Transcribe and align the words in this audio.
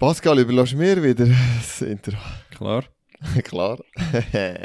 Pascal, 0.00 0.38
überlass 0.38 0.72
mir 0.72 1.02
wieder 1.02 1.26
das 1.26 1.82
Intro. 1.82 2.16
Klar. 2.56 2.84
Klar. 3.44 3.78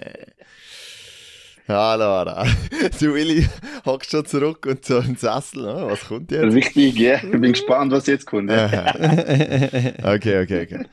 Hallo, 1.67 2.05
Ara. 2.05 2.45
Du 2.97 3.13
Willi 3.13 3.45
hockst 3.85 4.11
schon 4.11 4.25
zurück 4.25 4.65
und 4.65 4.85
so 4.85 4.99
im 4.99 5.17
Sessel. 5.17 5.67
Oh, 5.67 5.89
was 5.89 6.07
kommt 6.07 6.31
jetzt? 6.31 6.53
Richtig, 6.53 6.97
ja. 6.97 7.15
Ich 7.15 7.31
bin 7.31 7.51
gespannt, 7.51 7.91
was 7.91 8.07
jetzt 8.07 8.25
kommt. 8.25 8.49
Okay, 8.49 10.41
okay, 10.41 10.63
okay. 10.63 10.85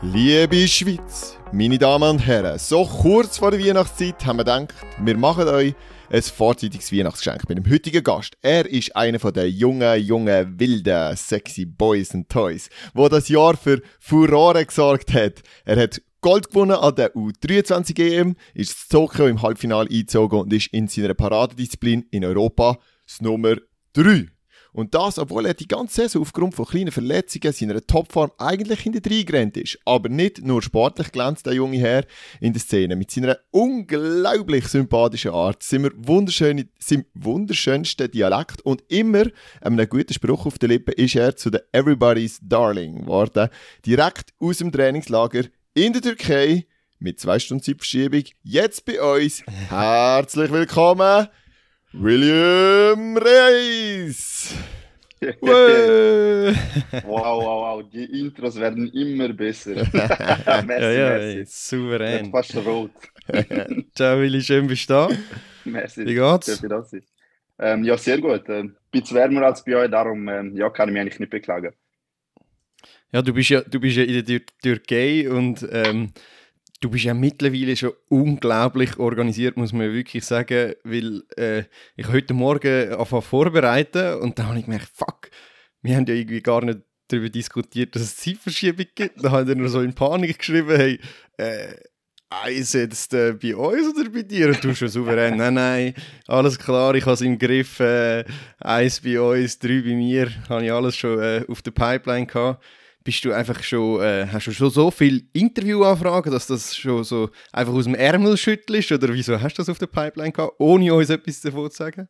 Liebe 0.00 0.68
Schweiz, 0.68 1.36
meine 1.50 1.78
Damen 1.78 2.08
und 2.08 2.24
Herren, 2.24 2.56
so 2.60 2.84
kurz 2.84 3.38
vor 3.38 3.50
der 3.50 3.58
Weihnachtszeit 3.58 4.24
haben 4.24 4.36
wir 4.36 4.44
gedacht, 4.44 4.74
wir 5.00 5.16
machen 5.16 5.48
euch 5.48 5.74
ein 6.10 6.22
vorzeitiges 6.22 6.92
Weihnachtsgeschenk 6.92 7.48
mit 7.48 7.58
dem 7.58 7.70
heutigen 7.70 8.02
Gast. 8.02 8.36
Er 8.42 8.68
ist 8.70 8.94
einer 8.94 9.18
von 9.18 9.32
den 9.32 9.52
jungen, 9.52 10.00
jungen, 10.00 10.58
wilden, 10.58 11.16
sexy 11.16 11.64
Boys 11.64 12.14
and 12.14 12.28
Toys, 12.28 12.68
wo 12.92 13.08
das 13.08 13.28
Jahr 13.28 13.56
für 13.56 13.82
Furore 14.00 14.64
gesorgt 14.64 15.12
hat. 15.12 15.42
Er 15.64 15.76
hat 15.76 16.00
Gold 16.20 16.48
gewonnen 16.48 16.76
an 16.76 16.94
der 16.94 17.14
U23 17.14 17.98
EM, 18.00 18.36
ist 18.54 18.84
in 18.84 18.88
Tokio 18.96 19.26
im 19.26 19.42
Halbfinale 19.42 19.90
eingezogen 19.90 20.40
und 20.40 20.52
ist 20.52 20.68
in 20.68 20.88
seiner 20.88 21.14
Paradedisziplin 21.14 22.06
in 22.10 22.24
Europa 22.24 22.78
das 23.06 23.20
Nummer 23.20 23.56
3. 23.92 24.33
Und 24.74 24.92
das, 24.92 25.20
obwohl 25.20 25.46
er 25.46 25.54
die 25.54 25.68
ganze 25.68 26.02
Saison 26.02 26.22
aufgrund 26.22 26.56
von 26.56 26.66
kleinen 26.66 26.90
Verletzungen 26.90 27.52
seiner 27.52 27.80
Topform 27.80 28.32
eigentlich 28.38 28.80
hinter 28.80 29.00
gerannt 29.00 29.56
ist. 29.56 29.78
Aber 29.84 30.08
nicht 30.08 30.44
nur 30.44 30.62
sportlich 30.62 31.12
glänzt 31.12 31.46
der 31.46 31.54
junge 31.54 31.78
Herr 31.78 32.04
in 32.40 32.52
der 32.52 32.60
Szene. 32.60 32.96
Mit 32.96 33.12
seiner 33.12 33.38
unglaublich 33.52 34.66
sympathischen 34.66 35.30
Art, 35.30 35.62
seinem 35.62 35.92
wunderschönen, 35.96 36.70
seinem 36.80 37.04
wunderschönsten 37.14 38.10
Dialekt 38.10 38.62
und 38.62 38.82
immer 38.88 39.26
einem 39.60 39.88
guten 39.88 40.12
Spruch 40.12 40.44
auf 40.44 40.58
den 40.58 40.70
Lippen 40.70 40.94
ist 40.94 41.14
er 41.14 41.36
zu 41.36 41.50
der 41.50 41.62
Everybody's 41.72 42.40
Darling 42.42 43.02
geworden. 43.02 43.50
Direkt 43.86 44.34
aus 44.40 44.58
dem 44.58 44.72
Trainingslager 44.72 45.44
in 45.74 45.92
der 45.92 46.02
Türkei 46.02 46.66
mit 46.98 47.20
zwei 47.20 47.38
Stunden 47.38 47.62
Zeitverschiebung. 47.62 48.24
Jetzt 48.42 48.84
bei 48.84 49.00
uns. 49.00 49.44
Herzlich 49.68 50.50
willkommen. 50.50 51.28
William 51.96 53.16
Reis! 53.16 54.52
wow, 55.42 55.42
wow, 57.06 57.78
wow, 57.78 57.82
die 57.82 58.04
Intros 58.20 58.56
werden 58.56 58.88
immer 58.92 59.32
besser. 59.32 59.74
merci, 59.74 59.96
ja, 59.96 60.90
ja, 60.90 61.18
merci. 61.18 61.44
souverän. 61.46 62.30
Fast 62.32 62.56
rot. 62.56 62.90
Ciao 63.94 64.18
Willi, 64.18 64.42
schön 64.42 64.66
bist 64.66 64.90
du 64.90 64.94
da. 64.94 65.08
Merci. 65.64 66.04
Wie 66.04 66.14
geht's? 66.14 66.60
Ähm, 67.60 67.84
ja, 67.84 67.96
sehr 67.96 68.18
gut. 68.18 68.48
Ähm, 68.48 68.74
bisschen 68.90 69.16
wärmer 69.16 69.42
als 69.42 69.64
bei 69.64 69.76
euch, 69.76 69.90
darum 69.90 70.28
ähm, 70.28 70.56
ja, 70.56 70.70
kann 70.70 70.88
ich 70.88 70.92
mich 70.94 71.00
eigentlich 71.00 71.20
nicht 71.20 71.30
beklagen. 71.30 71.74
Ja, 73.12 73.22
du 73.22 73.32
bist 73.32 73.50
ja, 73.50 73.60
du 73.60 73.78
bist 73.78 73.96
ja 73.96 74.02
in 74.02 74.24
der 74.24 74.40
Türkei 74.60 75.30
und 75.30 75.64
ähm, 75.70 76.12
du 76.84 76.90
bist 76.90 77.04
ja 77.04 77.14
mittlerweile 77.14 77.74
schon 77.76 77.94
unglaublich 78.10 78.98
organisiert, 78.98 79.56
muss 79.56 79.72
man 79.72 79.94
wirklich 79.94 80.22
sagen, 80.22 80.74
weil 80.84 81.22
äh, 81.38 81.64
ich 81.96 82.08
heute 82.08 82.34
Morgen 82.34 82.92
anfangen 82.92 83.22
vorbereiten 83.22 84.20
und 84.20 84.38
dann 84.38 84.48
habe 84.48 84.58
ich 84.58 84.66
gemerkt, 84.66 84.90
fuck, 84.92 85.30
wir 85.80 85.96
haben 85.96 86.04
ja 86.04 86.14
irgendwie 86.14 86.42
gar 86.42 86.62
nicht 86.62 86.80
darüber 87.08 87.30
diskutiert, 87.30 87.94
dass 87.94 88.02
es 88.02 88.16
Zeitverschiebung 88.18 88.86
gibt. 88.94 89.24
Dann 89.24 89.32
habe 89.32 89.50
ich 89.50 89.56
nur 89.56 89.70
so 89.70 89.80
in 89.80 89.94
Panik 89.94 90.38
geschrieben, 90.38 90.76
hey, 90.76 91.00
äh, 91.38 91.74
eins 92.28 92.74
jetzt 92.74 93.14
äh, 93.14 93.32
bei 93.32 93.56
uns 93.56 93.98
oder 93.98 94.10
bei 94.10 94.22
dir? 94.22 94.48
Und 94.48 94.62
du 94.62 94.74
schon 94.74 94.88
souverän, 94.88 95.38
nein, 95.38 95.54
nein, 95.54 95.94
alles 96.26 96.58
klar, 96.58 96.94
ich 96.94 97.04
habe 97.04 97.14
es 97.14 97.22
im 97.22 97.38
Griff, 97.38 97.80
äh, 97.80 98.24
eins 98.58 99.00
bei 99.00 99.18
uns, 99.18 99.58
drei 99.58 99.80
bei 99.80 99.94
mir, 99.94 100.30
habe 100.50 100.66
ich 100.66 100.72
alles 100.72 100.96
schon 100.96 101.18
äh, 101.18 101.44
auf 101.48 101.62
der 101.62 101.70
Pipeline 101.70 102.26
gehabt 102.26 102.62
bist 103.04 103.24
du 103.24 103.32
einfach 103.32 103.62
schon, 103.62 104.02
äh, 104.02 104.26
hast 104.32 104.46
du 104.46 104.52
schon 104.52 104.70
so 104.70 104.90
viele 104.90 105.20
Interviewanfragen, 105.34 106.32
dass 106.32 106.46
das 106.46 106.74
schon 106.74 107.04
so 107.04 107.30
einfach 107.52 107.74
aus 107.74 107.84
dem 107.84 107.94
Ärmel 107.94 108.36
schüttelst? 108.36 108.90
Oder 108.90 109.12
wieso 109.12 109.40
hast 109.40 109.58
du 109.58 109.60
das 109.60 109.68
auf 109.68 109.78
der 109.78 109.86
Pipeline 109.86 110.32
gehabt, 110.32 110.54
ohne 110.58 110.92
uns 110.92 111.10
etwas 111.10 111.42
davon 111.42 111.70
zu 111.70 111.76
sagen? 111.76 112.08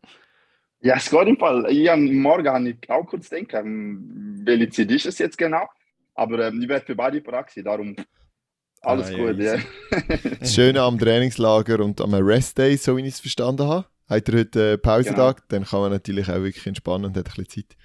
Ja, 0.80 0.96
es 0.96 1.10
geht 1.10 1.26
im 1.26 1.36
Fall. 1.36 1.66
Ich 1.68 1.88
habe 1.88 2.00
morgen 2.00 2.48
habe 2.48 2.68
ich 2.70 2.90
auch 2.90 3.04
kurz 3.04 3.28
denken, 3.28 4.42
welche 4.44 4.70
Zeit 4.70 4.90
ist 4.92 5.06
es 5.06 5.18
jetzt 5.18 5.36
genau? 5.36 5.68
Aber 6.14 6.46
ähm, 6.46 6.62
ich 6.62 6.68
werde 6.68 6.86
für 6.86 6.94
beide 6.94 7.20
Praxis, 7.20 7.64
darum 7.64 7.96
alles 8.82 9.10
ah, 9.10 9.16
gut. 9.16 9.38
Ja, 9.38 9.56
das 10.40 10.54
Schöne 10.54 10.80
am 10.82 10.98
Trainingslager 10.98 11.80
und 11.80 12.00
am 12.00 12.14
Rest 12.14 12.58
Day, 12.58 12.76
so 12.76 12.96
wie 12.96 13.02
ich 13.02 13.14
es 13.14 13.20
verstanden 13.20 13.66
habe. 13.66 13.86
Hat 14.08 14.28
er 14.28 14.38
heute 14.38 14.72
äh, 14.72 14.78
Pausetag, 14.78 15.36
genau. 15.36 15.46
dann 15.48 15.64
kann 15.64 15.80
man 15.80 15.90
natürlich 15.90 16.28
auch 16.28 16.42
wirklich 16.42 16.66
entspannen 16.66 17.06
und 17.06 17.16
hat 17.16 17.26
ein 17.26 17.44
bisschen 17.44 17.66
Zeit 17.66 17.76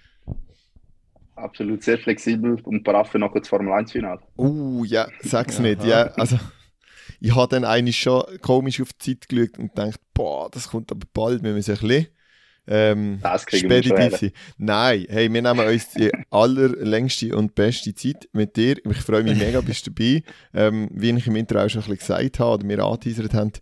absolut 1.40 1.84
sehr 1.84 1.98
flexibel 1.98 2.60
und 2.64 2.84
brav 2.84 3.12
für 3.12 3.20
noch 3.20 3.34
das 3.34 3.48
Formel 3.48 3.74
1 3.74 3.92
Finale. 3.92 4.22
Uh, 4.38 4.84
ja, 4.86 5.08
sag's 5.22 5.60
nicht. 5.60 5.84
Ja, 5.84 6.08
also, 6.16 6.38
ich 7.20 7.36
habe 7.36 7.50
dann 7.50 7.66
eigentlich 7.66 7.98
schon 7.98 8.24
komisch 8.42 8.82
auf 8.82 8.94
die 8.94 9.18
Zeit 9.18 9.30
geschaut 9.30 9.58
und 9.58 9.76
gedacht, 9.76 10.00
boah, 10.14 10.50
das 10.52 10.70
kommt 10.70 10.92
aber 10.92 11.06
bald, 11.14 11.44
wir 11.44 11.54
müssen 11.54 11.72
ein 11.72 11.80
bisschen 11.80 12.08
ähm, 12.70 13.20
speditiv 13.48 14.18
sein. 14.18 14.32
Nein, 14.58 15.06
hey, 15.10 15.34
wir 15.34 15.42
nehmen 15.42 15.68
uns 15.68 15.90
die 15.90 16.12
allerlängste 16.30 17.36
und 17.36 17.56
beste 17.56 17.96
Zeit 17.96 18.30
mit 18.32 18.56
dir. 18.56 18.78
Ich 18.86 18.98
freue 18.98 19.24
mich 19.24 19.40
mega, 19.40 19.60
bist 19.62 19.88
du 19.88 19.92
dabei. 19.92 20.24
Ähm, 20.54 20.88
wie 20.92 21.10
ich 21.10 21.26
im 21.26 21.36
Intro 21.36 21.60
auch 21.60 21.70
schon 21.70 21.82
ein 21.82 21.90
bisschen 21.90 22.18
gesagt 22.18 22.40
habe 22.40 22.54
oder 22.54 22.70
wir 22.70 22.86
angeteasert 22.86 23.34
haben, 23.34 23.54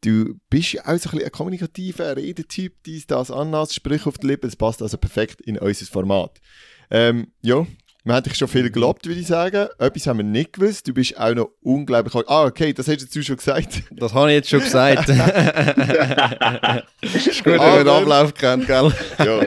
du 0.00 0.34
bist 0.50 0.72
ja 0.72 0.82
auch 0.82 0.86
so 0.86 0.92
ein, 0.92 0.98
bisschen 0.98 1.24
ein 1.24 1.32
kommunikativer 1.32 2.16
Redetyp, 2.16 2.82
dies, 2.84 3.06
das, 3.06 3.30
anders, 3.30 3.74
sprich 3.74 4.06
auf 4.06 4.18
die 4.18 4.26
Lippen, 4.26 4.48
das 4.48 4.56
passt 4.56 4.82
also 4.82 4.98
perfekt 4.98 5.40
in 5.40 5.58
unser 5.58 5.86
Format. 5.86 6.40
Ähm, 6.90 7.28
ja, 7.42 7.66
man 8.08 8.16
hat 8.16 8.26
dich 8.26 8.36
schon 8.36 8.48
viel 8.48 8.70
gelobt, 8.70 9.06
würde 9.06 9.20
ich 9.20 9.26
sagen. 9.26 9.68
Etwas 9.78 10.06
haben 10.06 10.16
wir 10.16 10.24
nicht 10.24 10.54
gewusst. 10.54 10.88
Du 10.88 10.94
bist 10.94 11.18
auch 11.18 11.34
noch 11.34 11.50
unglaublich. 11.60 12.14
Ah, 12.26 12.44
okay, 12.44 12.72
das 12.72 12.86
hättest 12.86 13.14
du 13.14 13.22
schon 13.22 13.36
gesagt. 13.36 13.82
Das 13.90 14.14
habe 14.14 14.30
ich 14.30 14.36
jetzt 14.36 14.48
schon 14.48 14.60
gesagt. 14.60 15.08
ist 17.02 17.44
gut, 17.44 17.52
wenn 17.52 17.58
man 17.58 17.78
den 17.78 17.88
Ablauf 17.88 18.32
kennt, 18.32 18.66
gell? 18.66 18.92
ja. 19.18 19.42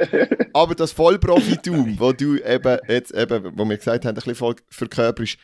Aber 0.53 0.75
das 0.75 0.91
Vollprofitum, 0.91 1.99
wo 1.99 2.11
du 2.11 2.37
eben 2.37 2.77
jetzt 2.87 3.15
eben, 3.15 3.57
wo 3.57 3.65
wir 3.65 3.77
gesagt 3.77 4.05
haben, 4.05 4.15
ein 4.15 4.23
bisschen 4.23 4.55
verkörperst, 4.69 5.37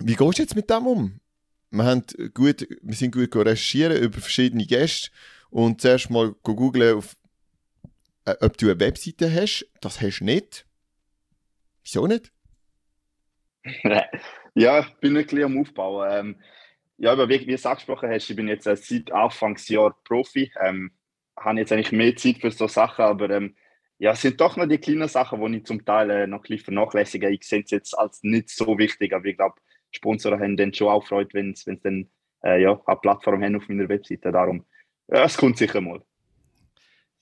wie 0.00 0.16
gehst 0.16 0.38
du 0.38 0.42
jetzt 0.42 0.56
mit 0.56 0.68
dem 0.68 0.86
um? 0.86 1.20
Wir, 1.70 1.84
haben 1.84 2.02
gut, 2.34 2.66
wir 2.82 2.96
sind 2.96 3.14
gut 3.14 3.36
recherchieren 3.36 3.98
über 3.98 4.18
verschiedene 4.18 4.66
Gäste 4.66 5.10
und 5.50 5.80
zuerst 5.80 6.10
mal 6.10 6.34
googeln 6.42 6.96
auf 6.96 7.14
äh, 8.24 8.34
ob 8.40 8.56
du 8.58 8.70
eine 8.70 8.80
Webseite 8.80 9.32
hast. 9.32 9.68
Das 9.80 10.00
hast 10.00 10.20
du 10.20 10.24
nicht. 10.24 10.66
Wieso 11.84 12.06
nicht? 12.06 12.32
ja, 14.54 14.80
ich 14.80 14.94
bin 15.00 15.16
ein 15.16 15.24
bisschen 15.24 15.44
am 15.44 15.58
Aufbauen. 15.58 16.08
Ähm, 16.10 16.40
ja, 16.98 17.12
aber 17.12 17.28
wie, 17.28 17.40
wie 17.40 17.46
du 17.46 17.54
es 17.54 17.66
angesprochen 17.66 18.10
hast, 18.10 18.28
ich 18.30 18.36
bin 18.36 18.48
jetzt 18.48 18.66
äh, 18.66 18.76
seit 18.76 19.12
Anfangsjahr 19.12 19.96
Profi. 20.04 20.52
Ähm, 20.60 20.92
habe 21.36 21.58
jetzt 21.58 21.72
eigentlich 21.72 21.92
mehr 21.92 22.14
Zeit 22.16 22.38
für 22.38 22.50
so 22.50 22.68
Sachen, 22.68 23.04
aber 23.04 23.30
ähm, 23.30 23.56
ja, 23.98 24.12
es 24.12 24.20
sind 24.20 24.40
doch 24.40 24.56
noch 24.56 24.66
die 24.66 24.78
kleinen 24.78 25.08
Sachen, 25.08 25.40
die 25.40 25.58
ich 25.58 25.64
zum 25.64 25.84
Teil 25.84 26.10
äh, 26.10 26.26
noch 26.26 26.38
ein 26.38 26.42
bisschen 26.42 26.64
vernachlässige. 26.64 27.30
Ich 27.30 27.44
sehe 27.44 27.62
es 27.62 27.70
jetzt 27.70 27.98
als 27.98 28.22
nicht 28.22 28.50
so 28.50 28.78
wichtig, 28.78 29.12
aber 29.12 29.24
ich 29.26 29.36
glaube, 29.36 29.56
Sponsoren 29.90 30.40
haben 30.40 30.56
dann 30.56 30.74
schon 30.74 30.88
auch 30.88 31.06
Freude, 31.06 31.30
wenn 31.34 31.54
sie 31.54 31.78
dann 31.78 32.10
äh, 32.44 32.60
ja, 32.62 32.80
eine 32.86 32.96
Plattform 32.96 33.42
haben 33.42 33.56
auf 33.56 33.68
meiner 33.68 33.88
Webseite. 33.88 34.32
Darum, 34.32 34.66
ja, 35.08 35.24
es 35.24 35.36
kommt 35.36 35.58
sicher 35.58 35.80
mal. 35.80 36.02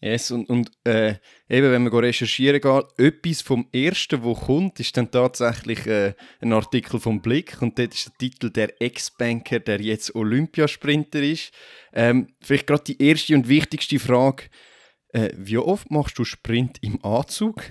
Yes, 0.03 0.31
und, 0.31 0.49
und 0.49 0.71
äh, 0.85 1.17
eben, 1.47 1.71
wenn 1.71 1.83
man 1.83 1.93
recherchieren 1.93 2.61
geht, 2.61 2.85
etwas 2.99 3.43
vom 3.43 3.69
Ersten, 3.71 4.25
was 4.25 4.41
kommt, 4.41 4.81
ist 4.81 4.97
dann 4.97 5.11
tatsächlich 5.11 5.87
äh, 5.87 6.15
ein 6.41 6.55
Artikel 6.55 6.99
vom 6.99 7.21
Blick 7.21 7.61
und 7.61 7.79
dort 7.79 7.93
ist 7.93 8.07
der 8.07 8.17
Titel 8.17 8.51
«Der 8.51 8.81
Ex-Banker, 8.81 9.61
der 9.61 9.83
jetzt 9.83 10.15
Olympiasprinter 10.15 11.23
ist». 11.23 11.53
Ähm, 11.93 12.29
vielleicht 12.41 12.67
gerade 12.67 12.85
die 12.85 13.03
erste 13.03 13.35
und 13.35 13.49
wichtigste 13.49 13.99
Frage, 13.99 14.45
äh, 15.13 15.31
wie 15.37 15.59
oft 15.59 15.91
machst 15.91 16.19
du 16.19 16.25
Sprint 16.25 16.79
im 16.81 17.05
Anzug? 17.05 17.63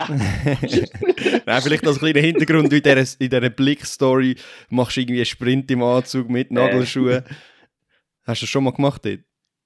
Nein, 0.08 1.62
vielleicht 1.62 1.86
als 1.86 1.98
kleiner 1.98 2.20
Hintergrund, 2.20 2.72
in 2.72 2.82
dieser, 2.82 3.20
in 3.20 3.30
dieser 3.30 3.50
Blick-Story 3.50 4.36
machst 4.68 4.96
du 4.96 5.02
irgendwie 5.02 5.18
einen 5.18 5.26
Sprint 5.26 5.70
im 5.70 5.82
Anzug 5.84 6.28
mit 6.28 6.50
äh. 6.50 6.54
Nagelschuhen. 6.54 7.22
Hast 8.24 8.42
du 8.42 8.46
das 8.46 8.50
schon 8.50 8.64
mal 8.64 8.72
gemacht 8.72 9.04
dort? 9.04 9.20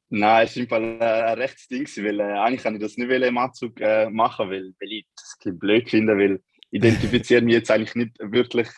Nein, 0.08 0.46
es 0.46 0.56
im 0.56 0.68
Fall 0.68 0.98
äh, 1.00 1.04
ein 1.04 1.38
rechtes 1.38 1.66
Ding, 1.66 1.86
weil 2.04 2.20
äh, 2.20 2.38
eigentlich 2.38 2.62
kann 2.62 2.74
ich 2.74 2.80
das 2.80 2.96
nicht 2.96 3.10
im 3.10 3.38
Anzug 3.38 3.80
äh, 3.80 4.08
machen, 4.08 4.50
weil, 4.50 4.72
weil 4.80 4.92
ich 4.92 5.06
das 5.16 5.36
ein 5.44 5.58
blöd 5.58 5.90
finde, 5.90 6.16
weil 6.16 6.40
ich 6.70 6.78
identifiziere 6.78 7.42
mich 7.42 7.54
jetzt 7.54 7.70
eigentlich 7.70 7.94
nicht 7.96 8.16
wirklich 8.20 8.68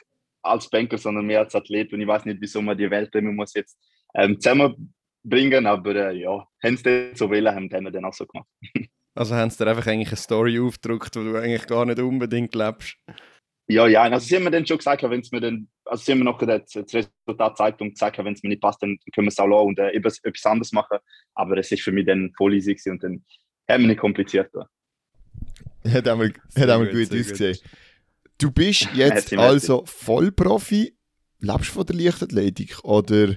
als 0.43 0.71
Banker, 0.71 0.97
sondern 0.97 1.27
mehr 1.27 1.41
als 1.41 1.55
Athlet 1.55 1.93
und 1.93 2.01
ich 2.01 2.07
weiß 2.07 2.25
nicht, 2.25 2.41
wieso 2.41 2.63
man 2.63 2.79
die 2.79 2.91
Welt 2.91 3.15
immer 3.15 3.33
muss 3.33 3.55
jetzt 3.55 3.79
ähm, 4.15 4.41
zusammenbringen, 4.41 5.67
aber 5.67 5.95
äh, 5.95 6.19
ja, 6.19 6.47
haben 6.63 6.77
sie 6.77 7.11
so 7.15 7.29
wollen, 7.29 7.55
haben, 7.55 7.71
haben 7.71 7.85
wir 7.85 7.91
dann 7.91 8.07
auch 8.07 8.15
so 8.15 8.27
gemacht. 8.27 8.49
also 9.15 9.35
haben 9.35 9.51
sie 9.51 9.63
dir 9.63 9.71
einfach 9.71 9.87
eigentlich 9.87 10.09
eine 10.09 10.17
Story 10.17 10.59
aufgedruckt, 10.59 11.15
wo 11.17 11.25
du 11.25 11.37
eigentlich 11.37 11.67
gar 11.67 11.85
nicht 11.85 11.99
unbedingt 11.99 12.55
lebst? 12.55 12.97
Ja, 13.71 13.87
ja, 13.87 14.03
also 14.03 14.27
sie 14.27 14.37
haben 14.37 14.45
mir 14.45 14.51
dann 14.51 14.67
schon 14.67 14.79
gesagt, 14.79 15.03
wenn 15.03 15.21
es 15.21 15.31
mir 15.31 15.41
dann, 15.41 15.69
also 15.85 16.03
sie 16.03 16.13
haben 16.13 16.21
mir 16.21 16.25
noch 16.25 16.39
das, 16.39 16.63
das 16.73 16.95
Resultat 16.95 17.53
gezeigt 17.53 17.81
und 17.83 17.91
gesagt, 17.91 18.17
wenn 18.19 18.33
es 18.33 18.43
mir 18.43 18.49
nicht 18.49 18.63
passt, 18.63 18.83
dann 18.83 18.99
können 19.15 19.27
wir 19.27 19.29
es 19.29 19.39
auch 19.39 19.47
lassen 19.47 19.69
und 19.69 19.79
äh, 19.79 19.91
etwas, 19.91 20.19
etwas 20.25 20.47
anderes 20.47 20.73
machen. 20.73 20.99
Aber 21.35 21.59
es 21.59 21.71
ist 21.71 21.83
für 21.83 21.93
mich 21.93 22.07
dann 22.07 22.33
voll 22.35 22.55
easy 22.55 22.75
gewesen 22.75 22.93
und 22.93 23.03
dann 23.03 23.25
haben 23.69 23.83
wir 23.83 23.89
nicht 23.89 24.01
kompliziert. 24.01 24.51
Hat 24.55 26.09
einmal, 26.09 26.33
hat 26.57 26.71
einmal 26.71 26.87
gut, 26.87 27.11
gut 27.11 27.21
ausgesehen. 27.21 27.59
Du 28.39 28.51
bist 28.51 28.89
jetzt 28.95 29.35
also 29.35 29.85
Vollprofi. 29.85 30.95
Lebst 31.41 31.69
du 31.69 31.75
von 31.75 31.87
der 31.87 31.97
Leichtathletik 31.97 32.83
oder 32.85 33.37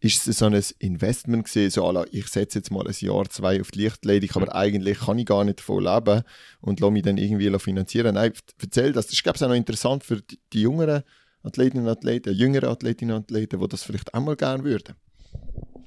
ist 0.00 0.26
es 0.26 0.38
so 0.38 0.46
ein 0.46 0.62
Investment 0.78 1.44
gesehen, 1.44 1.70
so 1.70 1.90
la, 1.90 2.04
ich 2.10 2.26
setze 2.28 2.58
jetzt 2.58 2.70
mal 2.70 2.86
ein 2.86 2.94
Jahr, 2.98 3.28
zwei 3.28 3.60
auf 3.60 3.70
die 3.70 3.80
Lichtathletik, 3.80 4.34
aber 4.34 4.54
eigentlich 4.54 5.00
kann 5.00 5.18
ich 5.18 5.26
gar 5.26 5.44
nicht 5.44 5.60
davon 5.60 5.84
leben 5.84 6.22
und 6.60 6.80
lasse 6.80 6.92
mich 6.92 7.02
dann 7.02 7.18
irgendwie 7.18 7.58
finanzieren. 7.58 8.14
Nein, 8.14 8.32
erzähl 8.60 8.92
das. 8.92 9.06
Das 9.06 9.14
ist, 9.14 9.22
glaube 9.22 9.36
ich, 9.36 9.44
auch 9.44 9.48
noch 9.48 9.54
interessant 9.54 10.02
für 10.02 10.22
die, 10.22 10.38
die 10.52 10.62
jüngeren 10.62 11.02
Athletinnen 11.42 11.86
und 11.86 11.90
Athleten, 11.90 12.34
jüngere 12.34 12.70
Athletinnen 12.70 13.16
und 13.16 13.24
Athleten, 13.24 13.60
die 13.60 13.68
das 13.68 13.82
vielleicht 13.82 14.14
auch 14.14 14.20
mal 14.20 14.36
gerne 14.36 14.64
würden. 14.64 14.94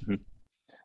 Mhm. 0.06 0.20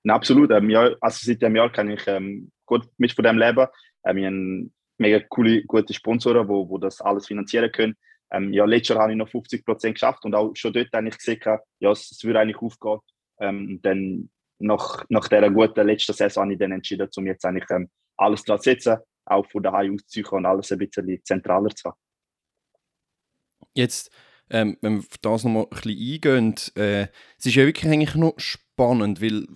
Na, 0.03 0.15
absolut. 0.15 0.49
Ähm, 0.51 0.69
ja, 0.69 0.89
also 0.99 1.19
seit 1.21 1.41
dem 1.41 1.55
Jahr 1.55 1.71
kann 1.71 1.89
ich 1.91 2.07
ähm, 2.07 2.51
gut 2.65 2.87
mit 2.97 3.11
von 3.13 3.25
dem 3.25 3.37
leben. 3.37 3.67
Ähm, 4.05 4.15
wir 4.15 4.27
haben 4.27 4.73
mega 4.97 5.19
coole, 5.29 5.63
gute 5.65 5.93
Sponsoren, 5.93 6.47
wo, 6.47 6.67
wo 6.67 6.77
das 6.79 6.99
alles 7.01 7.27
finanzieren 7.27 7.71
können. 7.71 7.95
Ähm, 8.31 8.53
ja, 8.53 8.65
letztes 8.65 8.95
Jahr 8.95 9.03
habe 9.03 9.11
ich 9.11 9.17
noch 9.17 9.29
50 9.29 9.65
Prozent 9.65 9.95
geschafft 9.95 10.25
und 10.25 10.35
auch 10.35 10.51
schon 10.55 10.73
dort 10.73 10.93
eigentlich 10.93 11.17
gesehen, 11.17 11.41
ja, 11.79 11.91
es, 11.91 12.11
es 12.11 12.23
würde 12.23 12.39
eigentlich 12.39 12.61
aufgehen. 12.61 12.99
Ähm, 13.39 13.79
dann 13.81 14.29
nach, 14.59 15.05
nach 15.09 15.27
dieser 15.27 15.49
guten 15.49 15.87
letzten 15.87 16.13
Saison 16.13 16.43
habe 16.43 16.53
ich 16.53 16.59
dann 16.59 16.71
entschieden, 16.71 17.09
um 17.15 17.27
jetzt 17.27 17.45
eigentlich 17.45 17.69
ähm, 17.69 17.89
alles 18.17 18.43
dran 18.43 18.59
zu 18.59 18.69
setzen, 18.69 18.97
auch 19.25 19.45
von 19.49 19.63
daheim 19.63 19.93
auszuziehen 19.93 20.27
und 20.27 20.45
alles 20.45 20.71
ein 20.71 20.77
bisschen 20.77 21.19
zentraler 21.23 21.69
zu 21.69 21.89
haben. 21.89 21.97
Jetzt, 23.73 24.11
ähm, 24.49 24.77
wenn 24.81 24.93
wir 24.93 24.99
auf 24.99 25.17
das 25.21 25.43
nochmal 25.43 25.63
ein 25.63 25.69
bisschen 25.69 26.13
eingehen, 26.13 26.55
äh, 26.75 27.07
es 27.37 27.45
ist 27.45 27.55
ja 27.55 27.65
wirklich 27.65 27.91
eigentlich 27.91 28.15
noch 28.15 28.33
spannend, 28.37 29.21
weil 29.21 29.47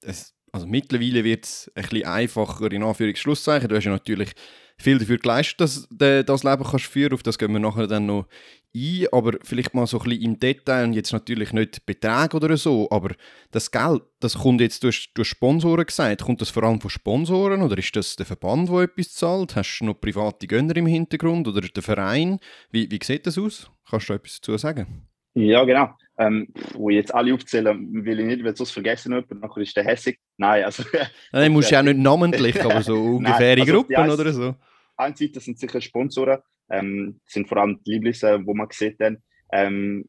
es, 0.00 0.34
also 0.52 0.66
mittlerweile 0.66 1.24
wird 1.24 1.44
es 1.44 1.70
ein 1.74 1.82
bisschen 1.82 2.06
einfacher, 2.06 2.70
in 2.72 2.82
Anführungszeichen. 2.82 3.68
Du 3.68 3.76
hast 3.76 3.84
ja 3.84 3.90
natürlich 3.90 4.32
viel 4.78 4.98
dafür 4.98 5.18
geleistet, 5.18 5.60
dass 5.60 5.88
du 5.88 6.24
das 6.24 6.42
Leben 6.42 6.64
kannst 6.64 6.86
führen 6.86 7.12
Auf 7.12 7.22
das 7.22 7.38
gehen 7.38 7.52
wir 7.52 7.60
nachher 7.60 7.86
dann 7.86 8.06
noch 8.06 8.26
ein. 8.74 9.06
Aber 9.12 9.38
vielleicht 9.42 9.74
mal 9.74 9.86
so 9.86 9.98
ein 9.98 10.04
bisschen 10.04 10.22
im 10.22 10.38
Detail 10.38 10.84
und 10.84 10.92
jetzt 10.92 11.12
natürlich 11.12 11.52
nicht 11.52 11.86
Beträge 11.86 12.36
oder 12.36 12.56
so, 12.56 12.88
aber 12.90 13.14
das 13.50 13.70
Geld, 13.70 14.02
das 14.20 14.38
kommt 14.38 14.60
jetzt 14.60 14.82
durch, 14.82 15.12
durch 15.14 15.28
Sponsoren 15.28 15.86
gesagt. 15.86 16.22
Kommt 16.22 16.40
das 16.40 16.50
vor 16.50 16.64
allem 16.64 16.80
von 16.80 16.90
Sponsoren 16.90 17.62
oder 17.62 17.78
ist 17.78 17.94
das 17.96 18.16
der 18.16 18.26
Verband, 18.26 18.68
der 18.68 18.80
etwas 18.80 19.12
zahlt? 19.12 19.56
Hast 19.56 19.78
du 19.78 19.86
noch 19.86 20.00
private 20.00 20.46
Gönner 20.46 20.76
im 20.76 20.86
Hintergrund 20.86 21.46
oder 21.48 21.60
der 21.60 21.82
Verein? 21.82 22.38
Wie, 22.70 22.90
wie 22.90 23.00
sieht 23.02 23.26
das 23.26 23.38
aus? 23.38 23.70
Kannst 23.88 24.08
du 24.08 24.14
etwas 24.14 24.40
dazu 24.40 24.56
sagen? 24.56 25.08
Ja, 25.34 25.64
genau. 25.64 25.90
Ähm, 26.16 26.48
wo 26.74 26.90
ich 26.90 26.96
jetzt 26.96 27.12
alle 27.12 27.34
aufzählen, 27.34 28.04
will 28.04 28.20
ich 28.20 28.26
nicht, 28.26 28.44
weil 28.44 28.56
sonst 28.56 28.70
vergessen 28.70 29.12
jemand, 29.12 29.40
nachher 29.40 29.62
ist 29.62 29.76
der 29.76 29.84
hässig. 29.84 30.20
Nein, 30.36 30.64
also. 30.64 30.84
Nein, 31.32 31.52
musst 31.52 31.72
du 31.72 31.78
auch 31.78 31.82
nicht 31.82 31.98
namentlich, 31.98 32.64
aber 32.64 32.82
so 32.82 32.94
ungefähre 33.16 33.58
Nein, 33.58 33.68
also 33.68 33.72
Gruppen 33.72 34.10
oder 34.10 34.32
so. 34.32 34.54
Eine 34.96 35.16
Seite 35.16 35.40
sind 35.40 35.58
sicher 35.58 35.80
Sponsoren, 35.80 36.38
ähm, 36.78 37.20
sind 37.26 37.48
vor 37.48 37.58
allem 37.58 37.80
die 37.84 37.92
Lieblis, 37.92 38.22
äh, 38.22 38.44
wo 38.44 38.54
man 38.54 38.68
sieht 38.70 39.00
dann. 39.00 39.18
Ähm, 39.52 40.04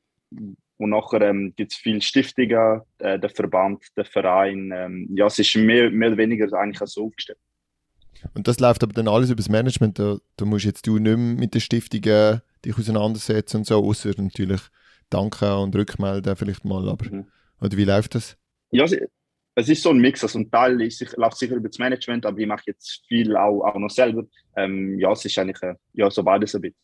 und 0.78 0.90
nachher 0.90 1.22
ähm, 1.22 1.54
gibt 1.56 1.72
es 1.72 1.78
viele 1.78 2.02
Stiftungen, 2.02 2.82
äh, 3.00 3.18
der 3.20 3.30
Verband, 3.30 3.86
der 3.96 4.06
Verein. 4.06 4.72
Ähm, 4.74 5.10
ja, 5.16 5.28
es 5.28 5.40
ist 5.40 5.56
mehr, 5.56 5.90
mehr 5.90 6.10
oder 6.10 6.18
weniger 6.18 6.52
eigentlich 6.58 6.90
so 6.90 7.06
aufgestellt. 7.06 7.40
Und 8.34 8.48
das 8.48 8.60
läuft 8.60 8.84
aber 8.84 8.94
dann 8.94 9.08
alles 9.08 9.30
über 9.30 9.38
das 9.38 9.50
Management. 9.50 10.00
Da, 10.00 10.18
da 10.36 10.46
musst 10.46 10.66
jetzt 10.66 10.88
du 10.88 10.98
nicht 10.98 11.18
mehr 11.18 11.36
mit 11.36 11.54
den 11.54 11.62
Stiftungen 11.62 12.42
dich 12.66 12.78
auseinandersetzen 12.78 13.58
und 13.58 13.68
so, 13.68 13.84
außer 13.84 14.14
natürlich 14.18 14.62
danken 15.10 15.52
und 15.52 15.76
rückmelden 15.76 16.36
vielleicht 16.36 16.66
mal. 16.66 16.90
Aber, 16.90 17.06
mhm. 17.06 17.28
Oder 17.62 17.78
wie 17.78 17.86
läuft 17.86 18.16
das? 18.16 18.38
Ja, 18.72 18.86
es 19.56 19.70
ist 19.70 19.82
so 19.82 19.90
ein 19.90 19.98
Mix. 19.98 20.22
Also 20.24 20.40
ein 20.40 20.52
Teil 20.52 20.82
ist, 20.82 21.16
läuft 21.18 21.38
sicher 21.38 21.56
über 21.56 21.70
das 21.70 21.80
Management, 21.80 22.26
aber 22.26 22.38
ich 22.38 22.48
mache 22.48 22.64
jetzt 22.68 23.04
viel 23.08 23.36
auch, 23.36 23.64
auch 23.64 23.76
noch 23.76 23.90
selber. 23.90 24.24
Ähm, 24.56 25.00
ja, 25.00 25.12
es 25.12 25.26
ist 25.26 25.38
eigentlich 25.40 25.62
äh, 25.64 25.76
ja, 25.94 26.12
so 26.12 26.22
beides 26.24 26.54
ein 26.56 26.62
bisschen. 26.62 26.78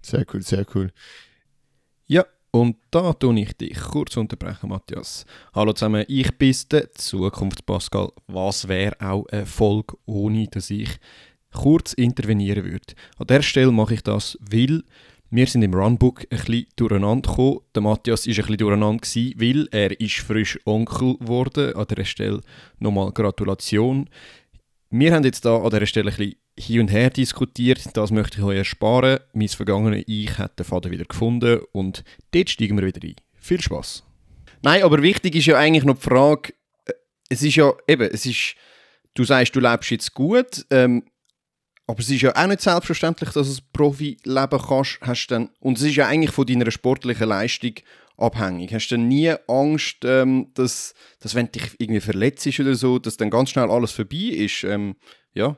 Sehr 0.00 0.24
cool, 0.32 0.42
sehr 0.42 0.64
cool. 0.74 0.92
Ja, 2.06 2.24
und 2.52 2.76
da 2.90 3.12
tue 3.12 3.40
ich 3.40 3.52
dich 3.56 3.78
kurz 3.80 4.16
unterbrechen, 4.16 4.70
Matthias. 4.70 5.26
Hallo 5.54 5.72
zusammen, 5.72 6.04
ich 6.08 6.38
bin 6.38 6.54
der 6.70 6.92
Zukunftspascal. 6.92 8.12
Was 8.28 8.68
wäre 8.68 8.96
auch 9.00 9.26
eine 9.26 9.44
Folge, 9.44 9.96
ohne 10.06 10.46
dass 10.46 10.70
ich 10.70 10.88
kurz 11.52 11.92
intervenieren 11.92 12.64
würde? 12.64 12.94
An 13.18 13.26
der 13.26 13.42
Stelle 13.42 13.72
mache 13.72 13.94
ich 13.94 14.02
das, 14.02 14.38
weil 14.40 14.84
wir 15.30 15.46
sind 15.46 15.62
im 15.62 15.74
Runbook 15.74 16.20
ein 16.30 16.38
bisschen 16.38 16.66
durcheinander 16.76 17.28
gekommen. 17.28 17.60
Der 17.74 17.82
Matthias 17.82 18.26
war 18.26 18.32
ein 18.32 18.36
bisschen 18.36 18.56
durcheinander, 18.58 19.00
gewesen, 19.02 19.34
weil 19.36 19.68
er 19.72 20.00
ist 20.00 20.18
frisch 20.18 20.58
Onkel 20.64 21.16
geworden. 21.18 21.74
An 21.74 21.86
dieser 21.88 22.04
Stelle 22.04 22.40
nochmal 22.78 23.12
Gratulation. 23.12 24.08
Wir 24.90 25.12
haben 25.12 25.24
jetzt 25.24 25.44
da 25.44 25.56
an 25.56 25.70
dieser 25.70 25.86
Stelle 25.86 26.10
ein 26.10 26.16
bisschen 26.16 26.36
hin 26.58 26.80
und 26.80 26.92
her 26.92 27.10
diskutiert. 27.10 27.96
Das 27.96 28.12
möchte 28.12 28.38
ich 28.38 28.44
euch 28.44 28.58
ersparen. 28.58 29.18
Mein 29.32 29.48
vergangenes 29.48 30.04
Ich 30.06 30.38
hat 30.38 30.58
den 30.58 30.64
Vater 30.64 30.90
wieder 30.90 31.04
gefunden 31.04 31.60
und 31.72 32.04
dort 32.32 32.50
steigen 32.50 32.78
wir 32.78 32.86
wieder 32.86 33.02
ein. 33.02 33.16
Viel 33.40 33.60
Spaß. 33.60 34.04
Nein, 34.62 34.82
aber 34.82 35.02
wichtig 35.02 35.34
ist 35.34 35.46
ja 35.46 35.58
eigentlich 35.58 35.84
noch 35.84 35.96
die 35.96 36.02
Frage, 36.02 36.52
äh, 36.86 36.92
es 37.28 37.42
ist 37.42 37.56
ja 37.56 37.72
eben, 37.88 38.08
es 38.12 38.26
ist, 38.26 38.54
du 39.14 39.24
sagst, 39.24 39.54
du 39.54 39.60
lebst 39.60 39.90
jetzt 39.90 40.14
gut, 40.14 40.64
ähm, 40.70 41.04
aber 41.86 42.00
es 42.00 42.10
ist 42.10 42.22
ja 42.22 42.34
auch 42.34 42.46
nicht 42.46 42.60
selbstverständlich, 42.60 43.30
dass 43.30 43.56
du 43.56 43.62
Profi 43.72 44.16
leben 44.24 44.60
kannst. 44.60 45.00
Hast 45.02 45.28
dann, 45.28 45.50
und 45.60 45.78
es 45.78 45.84
ist 45.84 45.96
ja 45.96 46.08
eigentlich 46.08 46.32
von 46.32 46.46
deiner 46.46 46.70
sportlichen 46.70 47.28
Leistung 47.28 47.74
abhängig. 48.16 48.74
Hast 48.74 48.88
du 48.88 48.96
nie 48.96 49.32
Angst, 49.46 49.98
ähm, 50.04 50.50
dass, 50.54 50.94
dass 51.20 51.34
wenn 51.34 51.46
du 51.46 51.52
dich 51.52 51.76
irgendwie 51.78 52.00
verletzt 52.00 52.58
oder 52.58 52.74
so, 52.74 52.98
dass 52.98 53.16
dann 53.16 53.30
ganz 53.30 53.50
schnell 53.50 53.70
alles 53.70 53.92
vorbei 53.92 54.32
ist? 54.32 54.64
Ähm, 54.64 54.96
ja. 55.32 55.56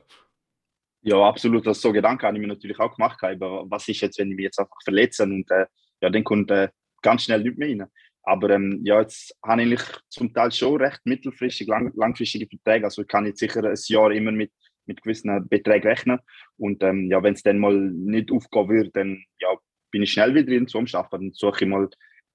Ja, 1.01 1.17
absolut. 1.23 1.65
Das 1.65 1.81
so 1.81 1.91
Gedanken 1.91 2.23
habe 2.27 2.37
ich 2.37 2.41
mir 2.41 2.47
natürlich 2.47 2.79
auch 2.79 2.95
gemacht. 2.95 3.23
Aber 3.23 3.65
was 3.69 3.87
ist 3.87 4.01
jetzt, 4.01 4.19
wenn 4.19 4.29
ich 4.29 4.35
mich 4.35 4.43
jetzt 4.43 4.59
einfach 4.59 4.77
verletze 4.83 5.23
und 5.23 5.49
äh, 5.49 5.65
ja, 6.01 6.09
dann 6.09 6.23
kommt 6.23 6.51
äh, 6.51 6.69
ganz 7.01 7.23
schnell 7.23 7.41
nicht 7.41 7.57
mehr 7.57 7.69
rein. 7.69 7.87
Aber 8.23 8.49
ähm, 8.51 8.81
ja, 8.83 8.99
jetzt 8.99 9.35
habe 9.43 9.63
ich 9.63 9.81
zum 10.09 10.31
Teil 10.33 10.51
schon 10.51 10.79
recht 10.79 10.99
mittelfristig, 11.05 11.67
lang, 11.67 11.91
langfristige 11.95 12.47
Verträge. 12.47 12.85
Also 12.85 13.01
ich 13.01 13.07
kann 13.07 13.25
jetzt 13.25 13.39
sicher 13.39 13.63
ein 13.63 13.77
Jahr 13.87 14.11
immer 14.11 14.31
mit 14.31 14.51
mit 14.85 15.01
gewissen 15.01 15.47
Beträgen 15.47 15.87
rechnen. 15.87 16.19
Und 16.57 16.83
ähm, 16.83 17.09
ja, 17.09 17.21
wenn 17.23 17.33
es 17.33 17.43
dann 17.43 17.59
mal 17.59 17.75
nicht 17.75 18.31
aufgehen 18.31 18.69
würde, 18.69 18.91
dann 18.91 19.23
ja, 19.39 19.49
bin 19.91 20.03
ich 20.03 20.11
schnell 20.11 20.35
wieder 20.35 20.51
in 20.51 20.67
zum 20.67 20.85
Arbeiten. 20.93 21.27
Dann 21.27 21.33
suche 21.33 21.65
ich 21.65 21.69
mal 21.69 21.89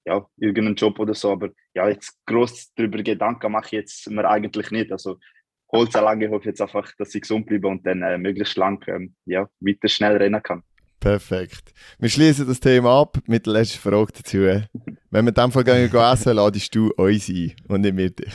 ja, 0.05 0.25
irgendeinen 0.37 0.75
Job 0.75 0.99
oder 0.99 1.13
so. 1.13 1.31
Aber 1.31 1.49
ja, 1.73 1.89
jetzt 1.89 2.17
groß 2.25 2.73
darüber 2.75 3.01
Gedanken 3.01 3.51
mache 3.51 3.67
ich 3.67 3.71
jetzt 3.73 4.09
mir 4.09 4.27
eigentlich 4.29 4.71
nicht. 4.71 4.91
Also 4.91 5.19
holt 5.71 5.89
es 5.89 5.95
lange, 5.95 6.29
hoffe 6.29 6.49
jetzt 6.49 6.61
einfach, 6.61 6.91
dass 6.97 7.15
ich 7.15 7.21
gesund 7.21 7.47
bleibe 7.47 7.67
und 7.67 7.85
dann 7.85 8.01
äh, 8.01 8.17
möglichst 8.17 8.57
lang 8.57 8.83
ähm, 8.87 9.15
ja, 9.25 9.49
weiter 9.59 9.87
schnell 9.87 10.17
rennen 10.17 10.41
kann. 10.41 10.63
Perfekt. 10.99 11.73
Wir 11.99 12.09
schließen 12.09 12.47
das 12.47 12.59
Thema 12.59 13.01
ab 13.01 13.17
mit 13.27 13.45
der 13.45 13.53
letzten 13.53 13.77
Frage 13.77 14.11
dazu. 14.13 14.37
Wenn 14.39 15.25
wir 15.25 15.29
in 15.29 15.33
dem 15.33 15.51
Fall 15.51 15.63
gehen, 15.63 15.93
essen, 15.93 16.35
ladest 16.35 16.73
du 16.73 16.89
uns 16.95 17.29
ein 17.29 17.53
und 17.67 17.81
nicht 17.81 17.93
mit. 17.93 18.25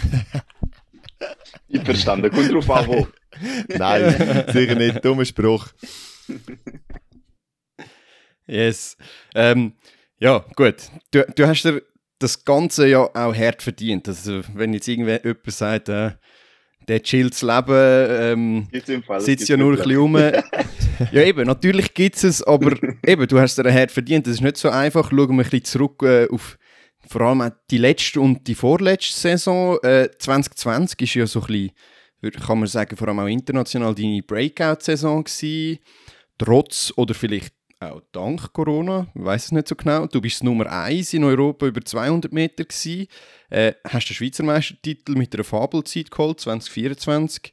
ich 1.69 1.83
verstanden. 1.83 2.31
Kommt 2.31 2.53
drauf 2.53 2.71
an, 2.71 2.87
wo. 2.87 3.09
Nein, 3.69 4.45
sicher 4.53 4.75
nicht. 4.75 5.05
Dummer 5.05 5.25
Spruch. 5.25 5.69
Yes. 8.47 8.97
Ähm, 9.35 9.75
ja, 10.19 10.45
gut. 10.57 10.91
Du, 11.11 11.25
du 11.35 11.47
hast 11.47 11.63
dir 11.63 11.83
das 12.19 12.45
Ganze 12.45 12.87
ja 12.89 12.99
auch 12.99 13.35
hart 13.35 13.63
verdient. 13.63 14.09
Also, 14.09 14.43
wenn 14.55 14.75
jetzt 14.75 14.89
irgendwer 14.89 15.25
jemand 15.25 15.51
sagt, 15.51 15.89
äh, 15.89 16.13
der 16.89 17.03
chillt 17.03 17.33
das 17.33 17.43
Leben, 17.43 18.69
ähm, 18.69 18.69
sitzt 19.19 19.49
ja 19.49 19.57
nur 19.57 19.73
ein 19.73 19.77
bisschen 19.77 19.97
rum. 19.97 20.17
ja, 21.13 21.23
eben, 21.23 21.47
natürlich 21.47 21.95
gibt 21.95 22.17
es 22.17 22.25
es, 22.25 22.43
aber 22.43 22.77
eben, 23.07 23.27
du 23.27 23.39
hast 23.39 23.57
dir 23.57 23.73
hart 23.73 23.93
verdient. 23.93 24.27
Das 24.27 24.35
ist 24.35 24.41
nicht 24.41 24.57
so 24.57 24.69
einfach. 24.69 25.11
Schauen 25.11 25.19
wir 25.19 25.31
ein 25.31 25.37
bisschen 25.39 25.65
zurück 25.65 26.03
äh, 26.03 26.29
auf 26.29 26.59
vor 27.09 27.23
allem 27.23 27.41
auch 27.41 27.51
die 27.71 27.79
letzte 27.79 28.21
und 28.21 28.47
die 28.47 28.55
vorletzte 28.55 29.19
Saison. 29.19 29.79
Äh, 29.83 30.11
2020 30.19 31.01
ist 31.01 31.15
ja 31.15 31.27
so 31.27 31.41
ein 31.41 31.47
bisschen 31.47 31.71
kann 32.23 32.59
man 32.59 32.69
sagen, 32.69 32.97
vor 32.97 33.09
allem 33.09 33.21
auch 33.21 33.27
international 33.27 33.95
deine 33.95 34.23
Breakout-Saison 34.23 35.25
gewesen, 35.25 35.79
trotz 36.39 36.93
oder 36.97 37.15
vielleicht 37.15 37.55
auch 37.81 38.03
dank 38.13 38.53
Corona, 38.53 39.07
ich 39.15 39.25
weiß 39.25 39.47
es 39.47 39.53
nicht 39.53 39.69
so 39.69 39.75
genau. 39.75 40.07
Du 40.07 40.21
bist 40.21 40.45
Nummer 40.45 40.71
1 40.71 41.15
in 41.15 41.25
Europa 41.25 41.67
über 41.67 41.81
200 41.81 42.31
Meter 42.31 42.65
gewesen, 42.65 43.07
äh, 43.49 43.73
hast 43.89 44.09
den 44.09 44.15
Schweizer 44.15 44.43
Meistertitel 44.43 45.13
mit 45.13 45.35
einer 45.35 45.45
Fabelzeit 45.45 46.11
geholt, 46.11 46.41
2024. 46.41 47.53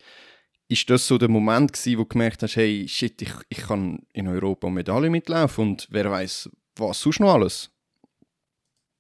Ist 0.70 0.90
das 0.90 1.08
so 1.08 1.18
der 1.18 1.30
Moment 1.30 1.72
gewesen, 1.72 1.98
wo 1.98 2.04
du 2.04 2.10
gemerkt 2.10 2.44
hast, 2.44 2.58
hey, 2.58 2.86
shit, 2.90 3.22
ich, 3.22 3.32
ich 3.48 3.60
kann 3.60 4.06
in 4.12 4.28
Europa 4.28 4.70
Medaille 4.70 5.10
mitlaufen 5.10 5.70
und 5.70 5.88
wer 5.92 6.12
weiß, 6.12 6.50
was 6.76 7.00
sonst 7.00 7.22
noch 7.22 7.34
alles? 7.34 7.72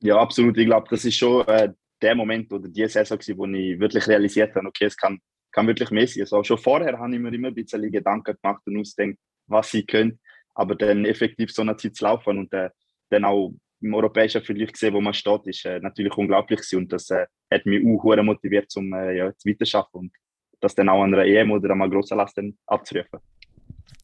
Ja, 0.01 0.17
absolut. 0.17 0.57
Ich 0.57 0.65
glaube, 0.65 0.87
das 0.89 1.03
ist 1.03 1.17
schon 1.17 1.45
äh, 1.47 1.73
der 2.01 2.15
Moment 2.15 2.53
oder 2.53 2.69
die 2.69 2.87
Saison, 2.87 3.17
gewesen, 3.17 3.37
wo 3.37 3.45
ich 3.47 3.79
wirklich 3.79 4.07
realisiert 4.07 4.55
habe, 4.55 4.67
okay, 4.67 4.85
es 4.85 4.95
kann 4.95 5.19
kann 5.57 5.67
wirklich 5.67 5.89
mehr 5.89 6.07
sein. 6.07 6.21
Also 6.21 6.43
schon 6.43 6.59
vorher 6.59 6.99
habe 6.99 7.13
ich 7.15 7.19
mir 7.19 7.33
immer 7.33 7.47
ein 7.47 7.55
bisschen 7.55 7.91
Gedanken 7.91 8.37
gemacht 8.39 8.61
und 8.67 8.79
ausgedacht, 8.79 9.17
was 9.47 9.71
sie 9.71 9.83
können. 9.83 10.19
aber 10.53 10.75
dann 10.75 11.05
effektiv 11.05 11.51
so 11.51 11.63
eine 11.63 11.75
Zeit 11.77 11.95
zu 11.95 12.03
laufen 12.03 12.37
und 12.37 12.53
äh, 12.53 12.69
dann 13.09 13.25
auch 13.25 13.53
im 13.81 13.93
europäischen 13.93 14.43
Vergleich 14.43 14.71
gesehen, 14.71 14.93
wo 14.93 15.01
man 15.01 15.13
steht, 15.13 15.45
ist 15.45 15.65
äh, 15.65 15.79
natürlich 15.79 16.15
unglaublich 16.15 16.59
gewesen. 16.59 16.77
und 16.77 16.93
das 16.93 17.09
äh, 17.09 17.25
hat 17.51 17.65
mich 17.65 17.83
auch 17.83 18.23
motiviert, 18.23 18.69
zum 18.69 18.93
äh, 18.93 19.17
ja, 19.17 19.35
zu 19.35 19.49
weiterschaffen 19.49 19.99
und 19.99 20.11
das 20.59 20.75
dann 20.75 20.89
auch 20.89 21.03
an 21.03 21.13
einer 21.13 21.25
EM 21.25 21.51
oder 21.51 21.71
an 21.71 21.81
einer 21.81 21.91
grossen 21.91 22.17
Last 22.17 22.39
abzurufen. 22.67 23.19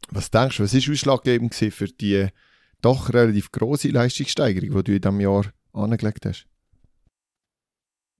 Was 0.09 0.31
denkst 0.31 0.57
du, 0.57 0.63
was 0.63 0.73
war 0.73 0.91
ausschlaggebend 0.91 1.53
für 1.55 1.87
die 1.87 2.27
doch 2.81 3.13
relativ 3.13 3.51
große 3.51 3.89
Leistungssteigerung, 3.89 4.69
die 4.69 4.83
du 4.83 4.95
in 4.95 5.01
diesem 5.01 5.19
Jahr 5.21 5.45
angelegt 5.71 6.25
hast? 6.25 6.47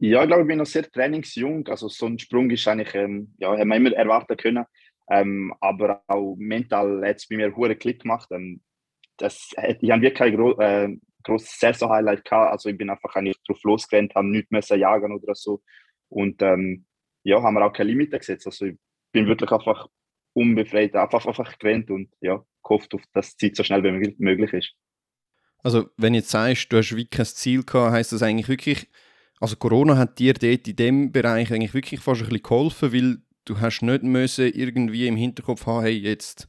Ja, 0.06 0.22
ich 0.22 0.28
glaube, 0.28 0.42
ich 0.42 0.48
bin 0.50 0.58
noch 0.58 0.66
sehr 0.66 0.84
trainingsjung. 0.92 1.66
Also 1.70 1.88
so 1.88 2.08
ein 2.08 2.20
Sprung 2.20 2.50
ist 2.50 2.68
eigentlich, 2.68 2.94
ähm, 2.94 3.34
ja, 3.38 3.58
haben 3.58 3.70
wir 3.70 3.78
immer 3.78 3.94
erwarten 3.94 4.36
können. 4.36 4.66
Ähm, 5.10 5.54
aber 5.62 6.04
auch 6.08 6.36
mental 6.38 7.08
hat 7.08 7.16
es 7.16 7.28
bei 7.30 7.38
mir 7.38 7.46
einen 7.56 7.80
Klick 7.80 8.02
gemacht. 8.02 8.28
Ähm, 8.32 8.62
das, 9.16 9.52
ich 9.80 9.90
habe 9.90 10.02
wirklich 10.02 10.14
kein 10.14 10.60
äh, 10.60 10.98
großes 11.24 11.58
Saison-Highlight 11.58 12.26
gehabt. 12.26 12.52
Also 12.52 12.68
ich 12.68 12.78
bin 12.78 12.90
einfach 12.90 13.16
nicht 13.22 13.40
drauf 13.48 13.64
losgerannt, 13.64 14.14
habe 14.14 14.28
nichts 14.28 14.52
müssen 14.52 14.78
jagen 14.78 15.14
oder 15.14 15.36
so. 15.36 15.64
Und 16.10 16.42
ähm, 16.42 16.86
ja, 17.24 17.42
haben 17.42 17.54
wir 17.54 17.66
auch 17.66 17.72
keine 17.72 17.92
Limite 17.92 18.20
gesetzt. 18.20 18.46
Also 18.46 18.66
ich 18.66 18.78
bin 19.14 19.28
wirklich 19.28 19.54
einfach 19.54 19.88
unbefreit, 20.34 20.98
einfach, 20.98 21.26
einfach 21.26 21.58
gerannt 21.58 21.90
und 21.90 22.12
ja, 22.20 22.44
gehofft, 22.62 22.94
dass 23.14 23.38
die 23.38 23.54
Zeit 23.54 23.56
so 23.56 23.64
schnell 23.64 23.84
wie 23.86 24.16
möglich 24.18 24.52
ist. 24.52 24.74
Also 25.60 25.90
wenn 25.96 26.12
du 26.12 26.20
jetzt 26.20 26.30
sagst, 26.30 26.74
du 26.74 26.78
hast 26.78 26.92
wirklich 26.92 27.10
kein 27.10 27.26
Ziel 27.26 27.64
gehabt, 27.64 27.94
heisst 27.94 28.12
das 28.12 28.22
eigentlich 28.22 28.50
wirklich, 28.50 28.90
also 29.44 29.58
Corona 29.58 29.98
hat 29.98 30.20
dir 30.20 30.34
dort 30.34 30.70
in 30.70 30.76
dem 30.78 31.12
Bereich 31.12 31.52
eigentlich 31.52 31.74
wirklich 31.74 32.00
fast 32.00 32.22
ein 32.22 32.30
bisschen 32.30 32.44
geholfen, 32.44 32.94
weil 32.94 33.18
du 33.44 33.60
hast 33.60 33.82
nicht 33.82 34.02
müssen 34.02 34.46
irgendwie 34.54 35.06
im 35.06 35.18
Hinterkopf 35.18 35.66
haben, 35.66 35.84
hey, 35.84 35.98
jetzt 35.98 36.48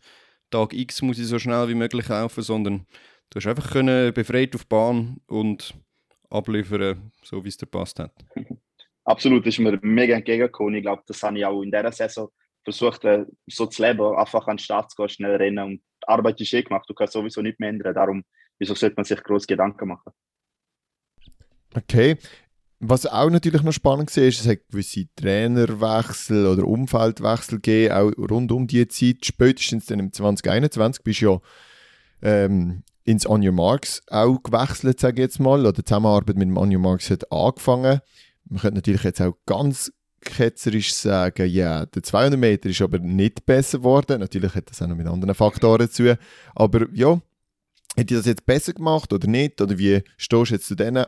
Tag 0.49 0.73
X 0.73 1.03
muss 1.03 1.19
ich 1.19 1.27
so 1.27 1.41
schnell 1.41 1.69
wie 1.69 1.75
möglich 1.75 2.07
laufen, 2.07 2.45
sondern 2.45 2.87
du 3.31 3.37
hast 3.37 3.49
einfach 3.49 3.73
können 3.73 4.15
befreit 4.15 4.55
auf 4.55 4.63
die 4.63 4.69
Bahn 4.69 5.21
und 5.27 5.75
abliefern, 6.31 7.11
so 7.25 7.45
wie 7.45 7.49
es 7.49 7.57
dir 7.57 7.67
passt 7.67 7.99
hat. 7.99 8.13
Absolut, 9.05 9.45
das 9.45 9.55
ist 9.55 9.59
mir 9.59 9.77
mega 9.83 10.15
entgegengekommen. 10.15 10.77
Ich 10.77 10.83
glaube, 10.83 11.03
das 11.05 11.21
habe 11.25 11.37
ich 11.37 11.45
auch 11.45 11.63
in 11.63 11.73
dieser 11.73 11.91
Saison 11.91 12.29
versucht, 12.63 13.05
äh, 13.05 13.25
so 13.49 13.67
zu 13.67 13.83
leben, 13.83 14.17
einfach 14.17 14.47
an 14.47 14.57
den 14.57 14.61
Start 14.61 14.93
zu 14.93 14.97
gehen, 14.99 15.09
schnell 15.09 15.35
rennen 15.35 15.65
und 15.65 15.79
die 15.79 16.07
Arbeit 16.07 16.41
ist 16.41 16.55
eh 16.55 16.63
gemacht, 16.63 16.89
du 16.89 16.95
kannst 16.95 17.15
sowieso 17.15 17.43
nicht 17.43 17.59
mehr 17.59 17.71
ändern, 17.71 17.93
darum, 17.93 18.25
wieso 18.61 18.77
sollte 18.77 18.95
man 18.95 19.05
sich 19.05 19.21
groß 19.21 19.49
Gedanken 19.49 19.89
machen? 19.89 20.13
Okay, 21.77 22.17
was 22.89 23.07
auch 23.07 23.31
natürlich 23.31 23.63
noch 23.63 23.73
spannend 23.73 24.15
war, 24.17 24.25
ist, 24.25 24.41
es 24.41 24.49
hat 24.49 24.69
gewisse 24.71 25.07
Trainerwechsel 25.17 26.47
oder 26.47 26.67
Umfeldwechsel 26.67 27.59
gegeben, 27.59 27.95
auch 27.95 28.31
rund 28.31 28.53
um 28.53 28.67
die 28.67 28.87
Zeit. 28.89 29.25
Spätestens 29.25 29.87
dann 29.87 30.01
im 30.01 30.13
2021 30.13 31.03
bist 31.03 31.21
du 31.21 31.27
ja 31.27 31.41
ähm, 32.23 32.83
ins 33.05 33.29
On 33.29 33.47
Your 33.47 33.53
Marks 33.53 34.03
auch 34.09 34.43
gewechselt, 34.43 35.01
sage 35.01 35.23
ich 35.23 35.27
jetzt 35.27 35.41
mal, 35.41 35.61
oder 35.61 35.73
die 35.73 35.85
Zusammenarbeit 35.85 36.37
mit 36.37 36.49
dem 36.49 36.57
On 36.57 36.73
Your 36.75 36.81
Marks 36.81 37.11
hat 37.11 37.31
angefangen. 37.31 38.01
Man 38.49 38.61
könnte 38.61 38.77
natürlich 38.77 39.05
jetzt 39.05 39.21
auch 39.21 39.35
ganz 39.47 39.93
ketzerisch 40.21 40.95
sagen, 40.95 41.47
ja, 41.51 41.77
yeah, 41.77 41.87
der 41.87 42.03
200 42.03 42.41
Meter 42.41 42.71
ist 42.71 42.81
aber 42.81 42.99
nicht 42.99 43.45
besser 43.47 43.79
geworden. 43.79 44.21
Natürlich 44.21 44.55
hat 44.55 44.71
das 44.71 44.81
auch 44.81 44.87
noch 44.87 44.97
mit 44.97 45.07
anderen 45.07 45.35
Faktoren 45.35 45.91
zu. 45.91 46.19
Aber 46.55 46.87
ja, 46.93 47.21
hätte 47.95 48.15
ich 48.15 48.21
das 48.21 48.27
jetzt 48.27 48.47
besser 48.47 48.73
gemacht 48.73 49.13
oder 49.13 49.29
nicht? 49.29 49.61
Oder 49.61 49.79
wie 49.79 50.03
stehst 50.17 50.51
du 50.51 50.55
jetzt 50.55 50.67
zu 50.67 50.75
diesen 50.75 51.05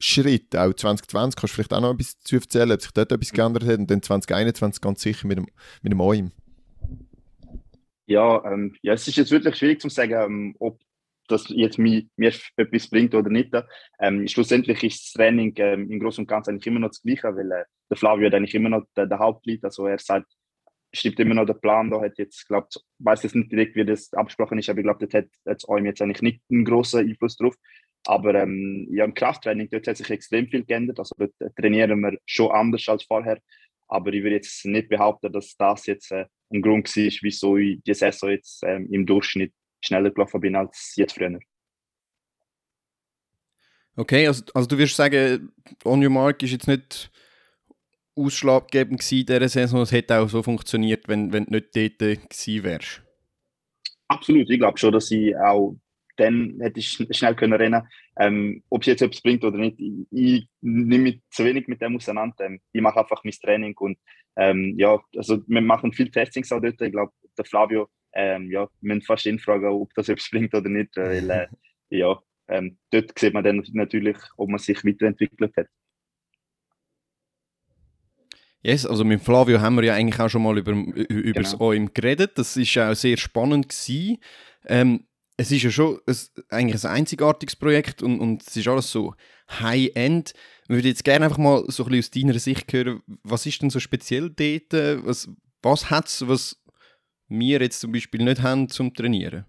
Schritten? 0.00 0.56
Auch 0.56 0.72
2020 0.72 1.38
kannst 1.38 1.52
du 1.52 1.56
vielleicht 1.56 1.72
auch 1.72 1.80
noch 1.80 1.94
etwas 1.94 2.18
zu 2.18 2.36
erzählen, 2.36 2.72
ob 2.72 2.82
sich 2.82 2.90
dort 2.90 3.12
etwas 3.12 3.32
geändert 3.32 3.64
hat 3.64 3.78
und 3.78 3.90
dann 3.90 4.02
2021 4.02 4.80
ganz 4.80 5.02
sicher 5.02 5.28
mit 5.28 5.38
dem, 5.38 5.46
mit 5.82 5.92
dem 5.92 6.00
OIM. 6.00 6.32
Ja, 8.06 8.44
ähm, 8.44 8.74
ja, 8.82 8.94
es 8.94 9.06
ist 9.06 9.16
jetzt 9.16 9.30
wirklich 9.30 9.54
schwierig 9.56 9.80
zu 9.80 9.88
sagen, 9.88 10.14
ähm, 10.14 10.56
ob 10.58 10.80
das 11.28 11.44
jetzt 11.48 11.78
mir, 11.78 12.02
mir 12.16 12.32
etwas 12.56 12.88
bringt 12.88 13.14
oder 13.14 13.30
nicht. 13.30 13.52
Ähm, 14.00 14.26
schlussendlich 14.26 14.82
ist 14.82 15.04
das 15.04 15.12
Training 15.12 15.52
ähm, 15.56 15.90
im 15.90 16.00
Großen 16.00 16.22
und 16.22 16.28
Ganzen 16.28 16.50
eigentlich 16.50 16.66
immer 16.66 16.80
noch 16.80 16.88
das 16.88 17.02
Gleiche, 17.02 17.36
weil 17.36 17.52
äh, 17.52 17.64
der 17.88 17.96
Flavio 17.96 18.26
hat 18.26 18.34
eigentlich 18.34 18.54
immer 18.54 18.68
noch 18.68 18.84
der, 18.96 19.06
der 19.06 19.18
Hauptlead, 19.18 19.64
also 19.64 19.86
er 19.86 19.98
sagt, 19.98 20.26
stimmt 20.92 21.20
immer 21.20 21.34
noch 21.34 21.46
der 21.46 21.54
Plan, 21.54 21.90
da 21.90 22.00
hat 22.00 22.18
jetzt, 22.18 22.46
glaubt, 22.48 22.80
weiß 22.98 23.22
jetzt 23.22 23.34
nicht 23.34 23.52
direkt, 23.52 23.76
wie 23.76 23.84
das 23.84 24.12
abgesprochen 24.12 24.58
ist, 24.58 24.68
aber 24.68 24.80
ich 24.80 24.84
glaube, 24.84 25.06
das 25.06 25.14
hat 25.14 25.28
jetzt 25.46 25.68
eurem 25.68 25.86
jetzt 25.86 26.02
eigentlich 26.02 26.22
nicht 26.22 26.42
einen 26.50 26.64
großen 26.64 27.00
Einfluss 27.00 27.36
drauf. 27.36 27.54
Aber 28.04 28.34
ähm, 28.34 28.88
ja, 28.90 29.04
im 29.04 29.14
Krafttraining, 29.14 29.68
dort 29.70 29.86
hat 29.86 29.96
sich 29.96 30.10
extrem 30.10 30.48
viel 30.48 30.64
geändert, 30.64 30.98
also 30.98 31.14
dort 31.18 31.32
trainieren 31.56 32.00
wir 32.00 32.18
schon 32.24 32.50
anders 32.50 32.88
als 32.88 33.04
vorher, 33.04 33.38
aber 33.88 34.12
ich 34.12 34.22
würde 34.22 34.36
jetzt 34.36 34.64
nicht 34.64 34.88
behaupten, 34.88 35.32
dass 35.32 35.56
das 35.56 35.86
jetzt 35.86 36.10
äh, 36.12 36.26
ein 36.52 36.62
Grund 36.62 36.88
war, 36.96 37.12
wieso 37.22 37.56
ich 37.56 37.82
die 37.82 37.94
Saison 37.94 38.30
jetzt 38.30 38.62
ähm, 38.64 38.88
im 38.90 39.04
Durchschnitt 39.04 39.52
schneller 39.84 40.10
gelaufen 40.10 40.40
bin 40.40 40.56
als 40.56 40.94
jetzt 40.96 41.14
früher. 41.14 41.38
Okay, 43.96 44.26
also, 44.26 44.44
also 44.54 44.68
du 44.68 44.78
wirst 44.78 44.96
sagen, 44.96 45.52
On 45.84 46.02
Your 46.02 46.10
Mark 46.10 46.42
ist 46.42 46.52
jetzt 46.52 46.68
nicht 46.68 47.10
ausschlaggebend 48.14 49.00
gewesen 49.00 49.20
in 49.20 49.26
dieser 49.26 49.48
Saison, 49.48 49.82
es 49.82 49.92
hätte 49.92 50.18
auch 50.18 50.28
so 50.28 50.42
funktioniert, 50.42 51.06
wenn, 51.08 51.32
wenn 51.32 51.44
du 51.44 51.52
nicht 51.52 51.74
dort 51.74 51.98
gewesen 51.98 52.64
wärst. 52.64 53.02
Absolut, 54.08 54.48
ich 54.50 54.58
glaube 54.58 54.78
schon, 54.78 54.92
dass 54.92 55.10
ich 55.10 55.36
auch 55.36 55.76
dann 56.20 56.58
hätte 56.60 56.80
ich 56.80 57.06
schnell 57.10 57.34
können 57.34 57.54
rennen 57.54 57.82
ähm, 58.18 58.62
Ob 58.68 58.82
es 58.82 58.86
jetzt 58.88 59.02
etwas 59.02 59.22
bringt 59.22 59.44
oder 59.44 59.58
nicht, 59.58 59.78
ich, 59.80 60.06
ich 60.10 60.48
nehme 60.60 61.04
mich 61.04 61.22
zu 61.30 61.44
wenig 61.44 61.66
mit 61.68 61.80
dem 61.80 61.96
auseinander. 61.96 62.44
Ähm, 62.44 62.60
ich 62.72 62.82
mache 62.82 63.00
einfach 63.00 63.24
mein 63.24 63.32
Training 63.32 63.76
und 63.78 63.98
ähm, 64.36 64.74
ja, 64.78 65.00
also 65.16 65.42
wir 65.46 65.60
machen 65.60 65.92
viel 65.92 66.10
Testings 66.10 66.52
auch 66.52 66.60
dort. 66.60 66.80
Ich 66.80 66.92
glaube, 66.92 67.12
der 67.36 67.44
Flavio 67.44 67.88
ähm, 68.12 68.50
ja, 68.50 68.68
müssen 68.80 69.02
fast 69.02 69.26
ihn 69.26 69.38
fragen, 69.38 69.66
ob 69.66 69.92
das 69.94 70.08
etwas 70.08 70.30
bringt 70.30 70.54
oder 70.54 70.68
nicht, 70.68 70.96
weil 70.96 71.30
äh, 71.30 71.46
ja, 71.90 72.20
ähm, 72.48 72.78
dort 72.90 73.18
sieht 73.18 73.34
man 73.34 73.44
dann 73.44 73.64
natürlich, 73.72 74.16
ob 74.36 74.50
man 74.50 74.58
sich 74.58 74.84
weiterentwickelt 74.84 75.56
hat. 75.56 75.66
Yes, 78.62 78.84
also 78.84 79.04
mit 79.04 79.22
Flavio 79.22 79.60
haben 79.60 79.76
wir 79.76 79.84
ja 79.84 79.94
eigentlich 79.94 80.20
auch 80.20 80.28
schon 80.28 80.42
mal 80.42 80.58
über, 80.58 80.72
über 80.72 81.06
genau. 81.06 81.40
das 81.40 81.58
OIM 81.58 81.94
geredet. 81.94 82.32
Das 82.36 82.58
ist 82.58 82.76
auch 82.76 82.94
sehr 82.94 83.16
spannend 83.16 83.70
gewesen. 83.70 84.18
Ähm, 84.66 85.06
es 85.40 85.50
ist 85.50 85.62
ja 85.62 85.70
schon 85.70 85.98
ein, 86.06 86.16
eigentlich 86.50 86.84
ein 86.84 86.90
einzigartiges 86.90 87.56
Projekt 87.56 88.02
und, 88.02 88.20
und 88.20 88.42
es 88.46 88.54
ist 88.54 88.68
alles 88.68 88.90
so 88.90 89.14
High-End. 89.48 90.34
Ich 90.64 90.68
würde 90.68 90.88
jetzt 90.88 91.02
gerne 91.02 91.24
einfach 91.24 91.38
mal 91.38 91.64
so 91.68 91.84
ein 91.84 91.90
bisschen 91.90 91.98
aus 91.98 92.10
deiner 92.10 92.38
Sicht 92.38 92.70
hören, 92.70 93.00
was 93.22 93.46
ist 93.46 93.62
denn 93.62 93.70
so 93.70 93.80
speziell 93.80 94.28
dort? 94.28 95.06
Was, 95.06 95.30
was 95.62 95.90
hat 95.90 96.08
es, 96.08 96.28
was 96.28 96.62
wir 97.28 97.62
jetzt 97.62 97.80
zum 97.80 97.90
Beispiel 97.90 98.22
nicht 98.22 98.42
haben 98.42 98.68
zum 98.68 98.92
Trainieren? 98.92 99.46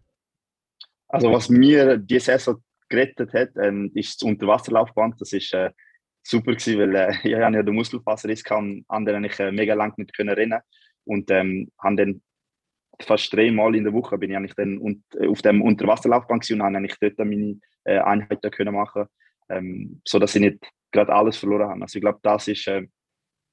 Also 1.09 1.29
was 1.29 1.49
mir 1.49 1.97
die 1.97 2.19
Saison 2.19 2.63
gerettet 2.87 3.33
hat, 3.33 3.49
ähm, 3.61 3.91
ist 3.93 4.21
das 4.21 4.29
Unterwasserlaufband. 4.29 5.19
Das 5.19 5.33
ist 5.33 5.53
äh, 5.53 5.71
super 6.23 6.53
gewesen, 6.53 6.79
weil 6.79 6.95
äh, 6.95 7.13
ich 7.23 7.31
ja 7.31 7.51
den 7.51 7.75
Muskelfaserriss 7.75 8.45
kann, 8.45 8.85
andere 8.87 9.25
ich 9.25 9.37
äh, 9.41 9.51
mega 9.51 9.73
lang 9.73 9.93
nicht 9.97 10.15
können 10.15 10.33
rennen 10.33 10.61
und 11.03 11.29
ähm, 11.31 11.69
haben 11.79 11.97
dann 11.97 12.21
fast 12.99 13.33
dreimal 13.33 13.75
in 13.75 13.83
der 13.83 13.93
Woche 13.93 14.17
bin 14.17 14.31
ich 14.31 14.37
eigentlich 14.37 14.55
dann 14.55 14.77
und, 14.77 15.03
äh, 15.15 15.27
auf 15.27 15.41
dem 15.41 15.61
Unterwasserlaufband 15.61 16.49
und 16.51 16.61
habe 16.61 16.77
eigentlich 16.77 16.97
dort 16.99 17.17
meine 17.19 17.59
äh, 17.83 17.99
Einheiten 17.99 18.51
können 18.51 18.75
machen, 18.75 19.05
ähm, 19.49 20.01
so 20.05 20.19
dass 20.19 20.35
ich 20.35 20.41
nicht 20.41 20.59
gerade 20.91 21.13
alles 21.13 21.37
verloren 21.37 21.69
habe. 21.69 21.81
Also 21.81 21.97
ich 21.97 22.01
glaube, 22.01 22.19
das 22.21 22.47
ist 22.47 22.67
äh, 22.67 22.85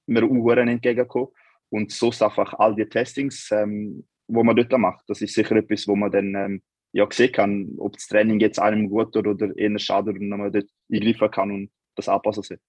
mir 0.07 0.25
auch 0.25 0.57
entgegengekommen 0.57 1.29
und 1.71 1.93
so 1.93 2.09
einfach 2.09 2.55
all 2.55 2.75
die 2.75 2.89
Testings 2.89 3.51
ähm, 3.53 4.05
wo 4.29 4.45
man 4.45 4.55
dort 4.55 4.73
macht. 4.79 5.05
Das 5.09 5.21
ist 5.21 5.35
sicher 5.35 5.57
etwas, 5.57 5.89
wo 5.89 5.97
man 5.97 6.13
dann 6.13 6.35
ähm, 6.35 6.63
ja 6.93 7.07
sehen 7.11 7.33
kann, 7.33 7.75
ob 7.79 7.95
das 7.95 8.07
Training 8.07 8.41
jetzt 8.41 8.59
einem 8.59 8.89
gut 8.89 9.17
oder, 9.17 9.31
oder 9.31 9.57
eher 9.57 9.79
schadet 9.79 10.19
und 10.19 10.29
man 10.29 10.53
dort 10.53 10.67
eingreifen 10.93 11.31
kann 11.31 11.51
und 11.51 11.71
das 11.97 12.09
anpassen 12.09 12.43
soll. 12.43 12.61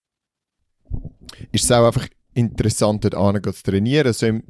Ist 1.52 1.66
es 1.66 1.72
auch 1.72 1.86
einfach 1.86 2.08
interessant, 2.34 3.04
dort 3.04 3.16
zu 3.54 3.64
trainieren? 3.64 4.08
Also 4.08 4.28
im, 4.28 4.44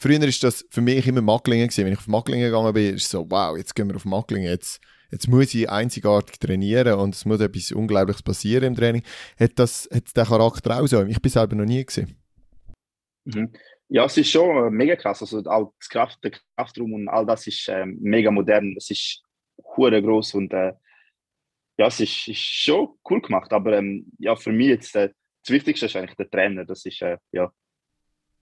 früher 0.00 0.22
ist 0.22 0.42
das 0.42 0.66
für 0.70 0.80
mich 0.80 1.06
immer 1.06 1.20
Macklingen 1.20 1.68
gewesen. 1.68 1.84
Wenn 1.84 1.92
ich 1.92 1.98
auf 1.98 2.08
Macklingen 2.08 2.46
gegangen 2.46 2.72
bin, 2.72 2.94
ist 2.94 3.04
es 3.04 3.10
so, 3.10 3.26
wow, 3.30 3.56
jetzt 3.56 3.74
gehen 3.74 3.88
wir 3.88 3.96
auf 3.96 4.04
Macklingen, 4.04 4.50
jetzt, 4.50 4.80
jetzt 5.10 5.28
muss 5.28 5.54
ich 5.54 5.68
einzigartig 5.68 6.40
trainieren 6.40 6.98
und 6.98 7.14
es 7.14 7.24
muss 7.24 7.40
etwas 7.40 7.72
Unglaubliches 7.72 8.22
passieren 8.22 8.64
im 8.64 8.74
Training. 8.74 9.02
Hat 9.38 9.52
das 9.56 9.88
hat 9.92 10.16
der 10.16 10.24
Charakter 10.24 10.80
auch 10.80 10.86
so? 10.86 11.04
Ich 11.04 11.20
bin 11.20 11.30
selber 11.30 11.54
noch 11.54 11.66
nie 11.66 11.84
gesehen. 11.84 12.16
Mhm. 13.24 13.52
Ja, 13.88 14.04
es 14.04 14.16
ist 14.16 14.30
schon 14.30 14.66
äh, 14.66 14.70
mega 14.70 14.96
krass. 14.96 15.20
Also 15.20 15.38
auch 15.46 15.74
das 15.78 15.88
Kraft, 15.88 16.22
der 16.22 16.32
Kraftraum 16.56 16.92
und 16.92 17.08
all 17.08 17.26
das 17.26 17.46
ist 17.46 17.68
äh, 17.68 17.84
mega 17.86 18.30
modern. 18.30 18.74
Es 18.76 18.90
ist 18.90 19.22
hure 19.76 20.00
groß 20.00 20.34
und 20.34 20.52
äh, 20.52 20.72
ja, 21.76 21.86
es 21.86 21.98
ist, 21.98 22.28
ist, 22.28 22.38
schon 22.38 22.90
cool 23.08 23.20
gemacht. 23.20 23.52
Aber 23.52 23.76
ähm, 23.76 24.06
ja, 24.18 24.36
für 24.36 24.52
mich 24.52 24.68
jetzt 24.68 24.94
äh, 24.94 25.10
das 25.42 25.50
Wichtigste 25.52 25.86
ist 25.86 25.96
eigentlich 25.96 26.16
der 26.16 26.30
Trainer. 26.30 26.64
Das 26.64 26.84
ist 26.84 27.02
äh, 27.02 27.18
ja. 27.32 27.52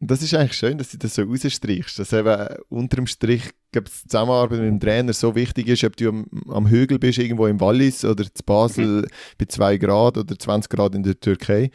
Das 0.00 0.22
ist 0.22 0.32
eigentlich 0.34 0.56
schön, 0.56 0.78
dass 0.78 0.90
du 0.90 0.98
das 0.98 1.16
so 1.16 1.22
rausstrichst, 1.22 1.98
dass 1.98 2.12
eben 2.12 2.46
unterm 2.68 3.08
Strich 3.08 3.42
die 3.74 3.82
Zusammenarbeit 3.82 4.60
mit 4.60 4.68
dem 4.68 4.80
Trainer 4.80 5.12
so 5.12 5.34
wichtig 5.34 5.66
ist, 5.66 5.82
ob 5.82 5.96
du 5.96 6.08
am, 6.08 6.26
am 6.48 6.68
Hügel 6.68 7.00
bist, 7.00 7.18
irgendwo 7.18 7.46
im 7.48 7.60
Wallis 7.60 8.04
oder 8.04 8.24
zu 8.24 8.42
Basel 8.44 9.02
mhm. 9.02 9.06
bei 9.38 9.46
2 9.46 9.76
Grad 9.78 10.16
oder 10.16 10.38
20 10.38 10.70
Grad 10.70 10.94
in 10.94 11.02
der 11.02 11.18
Türkei. 11.18 11.70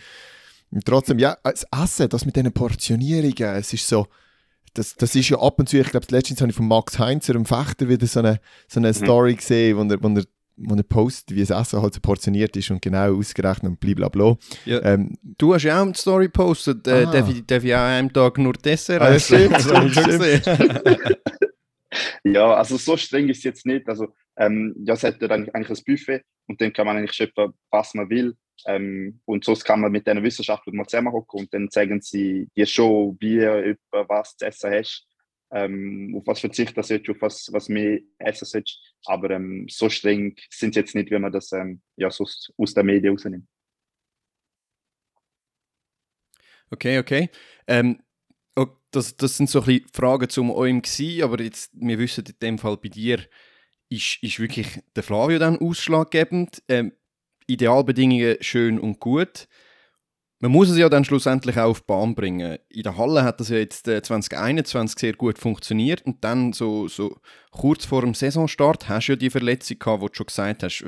Und 0.72 0.86
trotzdem, 0.86 1.20
ja, 1.20 1.38
das 1.44 1.66
Essen, 1.72 2.10
das 2.10 2.26
mit 2.26 2.36
diesen 2.36 2.54
Portionierungen, 2.54 3.56
es 3.56 3.74
ist 3.74 3.88
so, 3.88 4.08
das, 4.74 4.96
das 4.96 5.16
ist 5.16 5.30
ja 5.30 5.40
ab 5.40 5.60
und 5.60 5.70
zu, 5.70 5.78
ich 5.78 5.90
glaube, 5.90 6.08
letztens 6.10 6.42
habe 6.42 6.50
ich 6.50 6.56
von 6.56 6.68
Max 6.68 6.98
Heinzer, 6.98 7.36
einem 7.36 7.46
Fechter, 7.46 7.90
wieder 7.90 8.08
so 8.08 8.20
eine, 8.20 8.40
so 8.68 8.80
eine 8.80 8.90
mhm. 8.90 8.94
Story 8.94 9.36
gesehen, 9.36 9.78
wo 9.78 9.84
er, 9.84 10.02
wo 10.02 10.08
er 10.08 10.24
wo 10.56 10.76
er 10.76 10.84
postet, 10.84 11.36
wie 11.36 11.42
das 11.42 11.50
Essen 11.50 11.82
halt 11.82 11.94
so 11.94 12.00
portioniert 12.00 12.56
ist 12.56 12.72
und 12.72 12.82
genau 12.82 13.18
ausgerechnet 13.18 13.72
und 13.72 13.80
blablabla. 13.80 14.38
Ja. 14.66 14.84
Ähm, 14.84 15.18
du 15.22 15.54
hast 15.54 15.64
ja 15.64 15.80
auch 15.80 15.86
eine 15.86 15.96
Story 15.96 16.26
gepostet, 16.26 16.88
äh, 16.88 17.06
ah. 17.06 17.12
darf, 17.12 17.30
ich, 17.30 17.46
darf 17.46 17.64
ich 17.64 17.74
auch 17.74 17.80
an 17.80 17.92
einem 17.92 18.14
Tag 18.14 18.38
nur 18.38 18.54
Dessert 18.54 19.02
ah, 19.02 19.14
essen? 19.14 19.54
Stimmt, 19.56 19.92
stimmt, 19.92 20.46
ja, 22.24 22.54
also 22.54 22.78
so 22.78 22.98
streng 22.98 23.30
ist 23.30 23.40
es 23.40 23.44
jetzt 23.44 23.66
nicht. 23.66 23.88
Also, 23.88 24.14
ähm, 24.38 24.76
ja, 24.86 24.94
es 24.94 25.04
hat 25.04 25.22
eigentlich, 25.24 25.54
eigentlich 25.56 25.80
ein 25.80 25.84
Buffet 25.86 26.22
und 26.48 26.62
dann 26.62 26.74
kann 26.74 26.86
man 26.86 26.98
eigentlich 26.98 27.14
schöpfen, 27.14 27.54
was 27.70 27.94
man 27.94 28.10
will. 28.10 28.36
Ähm, 28.66 29.20
und 29.26 29.44
sonst 29.44 29.66
kann 29.66 29.82
man 29.82 29.92
mit 29.92 30.08
diesen 30.08 30.24
Wissenschaftlern 30.24 30.76
mal 30.76 30.88
zusammenhocken 30.88 31.42
und 31.42 31.54
dann 31.54 31.70
zeigen 31.70 32.02
sie 32.02 32.48
dir 32.56 32.66
schon, 32.66 33.18
wie 33.20 33.40
du 33.40 33.76
was 34.08 34.38
zu 34.38 34.46
essen 34.46 34.72
hast, 34.72 35.06
ähm, 35.54 36.16
auf 36.18 36.28
was 36.28 36.40
verzichten 36.40 36.82
sollst, 36.84 37.10
auf 37.10 37.22
was, 37.22 37.50
was 37.52 37.70
mehr 37.70 38.00
essen 38.20 38.46
sollst. 38.46 38.80
Aber 39.06 39.30
ähm, 39.32 39.68
so 39.70 39.90
streng 39.90 40.36
sind 40.50 40.74
sie 40.74 40.80
jetzt 40.80 40.96
nicht, 40.96 41.12
wie 41.12 41.20
man 41.20 41.32
das 41.32 41.52
ähm, 41.52 41.82
ja, 41.96 42.10
sonst 42.10 42.54
aus 42.58 42.74
der 42.74 42.84
Medien 42.84 43.14
rausnimmt. 43.14 43.48
Okay, 46.72 46.98
okay. 46.98 47.30
Ähm, 47.68 48.00
das, 48.94 49.18
das 49.18 49.38
sind 49.38 49.50
so 49.50 49.60
ein 49.62 49.66
bisschen 49.66 49.90
Fragen 49.94 50.30
zum 50.30 50.52
OMC, 50.52 51.22
aber 51.24 51.42
jetzt, 51.42 51.72
wir 51.74 51.98
wissen 51.98 52.26
in 52.26 52.36
dem 52.42 52.60
Fall 52.60 52.78
bei 52.78 52.90
dir, 52.90 53.20
ist, 53.90 54.20
ist 54.22 54.40
wirklich 54.40 54.68
der 54.96 55.04
Flavio 55.04 55.40
dann 55.40 55.58
ausschlaggebend. 55.58 56.64
Ähm, 56.68 56.94
Idealbedingungen 57.48 58.38
schön 58.42 58.80
und 58.80 59.00
gut. 59.00 59.48
Man 60.44 60.52
muss 60.52 60.70
es 60.70 60.78
ja 60.78 60.90
dann 60.90 61.06
schlussendlich 61.06 61.58
auch 61.58 61.70
auf 61.70 61.80
die 61.80 61.86
Bahn 61.88 62.16
bringen. 62.16 62.58
In 62.68 62.84
der 62.84 62.98
Halle 62.98 63.24
hat 63.24 63.40
das 63.40 63.48
ja 63.48 63.56
jetzt 63.56 63.86
2021 63.86 64.98
äh, 64.98 65.00
sehr 65.00 65.14
gut 65.14 65.40
funktioniert 65.40 66.02
und 66.02 66.22
dann 66.22 66.52
so, 66.52 66.90
so 66.90 67.16
kurz 67.52 67.86
vor 67.86 68.02
dem 68.02 68.14
Saisonstart 68.14 68.90
hast 68.90 69.08
du 69.08 69.14
ja 69.14 69.16
die 69.16 69.30
Verletzung 69.30 69.80
gehabt, 69.80 70.04
die 70.04 70.08
du 70.08 70.14
schon 70.16 70.26
gesagt 70.26 70.64
hast. 70.64 70.86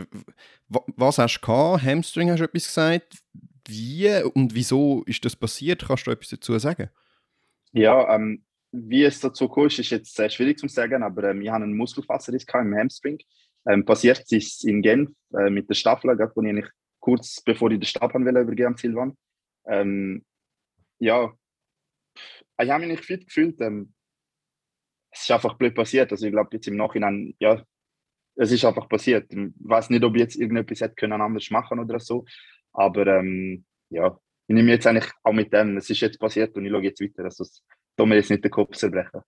Was 0.68 1.20
hast 1.20 1.38
du 1.38 1.46
gehabt? 1.46 1.84
Hamstring 1.84 2.32
hast 2.32 2.40
du 2.40 2.44
etwas 2.44 2.66
gesagt. 2.66 3.24
Wie 3.66 4.10
und 4.34 4.54
wieso 4.54 5.04
ist 5.06 5.24
das 5.24 5.38
passiert? 5.38 5.86
Kannst 5.88 6.06
du 6.06 6.12
etwas 6.12 6.32
dazu 6.32 6.60
sagen? 6.60 6.90
Ja, 7.72 8.14
ähm, 8.14 8.44
wie 8.74 9.06
es 9.06 9.22
dazu 9.22 9.48
kam, 9.48 9.68
ist 9.68 9.78
jetzt 9.78 10.18
sehr 10.18 10.30
schwierig 10.30 10.60
zu 10.60 10.68
sagen, 10.68 11.02
aber 11.02 11.30
ähm, 11.30 11.42
ich 11.42 11.50
habe 11.50 11.64
einen 11.64 11.78
Muskelfaserriss 11.78 12.44
im 12.54 12.76
Hamstring. 12.76 13.20
Ähm, 13.70 13.86
passiert 13.86 14.30
ist 14.34 14.66
in 14.66 14.82
Genf 14.82 15.12
äh, 15.34 15.50
mit 15.50 15.70
der 15.70 15.76
Staffel, 15.76 16.10
wo 16.10 16.42
ich 16.42 16.66
kurz 17.00 17.42
bevor 17.42 17.72
ich 17.72 17.80
den 17.80 17.86
Stab 17.86 18.14
übergeben 18.14 18.66
am 18.74 18.76
Silvan. 18.76 19.16
Ähm, 19.68 20.26
ja, 21.00 21.34
ich 22.60 22.70
habe 22.70 22.80
mich 22.86 22.90
nicht 22.90 23.06
fit 23.06 23.26
gefühlt. 23.26 23.60
Ähm, 23.62 23.94
es 25.12 25.22
ist 25.22 25.32
einfach 25.32 25.56
blöd 25.58 25.76
passiert. 25.76 26.12
Also 26.12 26.26
ich 26.26 26.32
glaube 26.32 26.50
jetzt 26.54 26.68
im 26.68 26.78
Nachhinein, 26.78 27.36
ja, 27.40 27.64
es 28.36 28.52
ist 28.52 28.66
einfach 28.66 28.90
passiert. 28.90 29.32
Ich 29.34 29.52
weiß 29.60 29.90
nicht, 29.90 30.04
ob 30.04 30.16
ich 30.16 30.22
jetzt 30.22 30.36
irgendetwas 30.36 30.82
hätte 30.82 30.96
können 30.96 31.22
anders 31.22 31.50
machen 31.52 31.80
oder 31.80 32.00
so. 32.00 32.26
Aber 32.74 33.08
ähm, 33.08 33.66
ja, 33.90 34.18
ich 34.48 34.56
nehme 34.56 34.72
jetzt 34.72 34.88
eigentlich 34.88 35.12
auch 35.24 35.34
mit 35.34 35.54
dem, 35.54 35.78
es 35.78 35.90
ist 35.90 36.02
jetzt 36.02 36.20
passiert 36.20 36.56
und 36.56 36.66
ich 36.66 36.72
schaue 36.72 36.84
jetzt 36.84 37.02
weiter. 37.02 37.24
Also 37.24 37.46
tut 37.98 38.08
mir 38.08 38.16
jetzt 38.16 38.30
nicht 38.30 38.44
den 38.44 38.52
Kopf 38.52 38.76
zerbrechen. 38.76 39.22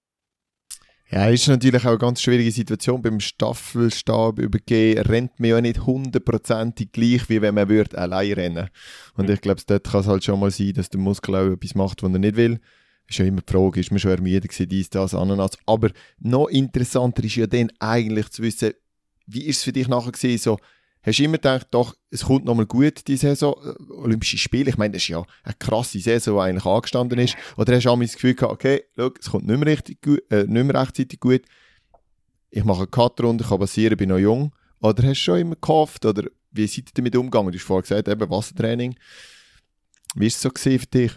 Ja, 1.09 1.29
ist 1.29 1.47
natürlich 1.47 1.85
auch 1.85 1.91
eine 1.91 1.97
ganz 1.97 2.21
schwierige 2.21 2.51
Situation. 2.51 3.01
Beim 3.01 3.21
Staffelstab 3.21 4.39
übergehen 4.39 4.99
rennt 4.99 5.39
man 5.39 5.49
ja 5.49 5.61
nicht 5.61 5.85
hundertprozentig 5.85 6.91
gleich, 6.91 7.29
wie 7.29 7.41
wenn 7.41 7.55
man 7.55 7.69
würde 7.69 7.97
allein 7.97 8.33
rennen 8.33 8.69
Und 9.15 9.29
ich 9.29 9.39
glaube, 9.39 9.61
dort 9.65 9.85
kann 9.85 10.01
es 10.01 10.07
halt 10.07 10.25
schon 10.25 10.39
mal 10.39 10.51
sein, 10.51 10.73
dass 10.73 10.89
der 10.89 10.99
Muskel 10.99 11.35
auch 11.35 11.53
etwas 11.53 11.75
macht, 11.75 12.03
was 12.03 12.11
er 12.11 12.19
nicht 12.19 12.35
will. 12.35 12.59
Ist 13.07 13.19
ja 13.19 13.25
immer 13.25 13.39
die 13.39 13.53
Frage, 13.53 13.79
ist 13.79 13.91
man 13.91 13.99
schon 13.99 14.11
ermüdet 14.11 14.49
gewesen, 14.51 14.67
dies, 14.67 14.89
das, 14.89 15.13
Ananas. 15.13 15.51
Aber 15.65 15.91
noch 16.19 16.49
interessanter 16.49 17.23
ist 17.23 17.37
ja 17.37 17.47
dann 17.47 17.71
eigentlich 17.79 18.29
zu 18.29 18.43
wissen, 18.43 18.73
wie 19.27 19.45
ist 19.45 19.59
es 19.59 19.63
für 19.63 19.71
dich 19.71 19.87
nachher 19.87 20.11
gewesen, 20.11 20.37
so, 20.37 20.57
Hast 21.03 21.19
du 21.19 21.23
immer 21.23 21.37
gedacht, 21.37 21.67
doch, 21.71 21.95
es 22.09 22.25
kommt 22.25 22.45
nochmal 22.45 22.65
gut, 22.65 23.07
die 23.07 23.17
Saison, 23.17 23.55
äh, 23.63 23.93
Olympische 23.93 24.37
Spiele? 24.37 24.69
Ich 24.69 24.77
meine, 24.77 24.93
das 24.93 25.03
ist 25.03 25.09
ja 25.09 25.23
eine 25.43 25.55
krasse 25.57 25.99
Saison, 25.99 26.35
die 26.35 26.41
eigentlich 26.41 26.65
angestanden 26.65 27.19
ist. 27.19 27.37
Oder 27.55 27.75
hast 27.75 27.85
du 27.85 27.89
auch 27.89 27.99
das 27.99 28.13
Gefühl 28.13 28.35
gehabt, 28.35 28.53
okay, 28.53 28.83
look, 28.95 29.19
es 29.19 29.29
kommt 29.29 29.47
nicht 29.47 29.57
mehr, 29.57 29.67
richtig 29.67 30.01
gut, 30.01 30.19
äh, 30.31 30.43
nicht 30.43 30.65
mehr 30.65 30.81
rechtzeitig 30.81 31.19
gut. 31.19 31.41
Ich 32.49 32.63
mache 32.63 32.79
eine 32.79 32.87
Cut-Runde, 32.87 33.43
kann 33.43 33.59
passieren, 33.59 33.97
bin 33.97 34.09
noch 34.09 34.17
jung. 34.17 34.53
Oder 34.79 35.03
hast 35.03 35.19
du 35.19 35.23
schon 35.23 35.39
immer 35.39 35.55
gehofft? 35.55 36.05
Oder 36.05 36.23
wie 36.51 36.67
seid 36.67 36.89
ihr 36.89 36.93
damit 36.95 37.15
umgegangen? 37.15 37.51
Du 37.51 37.57
hast 37.57 37.65
vorhin 37.65 37.83
gesagt, 37.83 38.07
eben 38.07 38.29
Wassertraining. 38.29 38.95
Wie 40.15 40.21
war 40.21 40.27
es 40.27 40.41
so 40.41 40.49
für 40.55 40.77
dich? 40.77 41.11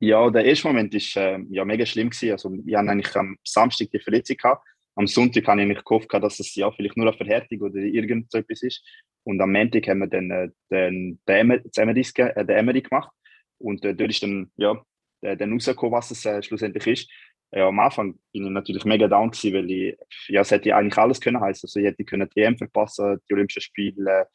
Ja, 0.00 0.30
der 0.30 0.44
erste 0.44 0.66
Moment 0.66 0.92
war 0.92 1.22
äh, 1.22 1.44
ja, 1.50 1.64
mega 1.64 1.86
schlimm. 1.86 2.10
Gewesen. 2.10 2.32
Also, 2.32 2.52
wir 2.52 2.78
hatten 2.78 2.88
eigentlich 2.88 3.14
am 3.16 3.36
Samstag 3.44 3.90
die 3.92 4.00
Verletzung 4.00 4.36
gehabt 4.36 4.66
am 4.94 5.06
Sonntag 5.06 5.46
habe 5.46 5.62
ich 5.62 5.68
nicht 5.68 5.84
gehofft, 5.84 6.12
dass 6.12 6.40
es 6.40 6.54
ja 6.54 6.70
vielleicht 6.70 6.96
nur 6.96 7.06
eine 7.06 7.16
Verhärtung 7.16 7.62
oder 7.62 7.76
irgend 7.76 8.30
so 8.30 8.38
etwas 8.38 8.62
ist. 8.62 8.84
Und 9.24 9.40
am 9.40 9.52
Montag 9.52 9.86
haben 9.88 10.00
wir 10.00 10.08
dann 10.08 10.30
äh, 10.30 10.48
den, 10.70 11.20
den, 11.26 11.46
MRI, 11.46 12.04
äh, 12.16 12.44
den 12.44 12.66
MRI 12.66 12.82
gemacht. 12.82 13.10
Und 13.58 13.84
äh, 13.84 13.94
dort 13.94 14.10
ist 14.10 14.22
dann, 14.22 14.50
ja, 14.56 14.82
dann 15.22 15.52
rausgekommen, 15.52 15.92
was 15.92 16.10
es 16.10 16.24
äh, 16.26 16.42
schlussendlich 16.42 16.86
ist. 16.86 17.10
Ja, 17.52 17.68
am 17.68 17.78
Anfang 17.78 18.18
bin 18.32 18.46
ich 18.46 18.50
natürlich 18.50 18.84
mega 18.84 19.06
down 19.06 19.30
gewesen, 19.30 19.54
weil 19.54 19.70
ich, 19.70 19.96
ja, 20.28 20.40
es 20.40 20.50
hätte 20.50 20.74
eigentlich 20.74 20.98
alles 20.98 21.20
können 21.20 21.40
heißen. 21.40 21.66
Also 21.66 21.80
ich 21.80 21.86
hätte 21.86 22.04
können 22.04 22.28
die 22.34 22.40
EM 22.40 22.56
verpassen, 22.56 23.18
die 23.28 23.34
Olympischen 23.34 23.62
Spiele, 23.62 24.26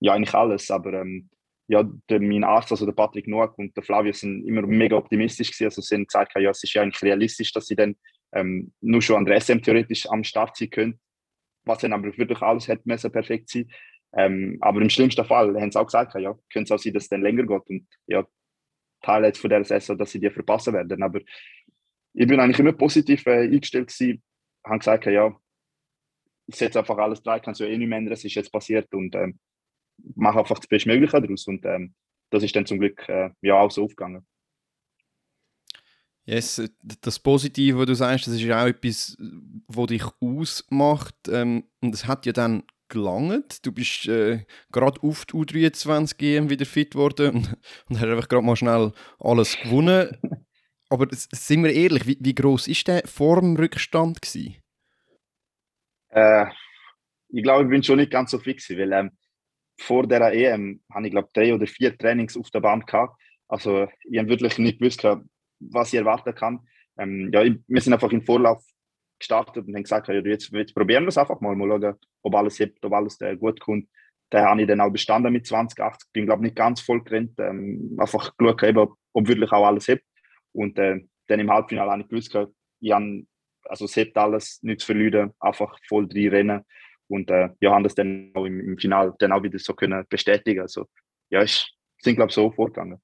ja, 0.00 0.12
eigentlich 0.14 0.34
alles. 0.34 0.70
Aber 0.70 0.92
ähm, 0.94 1.28
ja, 1.66 1.84
der, 2.08 2.20
mein 2.20 2.44
Arzt, 2.44 2.70
also 2.70 2.86
der 2.86 2.92
Patrick 2.92 3.26
Noack 3.26 3.58
und 3.58 3.76
der 3.76 3.82
Flavio 3.82 4.12
sind 4.12 4.46
immer 4.46 4.62
mega 4.62 4.96
optimistisch 4.96 5.50
gewesen. 5.50 5.64
Also 5.64 5.82
sie 5.82 5.96
haben 5.96 6.06
gesagt, 6.06 6.32
ja, 6.38 6.50
es 6.50 6.62
ist 6.62 6.72
ja 6.72 6.82
eigentlich 6.82 7.02
realistisch, 7.02 7.52
dass 7.52 7.66
sie 7.66 7.76
dann 7.76 7.96
ähm, 8.32 8.72
nur 8.80 9.02
schon 9.02 9.16
an 9.16 9.24
der 9.24 9.40
SM 9.40 9.58
theoretisch 9.58 10.08
am 10.08 10.24
Start 10.24 10.56
sein 10.56 10.70
können, 10.70 11.00
was 11.64 11.78
dann 11.78 11.92
aber 11.92 12.16
wirklich 12.16 12.40
alles 12.42 12.68
hätte 12.68 12.82
müssen 12.84 13.12
perfekt 13.12 13.50
sein. 13.50 13.70
Ähm, 14.14 14.58
aber 14.60 14.80
im 14.82 14.90
schlimmsten 14.90 15.24
Fall 15.24 15.54
haben 15.58 15.70
sie 15.70 15.80
auch 15.80 15.86
gesagt, 15.86 16.14
ja, 16.14 16.34
könnte 16.52 16.74
es 16.74 16.78
auch 16.78 16.82
sein, 16.82 16.92
dass 16.92 17.04
es 17.04 17.08
dann 17.08 17.22
länger 17.22 17.44
geht 17.44 17.68
und 17.68 17.86
ja, 18.06 18.26
Teil 19.02 19.24
jetzt 19.24 19.38
von 19.38 19.50
der 19.50 19.64
Saison, 19.64 19.98
dass 19.98 20.12
sie 20.12 20.20
die 20.20 20.30
verpassen 20.30 20.74
werden. 20.74 21.02
Aber 21.02 21.20
ich 22.14 22.26
bin 22.26 22.40
eigentlich 22.40 22.58
immer 22.58 22.72
positiv 22.72 23.26
äh, 23.26 23.42
eingestellt 23.42 23.88
gewesen, 23.88 24.22
habe 24.64 24.78
gesagt, 24.78 25.06
ja, 25.06 25.34
ich 26.46 26.56
setze 26.56 26.78
einfach 26.78 26.98
alles 26.98 27.22
drei, 27.22 27.40
kann 27.40 27.52
es 27.52 27.58
ja 27.58 27.66
eh 27.66 27.78
nicht 27.78 27.88
mehr 27.88 27.98
ändern, 27.98 28.12
es 28.12 28.24
ist 28.24 28.34
jetzt 28.34 28.52
passiert 28.52 28.92
und 28.94 29.14
ähm, 29.14 29.38
mache 30.14 30.40
einfach 30.40 30.58
das 30.58 30.66
Bestmögliche 30.66 31.20
daraus 31.20 31.46
und 31.46 31.64
ähm, 31.64 31.94
das 32.30 32.42
ist 32.42 32.54
dann 32.54 32.66
zum 32.66 32.78
Glück 32.78 33.08
äh, 33.08 33.30
ja 33.42 33.54
auch 33.54 33.70
so 33.70 33.84
aufgegangen. 33.84 34.26
Yes, 36.24 36.62
das 37.00 37.18
Positive, 37.18 37.78
was 37.78 37.86
du 37.86 37.94
sagst, 37.94 38.28
das 38.28 38.34
ist 38.34 38.50
auch 38.50 38.66
etwas, 38.66 39.16
was 39.66 39.86
dich 39.86 40.04
ausmacht. 40.20 41.16
Ähm, 41.28 41.64
und 41.80 41.94
es 41.94 42.06
hat 42.06 42.26
ja 42.26 42.32
dann 42.32 42.62
gelangt. 42.88 43.64
Du 43.66 43.72
bist 43.72 44.06
äh, 44.06 44.44
gerade 44.70 45.02
auf 45.02 45.24
die 45.24 45.32
U23 45.32 46.16
GM 46.16 46.50
wieder 46.50 46.66
fit 46.66 46.92
geworden 46.92 47.34
und, 47.34 47.56
und 47.88 48.00
hast 48.00 48.08
einfach 48.08 48.28
gerade 48.28 48.44
mal 48.46 48.54
schnell 48.54 48.92
alles 49.18 49.58
gewonnen. 49.62 50.16
Aber 50.90 51.06
sind 51.10 51.64
wir 51.64 51.72
ehrlich, 51.72 52.06
wie, 52.06 52.18
wie 52.20 52.34
groß 52.34 52.68
ist 52.68 52.86
der 52.86 53.02
Formrückstand 53.06 54.20
gewesen? 54.20 54.56
Äh, 56.10 56.46
ich 57.30 57.42
glaube, 57.42 57.64
ich 57.64 57.70
bin 57.70 57.82
schon 57.82 57.96
nicht 57.96 58.12
ganz 58.12 58.30
so 58.30 58.38
fix, 58.38 58.68
weil 58.70 58.92
ähm, 58.92 59.10
vor 59.80 60.06
der 60.06 60.32
EM 60.32 60.82
habe 60.92 61.06
ich 61.06 61.12
glaube 61.12 61.30
drei 61.32 61.54
oder 61.54 61.66
vier 61.66 61.96
Trainings 61.96 62.36
auf 62.36 62.50
der 62.50 62.60
Bahn 62.60 62.80
gehabt. 62.80 63.18
Also 63.48 63.88
ich 64.08 64.18
habe 64.18 64.28
wirklich 64.28 64.58
nicht 64.58 64.78
gewusst, 64.78 65.02
was 65.70 65.92
ich 65.92 65.98
erwarten 65.98 66.34
kann. 66.34 66.60
Ähm, 66.98 67.30
ja, 67.32 67.44
wir 67.44 67.80
sind 67.80 67.92
einfach 67.92 68.10
im 68.10 68.22
Vorlauf 68.22 68.62
gestartet 69.18 69.66
und 69.66 69.74
haben 69.74 69.82
gesagt, 69.82 70.08
ja, 70.08 70.14
jetzt, 70.14 70.50
jetzt 70.52 70.74
probieren 70.74 71.04
wir 71.04 71.08
es 71.08 71.18
einfach 71.18 71.40
mal, 71.40 71.54
mal 71.54 71.68
schauen, 71.68 71.94
ob 72.22 72.34
alles 72.34 72.58
hebt, 72.58 72.84
ob 72.84 72.92
alles 72.92 73.20
äh, 73.20 73.36
gut 73.36 73.60
kommt. 73.60 73.88
Da 74.30 74.48
habe 74.48 74.62
ich 74.62 74.68
dann 74.68 74.80
auch 74.80 74.90
bestanden 74.90 75.32
mit 75.32 75.46
2080. 75.46 76.10
Bin, 76.12 76.26
glaube 76.26 76.42
nicht 76.42 76.56
ganz 76.56 76.80
voll 76.80 77.02
gerannt. 77.02 77.38
Ähm, 77.38 77.96
einfach 77.98 78.36
geschaut, 78.36 78.62
eben, 78.62 78.78
ob, 78.78 79.28
wirklich 79.28 79.52
auch 79.52 79.66
alles 79.66 79.88
hebt. 79.88 80.04
Und 80.52 80.78
äh, 80.78 81.00
dann 81.28 81.40
im 81.40 81.50
Halbfinale 81.50 81.90
habe 81.90 82.02
ich 82.02 82.08
gewusst, 82.08 82.36
ich 82.80 82.92
habe, 82.92 83.24
also 83.64 83.84
es 83.84 83.96
hebt 83.96 84.16
alles, 84.16 84.58
nichts 84.62 84.84
verlieren, 84.84 85.32
einfach 85.38 85.78
voll 85.86 86.08
drin 86.08 86.30
rennen. 86.30 86.64
Und 87.08 87.30
äh, 87.30 87.50
ja, 87.60 87.72
haben 87.72 87.84
das 87.84 87.94
dann 87.94 88.32
auch 88.34 88.46
im, 88.46 88.60
im 88.60 88.78
Finale 88.78 89.14
dann 89.18 89.32
auch 89.32 89.42
wieder 89.42 89.58
so 89.58 89.74
können 89.74 90.04
bestätigen. 90.08 90.60
Also 90.60 90.86
ja, 91.30 91.42
es 91.42 91.68
sind, 91.98 92.16
glaube 92.16 92.30
ich, 92.30 92.34
so 92.34 92.50
vorgegangen 92.50 93.00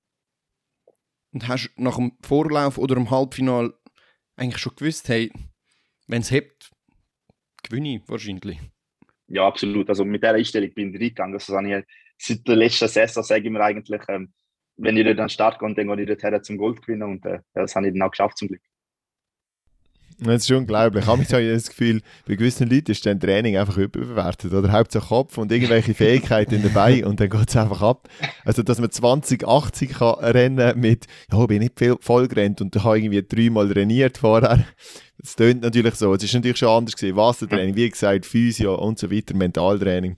und 1.33 1.49
hast 1.49 1.71
nach 1.77 1.97
dem 1.97 2.13
Vorlauf 2.23 2.79
oder 2.79 2.97
im 2.97 3.11
Halbfinale 3.11 3.75
eigentlich 4.37 4.63
schon 4.63 4.77
gewusst, 4.77 5.09
hey, 5.09 5.31
wenn 6.07 6.23
es 6.23 6.31
hebt, 6.31 6.71
gewinne 7.63 7.97
ich 7.97 8.09
wahrscheinlich. 8.09 8.59
Ja, 9.27 9.47
absolut. 9.47 9.89
Also 9.89 10.05
mit 10.05 10.23
dieser 10.23 10.35
Einstellung 10.35 10.73
bin 10.73 10.95
ich 10.95 11.01
reingegangen. 11.01 11.35
Also 11.35 11.57
habe 11.57 11.79
ich 11.79 11.85
seit 12.19 12.47
der 12.49 12.57
letzten 12.57 12.89
Saison 12.89 13.23
sage 13.23 13.45
ich 13.45 13.51
mir 13.51 13.61
eigentlich, 13.61 14.03
ähm, 14.09 14.33
wenn 14.77 14.97
ich 14.97 15.17
dann 15.17 15.29
Start 15.29 15.59
gehe, 15.59 15.75
dann 15.75 15.87
gehe 15.87 16.01
ich 16.01 16.07
dorthin 16.07 16.43
zum 16.43 16.57
Gold 16.57 16.81
gewinnen 16.83 17.03
und 17.03 17.27
äh, 17.27 17.41
das 17.53 17.75
habe 17.75 17.89
ich 17.89 17.93
dann 17.93 18.03
auch 18.03 18.11
geschafft 18.11 18.39
zum 18.39 18.49
Glück. 18.49 18.63
Das 20.21 20.43
ist 20.43 20.51
unglaublich. 20.51 21.05
Ich 21.05 21.09
habe 21.09 21.53
das 21.53 21.69
Gefühl, 21.69 22.01
bei 22.27 22.35
gewissen 22.35 22.69
Leuten 22.69 22.91
ist 22.91 23.07
dann 23.07 23.21
Training 23.21 23.57
einfach 23.57 23.77
überbewertet. 23.77 24.53
Oder 24.53 24.73
hauptsächlich 24.73 25.09
Kopf 25.09 25.39
und 25.39 25.53
irgendwelche 25.53 25.95
Fähigkeiten 25.95 26.61
dabei 26.61 27.07
und 27.07 27.21
dann 27.21 27.31
geht 27.31 27.49
es 27.49 27.57
einfach 27.57 27.83
ab. 27.83 28.09
Also, 28.45 28.65
dass 28.65 28.81
man 28.81 28.91
2080 28.91 29.91
kann 29.91 30.15
rennen 30.15 30.81
mit, 30.81 31.07
ja, 31.31 31.47
bin 31.47 31.61
nicht 31.61 31.79
viel 31.79 31.97
voll 32.01 32.27
gerannt 32.27 32.61
und 32.61 32.75
habe 32.83 32.99
irgendwie 32.99 33.23
dreimal 33.23 33.73
trainiert 33.73 34.19
vorher. 34.19 34.65
Das 35.19 35.37
tönt 35.37 35.63
natürlich 35.63 35.95
so. 35.95 36.13
Es 36.15 36.23
ist 36.25 36.35
natürlich 36.35 36.59
schon 36.59 36.69
anders 36.69 36.97
gewesen. 36.97 37.17
Wassertraining, 37.17 37.77
wie 37.77 37.89
gesagt, 37.89 38.27
Physio 38.27 38.75
und 38.75 38.99
so 38.99 39.11
weiter, 39.11 39.37
Mentaltraining. 39.37 40.17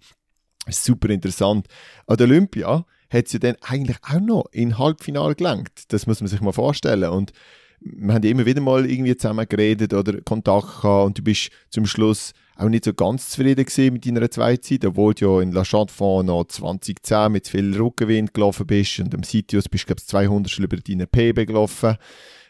Super 0.69 1.11
interessant. 1.11 1.67
An 2.07 2.17
der 2.17 2.27
Olympia 2.27 2.87
hat 3.11 3.27
es 3.27 3.33
ja 3.33 3.39
dann 3.39 3.57
eigentlich 3.61 3.97
auch 4.03 4.21
noch 4.21 4.47
in 4.53 4.79
Halbfinale 4.79 5.35
gelangt. 5.35 5.85
Das 5.89 6.07
muss 6.07 6.21
man 6.21 6.29
sich 6.29 6.41
mal 6.41 6.53
vorstellen. 6.53 7.11
Und 7.11 7.33
wir 7.81 8.15
haben 8.15 8.25
immer 8.25 8.47
wieder 8.47 8.61
mal 8.61 8.89
irgendwie 8.89 9.17
zusammen 9.17 9.47
geredet 9.49 9.95
oder 9.95 10.21
Kontakt 10.21 10.83
gehabt 10.83 11.07
und 11.07 11.19
du 11.19 11.23
bist 11.23 11.51
zum 11.71 11.87
Schluss 11.87 12.33
auch 12.57 12.69
nicht 12.69 12.85
so 12.85 12.93
ganz 12.93 13.31
zufrieden 13.31 13.65
gewesen 13.65 13.95
mit 13.95 14.07
deiner 14.07 14.31
Zweizeit, 14.31 14.85
obwohl 14.85 15.15
du 15.15 15.25
ja 15.25 15.43
in 15.43 15.53
La 15.53 15.65
Chante-Fonds 15.65 16.27
noch 16.27 16.45
2010 16.45 17.33
mit 17.33 17.49
viel 17.49 17.75
Rückenwind 17.75 18.35
gelaufen 18.35 18.67
bist 18.67 19.01
und 19.01 19.15
am 19.15 19.23
Sitius 19.23 19.69
bist 19.69 19.85
du, 19.85 19.87
glaube 19.87 20.01
ich, 20.01 20.07
200 20.07 20.59
über 20.59 20.77
deine 20.77 21.07
PB 21.07 21.47
gelaufen. 21.47 21.97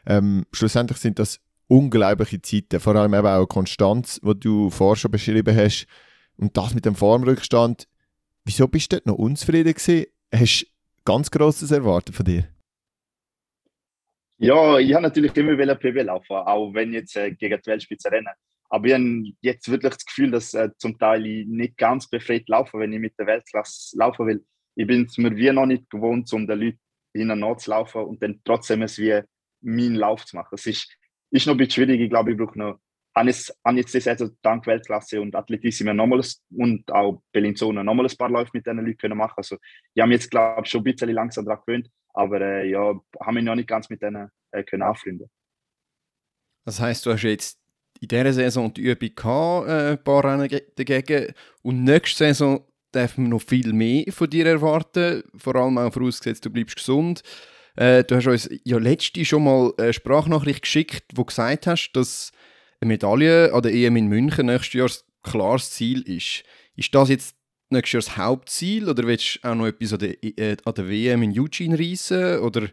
Ähm, 0.06 0.46
schlussendlich 0.52 0.98
sind 0.98 1.18
das 1.20 1.38
unglaubliche 1.68 2.42
Zeiten, 2.42 2.80
vor 2.80 2.96
allem 2.96 3.14
eben 3.14 3.26
auch 3.26 3.46
Konstanz, 3.46 4.20
die 4.22 4.40
du 4.40 4.70
vorher 4.70 4.96
schon 4.96 5.12
beschrieben 5.12 5.56
hast. 5.56 5.86
Und 6.36 6.56
das 6.56 6.74
mit 6.74 6.84
dem 6.86 6.96
Formrückstand, 6.96 7.86
wieso 8.44 8.66
bist 8.66 8.92
du 8.92 8.96
dort 8.96 9.06
noch 9.06 9.14
unzufrieden 9.14 9.74
gewesen? 9.74 10.06
Hast 10.34 10.62
du 10.62 10.66
ganz 11.04 11.30
Grosses 11.30 11.70
erwartet 11.70 12.16
von 12.16 12.24
dir? 12.24 12.48
Ja, 14.42 14.78
ich 14.78 14.94
habe 14.94 15.02
natürlich 15.02 15.36
immer 15.36 15.58
wieder 15.58 15.74
PB 15.74 16.02
laufen, 16.02 16.34
auch 16.34 16.72
wenn 16.72 16.94
jetzt 16.94 17.14
äh, 17.14 17.30
gegen 17.30 17.60
die 17.60 17.66
Weltspitze 17.66 18.10
rennen. 18.10 18.32
Aber 18.70 18.86
ich 18.86 18.94
habe 18.94 19.34
jetzt 19.42 19.70
wirklich 19.70 19.92
das 19.92 20.04
Gefühl, 20.06 20.30
dass 20.30 20.54
äh, 20.54 20.70
zum 20.78 20.98
Teil 20.98 21.26
ich 21.26 21.46
nicht 21.46 21.76
ganz 21.76 22.08
befreit 22.08 22.48
laufe, 22.48 22.78
wenn 22.78 22.90
ich 22.90 23.00
mit 23.00 23.18
der 23.18 23.26
Weltklasse 23.26 23.98
laufen 23.98 24.26
will. 24.26 24.42
Ich 24.76 24.86
bin 24.86 25.04
es 25.04 25.18
mir 25.18 25.36
wie 25.36 25.52
noch 25.52 25.66
nicht 25.66 25.90
gewohnt, 25.90 26.32
um 26.32 26.46
den 26.46 26.58
Leuten 26.58 26.80
hinten 27.12 27.58
zu 27.58 27.70
laufen 27.70 28.02
und 28.02 28.22
dann 28.22 28.40
trotzdem 28.42 28.80
es 28.80 28.98
wie 28.98 29.20
meinen 29.60 29.96
Lauf 29.96 30.24
zu 30.24 30.36
machen. 30.36 30.52
Das 30.52 30.64
ist, 30.64 30.90
ist 31.30 31.46
noch 31.46 31.52
ein 31.52 31.58
bisschen 31.58 31.84
schwierig. 31.84 32.00
Ich 32.00 32.08
glaube, 32.08 32.32
ich 32.32 32.38
brauche 32.38 32.58
noch 32.58 32.80
habe 33.14 33.28
jetzt 33.28 33.54
diese 33.66 34.00
Saison 34.00 34.30
dank 34.42 34.66
Weltklasse 34.66 35.20
und 35.20 35.34
Athleticisme 35.34 35.94
nochmals 35.94 36.42
und 36.56 36.90
auch 36.92 37.22
Bellinzona 37.32 37.82
nochmal 37.82 38.06
ein 38.06 38.16
paar 38.16 38.30
Läufe 38.30 38.50
mit 38.54 38.66
diesen 38.66 38.78
Leuten 38.78 38.98
können 38.98 39.18
machen. 39.18 39.34
Also, 39.36 39.56
ich 39.94 40.00
habe 40.00 40.08
mich 40.08 40.20
jetzt, 40.20 40.30
glaube 40.30 40.62
ich, 40.64 40.70
schon 40.70 40.80
ein 40.80 40.84
bisschen 40.84 41.10
langsam 41.10 41.44
daran 41.44 41.62
gewöhnt, 41.66 41.90
aber 42.14 42.40
äh, 42.40 42.70
ja, 42.70 42.94
habe 43.20 43.34
mich 43.34 43.44
noch 43.44 43.54
nicht 43.54 43.68
ganz 43.68 43.90
mit 43.90 44.02
denen 44.02 44.30
äh, 44.52 44.62
können 44.62 44.82
anfreunden. 44.82 45.28
Das 46.64 46.80
heisst, 46.80 47.06
du 47.06 47.12
hast 47.12 47.22
jetzt 47.22 47.58
in 48.00 48.08
dieser 48.08 48.32
Saison 48.32 48.72
die 48.72 48.82
Übung 48.82 49.10
gehabt, 49.14 49.68
äh, 49.68 49.90
ein 49.92 50.04
paar 50.04 50.24
Rennen 50.24 50.60
dagegen 50.76 51.34
und 51.62 51.84
nächste 51.84 52.24
Saison 52.24 52.64
darf 52.92 53.18
man 53.18 53.30
noch 53.30 53.42
viel 53.42 53.72
mehr 53.72 54.04
von 54.10 54.28
dir 54.28 54.46
erwarten, 54.46 55.22
vor 55.36 55.56
allem 55.56 55.78
auch 55.78 55.92
vorausgesetzt, 55.92 56.44
du 56.44 56.50
bleibst 56.50 56.76
gesund. 56.76 57.22
Äh, 57.76 58.04
du 58.04 58.16
hast 58.16 58.26
uns 58.26 58.50
ja 58.64 58.78
letzte 58.78 59.24
schon 59.24 59.44
mal 59.44 59.72
eine 59.78 59.92
Sprachnachricht 59.92 60.62
geschickt, 60.62 61.04
wo 61.14 61.24
gesagt 61.24 61.66
hast, 61.66 61.92
dass 61.92 62.32
Medaille 62.88 63.52
an 63.52 63.62
der 63.62 63.72
EM 63.72 63.96
in 63.96 64.06
München 64.06 64.46
nächstes 64.46 64.72
Jahr 64.72 64.90
klares 65.22 65.70
Ziel 65.70 66.02
ist. 66.02 66.44
Ist 66.76 66.94
das 66.94 67.08
jetzt 67.08 67.36
nächstes 67.68 67.92
Jahr 67.92 68.14
das 68.14 68.16
Hauptziel 68.16 68.88
oder 68.88 69.06
willst 69.06 69.40
du 69.42 69.48
auch 69.48 69.54
noch 69.54 69.66
etwas 69.66 69.92
an 69.92 69.98
der, 70.00 70.22
äh, 70.22 70.56
an 70.64 70.74
der 70.74 70.88
WM 70.88 71.22
in 71.22 71.38
Eugene 71.38 71.78
reissen? 71.78 72.38
Oder 72.40 72.68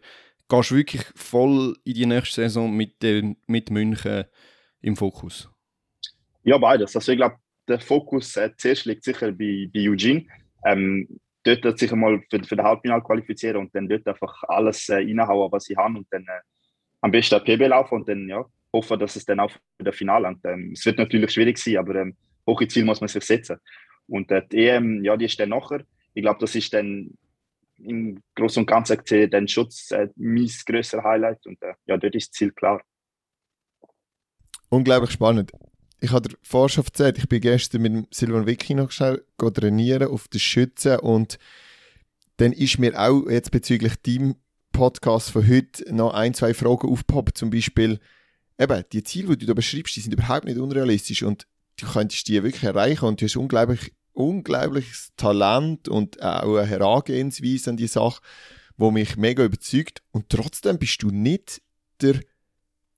gehst 0.49 0.71
du 0.71 0.75
wirklich 0.75 1.03
voll 1.15 1.75
in 1.83 1.93
die 1.93 2.05
nächste 2.05 2.41
Saison 2.41 2.75
mit, 2.75 3.01
den, 3.01 3.37
mit 3.47 3.69
München 3.69 4.25
im 4.81 4.95
Fokus? 4.95 5.49
Ja, 6.43 6.57
beides. 6.57 6.95
Also 6.95 7.11
ich 7.11 7.17
glaube, 7.17 7.37
der 7.67 7.79
Fokus 7.79 8.37
äh, 8.37 8.51
zuerst 8.55 8.85
liegt 8.85 9.03
sicher 9.03 9.31
bei, 9.31 9.69
bei 9.73 9.89
Eugene. 9.89 10.25
Ähm, 10.65 11.19
dort 11.43 11.79
sich 11.79 11.91
einmal 11.91 12.21
für, 12.29 12.43
für 12.43 12.55
den 12.55 12.65
Halbfinale 12.65 13.01
qualifizieren 13.01 13.57
und 13.57 13.75
dann 13.75 13.87
dort 13.87 14.07
einfach 14.07 14.43
alles 14.43 14.89
äh, 14.89 14.95
reinhauen, 14.95 15.51
was 15.51 15.69
ich 15.69 15.77
habe 15.77 15.97
und 15.97 16.07
dann 16.11 16.23
äh, 16.23 16.41
am 17.01 17.11
besten 17.11 17.43
PB 17.43 17.67
laufen 17.67 17.95
und 17.95 18.09
dann 18.09 18.27
ja, 18.27 18.45
hoffe, 18.73 18.97
dass 18.97 19.15
es 19.15 19.25
dann 19.25 19.39
auch 19.39 19.51
für 19.51 19.83
das 19.83 19.95
Finale 19.95 20.23
langt. 20.23 20.45
Ähm, 20.45 20.71
es 20.73 20.85
wird 20.85 20.97
natürlich 20.97 21.31
schwierig 21.31 21.57
sein, 21.57 21.77
aber 21.77 21.95
ähm, 21.95 22.15
hohe 22.45 22.67
Ziel 22.67 22.85
muss 22.85 23.01
man 23.01 23.07
sich 23.07 23.23
setzen. 23.23 23.57
Und 24.07 24.31
äh, 24.31 24.41
die 24.51 24.67
EM, 24.67 25.03
ja, 25.03 25.17
die 25.17 25.25
ist 25.25 25.39
dann 25.39 25.49
nachher. 25.49 25.83
Ich 26.13 26.21
glaube, 26.21 26.39
das 26.39 26.55
ist 26.55 26.73
dann 26.73 27.11
im 27.79 28.21
Großen 28.35 28.61
und 28.61 28.67
Ganzen 28.67 28.97
gesehen 28.97 29.29
dann 29.29 29.47
Schutz 29.47 29.91
äh, 29.91 30.07
mein 30.15 30.49
grösser 30.65 31.03
Highlight 31.03 31.45
und 31.45 31.61
äh, 31.61 31.73
ja, 31.85 31.97
dort 31.97 32.15
ist 32.15 32.29
das 32.29 32.31
Ziel 32.31 32.51
klar. 32.51 32.81
Unglaublich 34.69 35.11
spannend. 35.11 35.51
Ich 35.99 36.11
habe 36.11 36.29
vorher 36.41 36.69
schon 36.69 36.85
erzählt, 36.85 37.17
ich 37.17 37.29
bin 37.29 37.41
gestern 37.41 37.81
mit 37.81 37.93
dem 37.93 38.07
Silvan 38.11 38.45
Vicky 38.45 38.73
noch 38.73 38.91
schnell 38.91 39.23
trainieren 39.37 40.09
auf 40.09 40.27
der 40.27 40.39
Schütze 40.39 41.01
und 41.01 41.37
dann 42.37 42.53
ist 42.53 42.77
mir 42.77 42.99
auch 42.99 43.27
jetzt 43.29 43.51
bezüglich 43.51 43.95
deinem 43.97 44.35
Podcast 44.71 45.31
von 45.31 45.47
heute 45.47 45.91
noch 45.93 46.13
ein, 46.13 46.35
zwei 46.35 46.53
Fragen 46.53 46.87
aufgepoppt. 46.87 47.37
Zum 47.37 47.49
Beispiel, 47.49 47.99
eben, 48.59 48.83
die 48.91 49.03
Ziele, 49.03 49.29
die 49.29 49.39
du 49.39 49.45
da 49.47 49.53
beschreibst, 49.53 49.95
die 49.95 50.01
sind 50.01 50.13
überhaupt 50.13 50.45
nicht 50.45 50.57
unrealistisch 50.57 51.23
und 51.23 51.47
du 51.79 51.85
könntest 51.85 52.27
die 52.27 52.43
wirklich 52.43 52.63
erreichen 52.63 53.05
und 53.05 53.21
du 53.21 53.25
hast 53.25 53.35
unglaublich, 53.35 53.93
unglaubliches 54.13 55.11
Talent 55.15 55.87
und 55.87 56.21
auch 56.21 56.57
eine 56.57 56.65
Herangehensweise 56.65 57.69
an 57.69 57.77
die 57.77 57.87
Sache, 57.87 58.21
wo 58.77 58.91
mich 58.91 59.17
mega 59.17 59.43
überzeugt 59.43 60.01
und 60.11 60.29
trotzdem 60.29 60.79
bist 60.79 61.01
du 61.03 61.09
nicht 61.09 61.61
der 62.01 62.19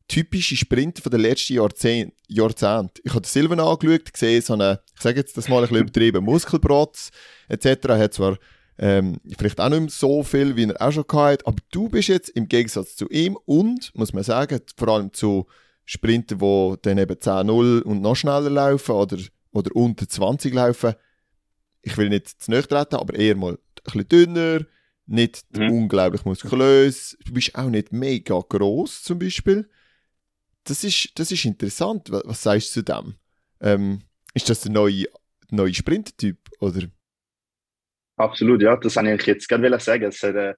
typische 0.07 0.57
Sprinter 0.57 1.01
von 1.01 1.11
den 1.11 1.21
letzten 1.21 1.53
Jahrzehnt, 1.53 2.13
Jahrzehnten. 2.27 2.99
Ich 3.03 3.13
habe 3.13 3.27
Silvan 3.27 3.59
angeschaut, 3.59 4.11
gesehen, 4.11 4.41
so 4.41 4.53
eine, 4.53 4.81
ich 4.95 5.01
sage 5.01 5.19
jetzt 5.19 5.37
das 5.37 5.47
mal 5.47 5.57
ein 5.57 5.61
bisschen 5.63 5.77
übertrieben, 5.77 6.25
Muskelprotz 6.25 7.11
etc. 7.47 7.89
Hat 7.89 8.13
zwar 8.13 8.37
ähm, 8.81 9.17
vielleicht 9.37 9.59
auch 9.59 9.67
nicht 9.69 9.79
mehr 9.79 9.89
so 9.89 10.23
viel, 10.23 10.55
wie 10.55 10.63
er 10.63 10.81
auch 10.81 10.91
schon 10.91 11.05
hatte. 11.11 11.45
Aber 11.45 11.57
du 11.69 11.89
bist 11.89 12.07
jetzt 12.07 12.29
im 12.29 12.47
Gegensatz 12.47 12.95
zu 12.95 13.09
ihm 13.09 13.37
und, 13.45 13.93
muss 13.93 14.13
man 14.13 14.23
sagen, 14.23 14.61
vor 14.77 14.87
allem 14.87 15.11
zu 15.13 15.47
Sprinter, 15.83 16.35
die 16.35 16.75
dann 16.83 16.97
eben 16.97 17.15
10-0 17.15 17.81
und 17.81 18.01
noch 18.01 18.15
schneller 18.15 18.49
laufen 18.49 18.93
oder, 18.93 19.17
oder 19.51 19.75
unter 19.75 20.07
20 20.07 20.53
laufen, 20.53 20.93
ich 21.81 21.97
will 21.97 22.07
nicht 22.07 22.41
zu 22.41 22.51
nahe 22.51 22.65
treten, 22.65 22.95
aber 22.95 23.15
eher 23.15 23.35
mal 23.35 23.53
ein 23.53 23.83
bisschen 23.83 24.07
dünner, 24.07 24.65
nicht 25.07 25.45
mhm. 25.57 25.71
unglaublich 25.71 26.23
muskulös. 26.23 27.17
Du 27.25 27.33
bist 27.33 27.55
auch 27.55 27.69
nicht 27.69 27.91
mega 27.91 28.39
groß 28.39 29.03
zum 29.03 29.19
Beispiel. 29.19 29.69
Das 30.63 30.85
ist, 30.85 31.11
das 31.15 31.31
ist 31.31 31.43
interessant. 31.43 32.11
Was, 32.11 32.23
was 32.25 32.43
sagst 32.43 32.75
du 32.75 32.81
zu 32.81 32.83
dem? 32.83 33.15
Ähm, 33.59 34.03
ist 34.33 34.49
das 34.49 34.61
der 34.61 34.71
neue, 34.71 35.05
neue 35.49 35.73
Sprintertyp 35.73 36.37
oder? 36.59 36.87
Absolut, 38.19 38.61
ja, 38.61 38.75
das 38.75 38.97
wollte 38.97 39.13
ich 39.13 39.25
jetzt 39.27 39.47
gerade 39.47 39.79
sagen. 39.79 40.03
Es 40.03 40.21
hat, 40.21 40.35
äh, 40.35 40.53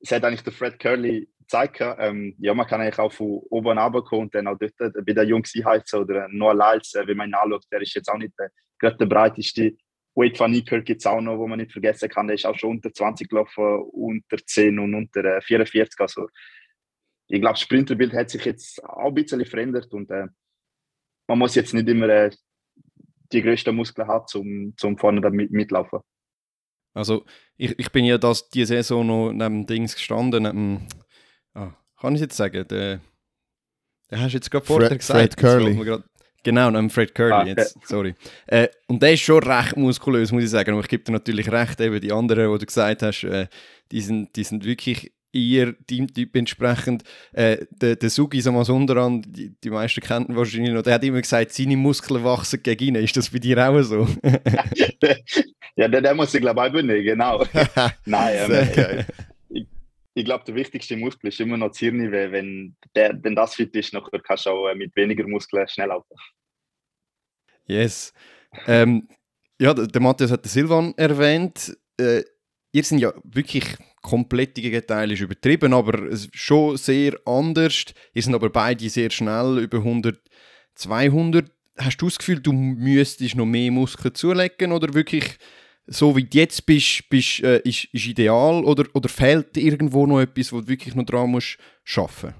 es 0.00 0.10
hat 0.10 0.24
eigentlich 0.24 0.44
der 0.44 0.52
Fred 0.54 0.78
Curley 0.78 1.28
gezeigt. 1.40 1.78
Ähm, 1.98 2.34
ja, 2.38 2.54
man 2.54 2.66
kann 2.66 2.80
eigentlich 2.80 2.98
auch 2.98 3.12
von 3.12 3.42
oben 3.50 3.78
runterkommen 3.78 4.24
und 4.24 4.34
dann 4.34 4.46
auch 4.46 4.56
dort 4.58 4.80
äh, 4.80 5.02
bei 5.02 5.12
der 5.12 5.24
Jungs 5.24 5.52
einheizen 5.54 6.00
oder 6.00 6.26
Noah 6.30 6.54
Lyles, 6.54 6.94
äh, 6.94 7.06
wie 7.06 7.14
man 7.14 7.28
ihn 7.28 7.34
anschaut, 7.34 7.66
der 7.70 7.82
ist 7.82 7.94
jetzt 7.94 8.08
auch 8.08 8.16
nicht 8.16 8.32
äh, 8.38 8.48
gerade 8.78 8.96
der 8.96 9.06
breiteste. 9.06 9.76
Wade 10.14 10.38
van 10.38 10.52
Niekerk 10.52 10.86
gibt 10.86 11.02
es 11.02 11.06
auch 11.06 11.20
noch, 11.20 11.36
wo 11.36 11.46
man 11.46 11.58
nicht 11.58 11.72
vergessen 11.72 12.08
kann, 12.08 12.28
der 12.28 12.36
ist 12.36 12.46
auch 12.46 12.56
schon 12.56 12.70
unter 12.70 12.92
20 12.92 13.28
gelaufen, 13.28 13.62
unter 13.92 14.38
10 14.38 14.78
und 14.78 14.94
unter 14.94 15.22
äh, 15.36 15.42
44. 15.42 16.00
Also, 16.00 16.28
ich 17.28 17.40
glaube, 17.42 17.54
das 17.54 17.60
Sprinterbild 17.60 18.14
hat 18.14 18.30
sich 18.30 18.44
jetzt 18.46 18.82
auch 18.84 19.08
ein 19.08 19.14
bisschen 19.14 19.44
verändert 19.44 19.92
und 19.92 20.10
äh, 20.10 20.28
man 21.28 21.38
muss 21.38 21.56
jetzt 21.56 21.74
nicht 21.74 21.88
immer 21.88 22.08
äh, 22.08 22.30
die 23.32 23.42
größten 23.42 23.76
Muskeln 23.76 24.08
haben, 24.08 24.24
um 24.34 24.74
zum 24.78 24.96
vorne 24.96 25.20
damit 25.20 25.50
mitlaufen. 25.50 26.00
Also 26.94 27.24
ich, 27.56 27.78
ich 27.78 27.90
bin 27.90 28.04
ja 28.04 28.18
das, 28.18 28.48
die 28.48 28.64
Saison 28.64 29.06
noch 29.06 29.32
neben 29.32 29.66
Dings 29.66 29.94
gestanden, 29.94 30.42
neben, 30.42 30.88
ah, 31.54 31.72
kann 32.00 32.14
ich 32.14 32.20
jetzt 32.20 32.36
sagen, 32.36 32.66
der, 32.68 33.00
der 34.10 34.20
hast 34.20 34.32
du 34.32 34.36
jetzt 34.36 34.50
gerade 34.50 34.66
vorher 34.66 34.96
gesagt. 34.96 35.18
Fred 35.18 35.36
Curly. 35.36 35.84
Grad, 35.84 36.04
genau, 36.42 36.70
neben 36.70 36.90
Fred 36.90 37.14
Curly, 37.14 37.32
ah, 37.32 37.44
jetzt, 37.46 37.76
sorry. 37.86 38.14
Äh, 38.46 38.68
und 38.88 39.02
der 39.02 39.14
ist 39.14 39.20
schon 39.20 39.42
recht 39.42 39.76
muskulös, 39.76 40.32
muss 40.32 40.44
ich 40.44 40.50
sagen. 40.50 40.72
Aber 40.72 40.82
ich 40.82 40.88
gebe 40.88 41.04
dir 41.04 41.12
natürlich 41.12 41.50
recht, 41.50 41.80
eben 41.80 42.00
die 42.00 42.12
anderen, 42.12 42.52
die 42.52 42.58
du 42.58 42.66
gesagt 42.66 43.02
hast, 43.02 43.24
äh, 43.24 43.46
die, 43.90 44.00
sind, 44.00 44.36
die 44.36 44.44
sind 44.44 44.64
wirklich 44.64 45.12
ihr 45.32 45.74
Teamtyp 45.86 46.36
entsprechend. 46.36 47.04
Äh, 47.32 47.66
der, 47.70 47.96
der 47.96 48.10
Sugi 48.10 48.40
Samasundaran, 48.40 49.22
die, 49.26 49.54
die 49.62 49.70
meisten 49.70 50.00
kennen 50.00 50.26
ihn 50.28 50.36
wahrscheinlich 50.36 50.72
noch, 50.72 50.82
der 50.82 50.94
hat 50.94 51.04
immer 51.04 51.20
gesagt, 51.20 51.52
seine 51.52 51.76
Muskeln 51.76 52.22
wachsen 52.22 52.62
gegen 52.62 52.84
ihn. 52.84 52.94
Ist 52.96 53.16
das 53.16 53.30
bei 53.30 53.38
dir 53.38 53.58
auch 53.68 53.82
so? 53.82 54.06
Ja, 55.74 55.88
der, 55.88 56.02
der 56.02 56.14
muss 56.14 56.34
ich 56.34 56.40
glaube 56.40 56.60
ich 56.66 56.72
übernehmen, 56.72 57.02
genau. 57.02 57.44
Nein, 58.04 58.50
ähm, 58.50 59.04
ich, 59.48 59.66
ich 60.14 60.24
glaube, 60.24 60.44
der 60.44 60.54
wichtigste 60.54 60.96
Muskel 60.96 61.28
ist 61.28 61.40
immer 61.40 61.56
noch 61.56 61.68
das 61.68 61.78
Hirn, 61.78 62.12
wenn, 62.12 62.76
der, 62.94 63.18
wenn 63.22 63.34
das 63.34 63.54
fit 63.54 63.74
ist, 63.74 63.94
dann 63.94 64.02
kannst 64.22 64.46
du 64.46 64.50
auch 64.50 64.68
äh, 64.68 64.74
mit 64.74 64.94
weniger 64.96 65.26
Muskeln 65.26 65.66
schnell 65.68 65.88
laufen. 65.88 66.14
Yes. 67.66 68.12
Ähm, 68.66 69.08
ja, 69.58 69.72
der 69.72 70.00
Matthias 70.02 70.30
hat 70.30 70.44
den 70.44 70.50
Silvan 70.50 70.92
erwähnt. 70.96 71.76
Äh, 71.96 72.22
ihr 72.72 72.84
sind 72.84 72.98
ja 72.98 73.12
wirklich 73.24 73.64
komplett 74.00 74.56
die 74.56 74.62
Gegenteile 74.62 75.14
ist 75.14 75.20
übertrieben, 75.20 75.72
aber 75.72 76.16
schon 76.32 76.76
sehr 76.76 77.14
anders. 77.24 77.84
Ihr 78.14 78.22
sind 78.22 78.34
aber 78.34 78.50
beide 78.50 78.88
sehr 78.88 79.10
schnell 79.10 79.58
über 79.58 79.78
100 79.78 80.18
200, 80.74 81.50
hast 81.78 81.98
du 81.98 82.06
das 82.06 82.18
Gefühl, 82.18 82.40
du 82.40 82.52
müsstest 82.52 83.36
noch 83.36 83.46
mehr 83.46 83.70
Muskeln 83.70 84.14
zulegen 84.14 84.72
oder 84.72 84.94
wirklich 84.94 85.38
so 85.86 86.16
wie 86.16 86.24
du 86.24 86.38
jetzt 86.38 86.64
bist, 86.64 87.08
bist 87.10 87.42
äh, 87.42 87.58
ist, 87.64 87.84
ist 87.92 88.06
ideal 88.06 88.64
oder, 88.64 88.84
oder 88.94 89.08
fehlt 89.08 89.56
irgendwo 89.56 90.06
noch 90.06 90.20
etwas, 90.20 90.52
wo 90.52 90.60
du 90.60 90.68
wirklich 90.68 90.94
noch 90.94 91.04
dran 91.04 91.30
musst 91.30 91.58
arbeiten? 91.96 92.34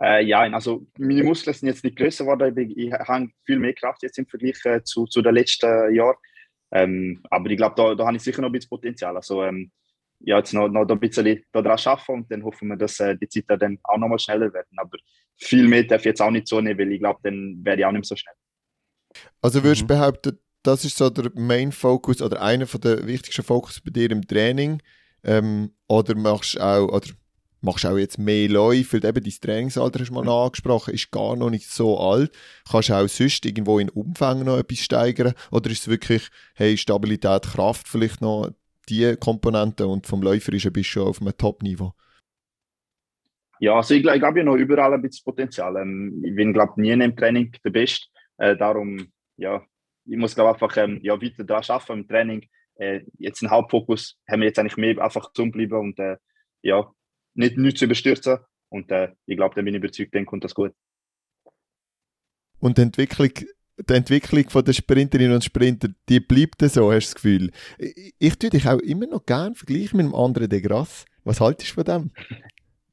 Äh, 0.00 0.24
ja, 0.24 0.40
also 0.40 0.86
meine 0.98 1.22
Muskeln 1.22 1.54
sind 1.54 1.68
jetzt 1.68 1.84
nicht 1.84 1.96
größer 1.96 2.24
geworden. 2.24 2.56
Ich, 2.58 2.76
ich 2.76 2.92
habe 2.92 3.28
viel 3.44 3.58
mehr 3.58 3.74
Kraft 3.74 4.02
jetzt 4.02 4.18
im 4.18 4.26
Vergleich 4.26 4.56
äh, 4.64 4.82
zu, 4.82 5.06
zu 5.06 5.22
den 5.22 5.34
letzten 5.34 5.94
Jahren. 5.94 6.16
Ähm, 6.74 7.22
aber 7.30 7.48
ich 7.50 7.56
glaube, 7.56 7.74
da, 7.76 7.94
da 7.94 8.06
habe 8.06 8.16
ich 8.16 8.22
sicher 8.22 8.42
noch 8.42 8.48
ein 8.48 8.52
bisschen 8.52 8.68
Potenzial. 8.68 9.16
Also 9.16 9.42
ähm, 9.44 9.70
ja, 10.20 10.38
jetzt 10.38 10.52
noch, 10.52 10.68
noch 10.68 10.88
ein 10.88 11.00
bisschen 11.00 11.42
daran 11.52 11.78
arbeiten 11.78 12.12
und 12.12 12.30
dann 12.30 12.42
hoffen 12.42 12.68
wir, 12.68 12.76
dass 12.76 12.98
äh, 13.00 13.16
die 13.16 13.28
Zeit 13.28 13.44
dann 13.60 13.78
auch 13.84 13.96
noch 13.96 14.08
mal 14.08 14.18
schneller 14.18 14.52
werden. 14.52 14.76
Aber 14.76 14.98
viel 15.36 15.68
mehr 15.68 15.84
darf 15.84 16.00
ich 16.00 16.06
jetzt 16.06 16.20
auch 16.20 16.30
nicht 16.30 16.48
so 16.48 16.60
nehmen, 16.60 16.78
weil 16.78 16.92
ich 16.92 16.98
glaube, 16.98 17.20
dann 17.22 17.60
werde 17.62 17.82
ich 17.82 17.86
auch 17.86 17.92
nicht 17.92 18.00
mehr 18.00 18.04
so 18.04 18.16
schnell. 18.16 18.34
Also 19.40 19.62
würdest 19.62 19.82
du 19.82 19.84
mhm. 19.84 19.88
behaupten, 19.88 20.38
das 20.64 20.84
ist 20.84 20.96
so 20.96 21.10
der 21.10 21.30
Main 21.34 21.70
Focus 21.70 22.20
oder 22.20 22.42
einer 22.42 22.66
der 22.66 23.06
wichtigsten 23.06 23.44
Fokus 23.44 23.80
bei 23.80 23.90
dir 23.90 24.10
im 24.10 24.26
Training? 24.26 24.82
Ähm, 25.22 25.72
oder 25.88 26.16
machst 26.16 26.56
du 26.56 26.60
auch, 26.60 26.88
oder 26.88 27.08
machst 27.64 27.86
auch 27.86 27.96
jetzt 27.96 28.18
mehr 28.18 28.48
Läufe, 28.48 29.02
weil 29.02 29.08
eben 29.08 29.24
dein 29.24 29.40
Trainingsalter 29.40 30.00
hast 30.00 30.08
du 30.10 30.14
mal 30.14 30.22
mhm. 30.22 30.28
angesprochen, 30.28 30.94
ist 30.94 31.10
gar 31.10 31.36
noch 31.36 31.50
nicht 31.50 31.68
so 31.68 31.98
alt. 31.98 32.32
Kannst 32.70 32.90
du 32.90 32.94
auch 32.94 33.08
sonst 33.08 33.44
irgendwo 33.44 33.78
in 33.78 33.90
Umfang 33.90 34.44
noch 34.44 34.58
etwas 34.58 34.78
steigern? 34.78 35.34
Oder 35.50 35.70
ist 35.70 35.82
es 35.82 35.88
wirklich, 35.88 36.28
hey, 36.54 36.76
Stabilität, 36.76 37.42
Kraft 37.42 37.88
vielleicht 37.88 38.20
noch 38.20 38.50
die 38.88 39.16
Komponente 39.16 39.86
und 39.86 40.06
vom 40.06 40.22
Läuferischen 40.22 40.72
bist 40.72 40.90
du 40.90 40.92
schon 40.92 41.08
auf 41.08 41.20
einem 41.20 41.36
Top-Niveau? 41.36 41.92
Ja, 43.60 43.76
also 43.76 43.94
ich, 43.94 44.04
ich 44.04 44.22
habe 44.22 44.38
ja 44.38 44.44
noch 44.44 44.56
überall 44.56 44.92
ein 44.92 45.02
bisschen 45.02 45.24
Potenzial. 45.24 45.76
Ähm, 45.76 46.22
ich 46.24 46.34
bin, 46.34 46.52
glaube 46.52 46.72
ich, 46.72 46.82
nie 46.82 46.90
im 46.90 47.16
Training 47.16 47.52
der 47.64 47.70
Beste. 47.70 48.06
Äh, 48.36 48.56
darum, 48.56 49.12
ja, 49.36 49.62
ich 50.06 50.16
muss, 50.16 50.34
glaube 50.34 50.50
einfach 50.50 50.76
ähm, 50.76 51.00
ja, 51.02 51.20
weiter 51.20 51.44
daran 51.44 51.64
arbeiten 51.68 52.00
im 52.00 52.08
Training. 52.08 52.48
Äh, 52.76 53.00
jetzt 53.18 53.42
ein 53.42 53.50
Hauptfokus 53.50 54.18
haben 54.28 54.40
wir 54.40 54.48
jetzt 54.48 54.58
eigentlich 54.58 54.76
mehr 54.76 54.98
einfach 55.02 55.32
zu 55.32 55.50
bleiben 55.50 55.78
und 55.78 55.98
äh, 55.98 56.16
ja, 56.62 56.90
nicht, 57.34 57.56
nicht 57.56 57.78
zu 57.78 57.84
überstürzen. 57.84 58.38
Und 58.68 58.90
äh, 58.90 59.12
ich 59.26 59.36
glaube, 59.36 59.54
dann 59.54 59.64
bin 59.64 59.74
ich 59.74 59.78
überzeugt, 59.78 60.14
dann 60.14 60.26
kommt 60.26 60.44
das 60.44 60.54
gut. 60.54 60.72
Und 62.58 62.78
die 62.78 62.82
Entwicklung, 62.82 63.30
die 63.76 63.94
Entwicklung 63.94 64.48
von 64.48 64.64
der 64.64 64.72
Sprinterinnen 64.72 65.34
und 65.34 65.44
Sprinter, 65.44 65.88
die 66.08 66.20
bleibt 66.20 66.60
so, 66.62 66.92
hast 66.92 67.06
du 67.06 67.08
das 67.08 67.14
Gefühl? 67.14 67.50
Ich, 67.78 68.14
ich 68.18 68.38
tue 68.38 68.50
dich 68.50 68.66
auch 68.66 68.78
immer 68.78 69.06
noch 69.06 69.26
gerne 69.26 69.54
vergleichen 69.54 69.98
mit 69.98 70.06
einem 70.06 70.14
anderen 70.14 70.48
De 70.48 70.60
Grasse. 70.60 71.04
Was 71.24 71.40
haltest 71.40 71.70
du 71.70 71.74
von 71.74 71.84
dem? 71.84 72.10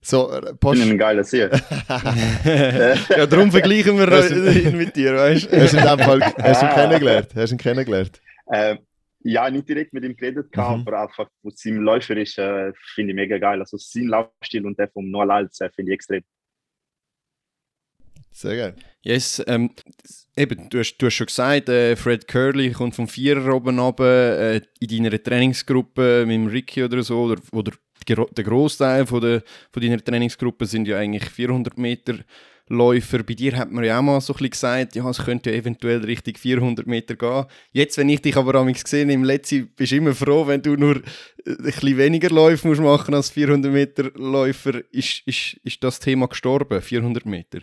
So, 0.02 0.32
äh, 0.32 0.54
Post. 0.56 0.80
Ich 0.80 0.86
bin 0.86 0.96
ein 0.96 0.98
geiler 0.98 1.24
See. 1.24 1.42
ja, 1.48 3.26
darum 3.28 3.52
vergleichen 3.52 3.98
wir 3.98 4.56
ihn 4.56 4.78
mit 4.78 4.96
dir, 4.96 5.16
weißt 5.16 5.52
du? 5.52 5.62
Hast 5.62 5.74
du 5.74 5.78
ihn, 5.78 6.00
Fall, 6.00 6.22
hast 6.42 6.64
ihn 6.64 6.70
kennengelernt? 6.70 7.30
Hast 7.36 7.52
du 7.52 7.56
ihn 7.56 7.60
kennengelernt? 7.60 8.22
Äh, 8.48 8.78
ja, 9.24 9.50
nicht 9.50 9.70
direkt 9.70 9.94
mit 9.94 10.04
ihm 10.04 10.16
geredet, 10.16 10.56
mhm. 10.56 10.62
aber 10.62 11.02
einfach 11.02 11.30
aus 11.44 11.54
seinem 11.58 11.82
Läufer 11.82 12.18
ist, 12.18 12.38
äh, 12.38 12.72
finde 12.94 13.12
ich 13.12 13.16
mega 13.16 13.38
geil. 13.38 13.60
Also 13.60 13.78
sein 13.78 14.08
Laufstil 14.08 14.66
und 14.66 14.78
der 14.80 14.90
vom 14.90 15.10
Noah 15.10 15.26
Lalz 15.26 15.62
äh, 15.62 15.70
finde 15.70 15.92
ich 15.92 15.96
extrem. 15.96 16.24
Sehr 18.34 18.56
geil. 18.56 18.76
Yes, 19.04 19.44
ähm, 19.46 19.72
eben, 20.38 20.70
du 20.70 20.80
hast, 20.80 20.98
du 20.98 21.08
hast 21.08 21.16
schon 21.16 21.28
gesagt, 21.28 21.70
äh, 21.70 21.96
Fred 21.96 22.28
Curley 22.28 22.72
kommt 22.72 22.96
vom 22.96 23.08
Vierer 23.08 23.54
oben 23.54 23.78
runter, 23.78 24.54
äh, 24.56 24.62
in 24.80 25.04
deiner 25.04 25.22
Trainingsgruppe 25.22 26.26
mit 26.26 26.36
dem 26.36 26.48
Ricky 26.48 26.84
oder 26.84 27.04
so, 27.04 27.24
oder, 27.24 27.42
oder 27.52 27.74
der 28.08 28.44
Großteil 28.44 29.06
von, 29.06 29.22
der, 29.22 29.44
von 29.72 29.84
deiner 29.84 30.04
Trainingsgruppe 30.04 30.66
sind 30.66 30.88
ja 30.88 30.98
eigentlich 30.98 31.30
400 31.30 31.78
Meter 31.78 32.20
Läufer. 32.68 33.24
Bei 33.24 33.34
dir 33.34 33.58
hat 33.58 33.72
man 33.72 33.84
ja 33.84 34.00
auch 34.00 34.02
mal 34.02 34.22
so 34.22 34.34
ein 34.34 34.38
bisschen 34.38 34.52
gesagt, 34.52 34.96
ja, 34.96 35.10
es 35.10 35.24
könnte 35.24 35.52
ja 35.52 35.58
eventuell 35.58 36.04
Richtung 36.04 36.36
400 36.36 36.88
Meter 36.88 37.16
gehen. 37.16 37.46
Jetzt, 37.72 37.98
wenn 37.98 38.10
ich 38.10 38.22
dich 38.22 38.38
aber 38.38 38.56
am 38.56 38.72
gesehen 38.72 39.10
im 39.10 39.24
Letzten, 39.24 39.70
bist 39.76 39.92
du 39.92 39.98
immer 39.98 40.14
froh, 40.14 40.48
wenn 40.48 40.62
du 40.62 40.76
nur 40.76 40.96
ein 40.96 41.58
bisschen 41.58 41.98
weniger 41.98 42.30
Läufe 42.30 42.68
musst 42.68 42.82
machen 42.82 43.14
als 43.14 43.30
400 43.30 43.72
Meter 43.72 44.12
Läufer. 44.16 44.82
Ist, 44.92 45.22
ist, 45.26 45.60
ist 45.64 45.84
das 45.84 46.00
Thema 46.00 46.28
gestorben, 46.28 46.82
400 46.82 47.26
Meter? 47.26 47.60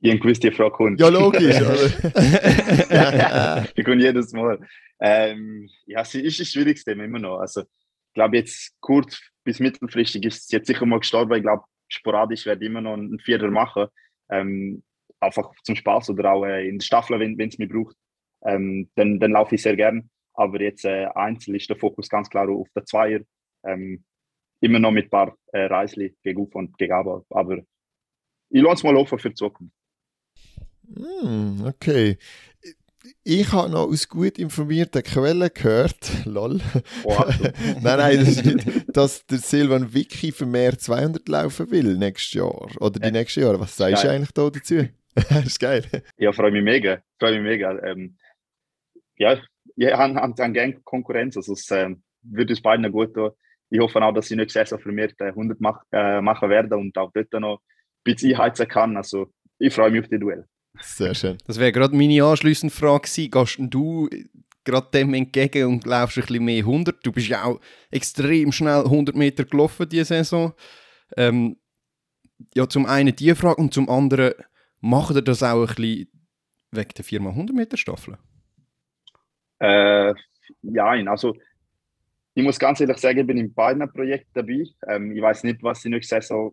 Ich 0.00 0.20
gewusst, 0.20 0.42
die 0.42 0.50
Frage 0.50 0.72
kommt. 0.72 1.00
Ja, 1.00 1.08
logisch. 1.08 1.56
ich 3.74 3.84
komme 3.84 4.02
jedes 4.02 4.34
Mal. 4.34 4.58
Ähm, 5.00 5.70
ja, 5.86 6.02
es 6.02 6.14
ist 6.14 6.40
ein 6.40 6.46
schwieriges 6.46 6.84
Thema 6.84 7.04
immer 7.04 7.18
noch. 7.18 7.38
Also, 7.38 7.62
ich 7.62 8.14
glaube, 8.14 8.36
jetzt 8.36 8.74
kurz 8.80 9.18
bis 9.44 9.60
mittelfristig 9.60 10.24
ist 10.24 10.44
es 10.44 10.50
jetzt 10.50 10.66
sicher 10.66 10.84
mal 10.84 11.00
gestorben. 11.00 11.36
Ich 11.36 11.42
glaube, 11.42 11.64
sporadisch 11.88 12.44
werde 12.46 12.64
ich 12.64 12.70
immer 12.70 12.82
noch 12.82 12.94
einen 12.94 13.18
Vierer 13.18 13.50
machen. 13.50 13.86
Ähm, 14.30 14.82
einfach 15.20 15.52
zum 15.62 15.76
Spaß 15.76 16.10
oder 16.10 16.32
auch 16.32 16.44
äh, 16.44 16.68
in 16.68 16.80
Staffel, 16.80 17.18
wenn 17.18 17.40
es 17.40 17.58
mich 17.58 17.68
braucht. 17.68 17.96
Ähm, 18.44 18.90
dann, 18.94 19.18
dann 19.20 19.32
laufe 19.32 19.54
ich 19.54 19.62
sehr 19.62 19.76
gern. 19.76 20.10
Aber 20.34 20.60
jetzt 20.60 20.84
äh, 20.84 21.06
einzeln 21.14 21.54
ist 21.54 21.68
der 21.68 21.76
Fokus 21.76 22.08
ganz 22.08 22.28
klar 22.28 22.48
auf 22.48 22.68
der 22.74 22.84
Zweier. 22.84 23.20
Ähm, 23.64 24.04
immer 24.60 24.78
noch 24.78 24.90
mit 24.90 25.06
ein 25.06 25.10
paar 25.10 25.36
äh, 25.52 25.66
Reisli 25.66 26.16
gegen 26.22 26.42
Auf 26.42 26.54
und 26.54 26.76
gegen 26.76 26.92
Aber. 26.92 27.24
Aber 27.30 27.58
ich 28.50 28.62
lasse 28.62 28.74
es 28.74 28.82
mal 28.84 28.96
offen 28.96 29.18
für 29.18 29.30
die 29.30 29.34
Zukunft. 29.34 29.74
Mm, 30.86 31.64
okay 31.66 32.18
ich 33.22 33.52
habe 33.52 33.70
noch 33.70 33.88
aus 33.88 34.08
gut 34.08 34.38
informierten 34.38 35.02
Quellen 35.02 35.50
gehört, 35.52 36.10
lol. 36.24 36.60
Nein, 37.04 37.82
nein, 37.82 38.18
das 38.18 38.28
ist 38.28 38.44
nicht, 38.44 38.96
dass 38.96 39.26
der 39.26 39.38
Silvan 39.38 39.92
Wiki 39.92 40.32
für 40.32 40.46
mehr 40.46 40.78
200 40.78 41.28
laufen 41.28 41.70
will 41.70 41.96
nächstes 41.96 42.34
Jahr 42.34 42.68
oder 42.80 43.00
die 43.00 43.10
nächsten 43.10 43.40
Jahre. 43.40 43.60
Was 43.60 43.76
sagst 43.76 44.02
geil. 44.02 44.10
du 44.10 44.16
eigentlich 44.16 44.32
da 44.32 44.50
dazu? 44.50 44.88
das 45.14 45.46
ist 45.46 45.60
geil. 45.60 45.84
Ja, 46.16 46.32
freue 46.32 46.50
mich 46.50 46.64
mega. 46.64 47.02
Freue 47.18 47.40
mich 47.40 47.42
mega. 47.42 47.78
Ähm, 47.82 48.16
ja, 49.16 49.38
ich 49.76 49.92
habe 49.92 50.14
hab, 50.14 50.38
hab 50.38 50.52
gerne 50.52 50.80
Konkurrenz. 50.82 51.36
Also 51.36 51.52
es 51.52 51.70
ähm, 51.70 52.02
würde 52.22 52.52
uns 52.52 52.62
beiden 52.62 52.90
gut 52.90 53.14
tun. 53.14 53.30
Ich 53.70 53.80
hoffe 53.80 54.02
auch, 54.02 54.12
dass 54.12 54.30
ich 54.30 54.36
nicht 54.36 54.50
sehr 54.50 54.66
so 54.66 54.78
vermehrt 54.78 55.20
100 55.20 55.60
mach, 55.60 55.82
äh, 55.92 56.20
machen 56.20 56.50
werde 56.50 56.76
und 56.76 56.96
auch 56.98 57.10
dort 57.12 57.32
noch 57.32 57.58
ein 57.58 57.58
bisschen 58.04 58.34
einheizen 58.34 58.68
kann. 58.68 58.96
Also 58.96 59.32
ich 59.58 59.72
freue 59.72 59.90
mich 59.90 60.02
auf 60.02 60.08
die 60.08 60.18
Duell. 60.18 60.46
Sehr 60.80 61.14
schön. 61.14 61.38
Das 61.46 61.58
wäre 61.58 61.72
gerade 61.72 61.96
meine 61.96 62.24
anschliessende 62.24 62.74
Frage 62.74 63.08
gewesen. 63.08 63.30
Gehst 63.30 63.58
du 63.60 64.08
gerade 64.64 64.88
dem 64.92 65.14
entgegen 65.14 65.68
und 65.68 65.86
laufst 65.86 66.18
ein 66.18 66.26
bisschen 66.26 66.44
mehr 66.44 66.60
100? 66.60 67.04
Du 67.04 67.12
bist 67.12 67.28
ja 67.28 67.44
auch 67.44 67.60
extrem 67.90 68.50
schnell 68.50 68.84
100 68.84 69.14
Meter 69.14 69.44
gelaufen 69.44 69.88
diese 69.88 70.06
Saison. 70.06 70.52
Ähm, 71.16 71.56
ja, 72.54 72.68
zum 72.68 72.86
einen 72.86 73.14
die 73.14 73.34
Frage 73.34 73.60
und 73.60 73.72
zum 73.72 73.88
anderen, 73.88 74.34
macht 74.80 75.14
ihr 75.14 75.22
das 75.22 75.42
auch 75.42 75.62
ein 75.62 75.66
bisschen 75.66 76.08
wegen 76.72 76.90
der 76.96 77.04
Firma 77.04 77.30
100 77.30 77.54
Meter 77.54 77.76
Staffel? 77.76 78.18
Äh, 79.60 80.12
ja, 80.62 80.86
also 80.86 81.36
ich 82.34 82.42
muss 82.42 82.58
ganz 82.58 82.80
ehrlich 82.80 82.98
sagen, 82.98 83.20
ich 83.20 83.26
bin 83.26 83.38
in 83.38 83.54
beiden 83.54 83.88
Projekten 83.92 84.30
dabei. 84.34 84.64
Ähm, 84.88 85.16
ich 85.16 85.22
weiß 85.22 85.44
nicht, 85.44 85.62
was 85.62 85.84
in 85.84 85.92
nächster 85.92 86.20
Saison 86.20 86.52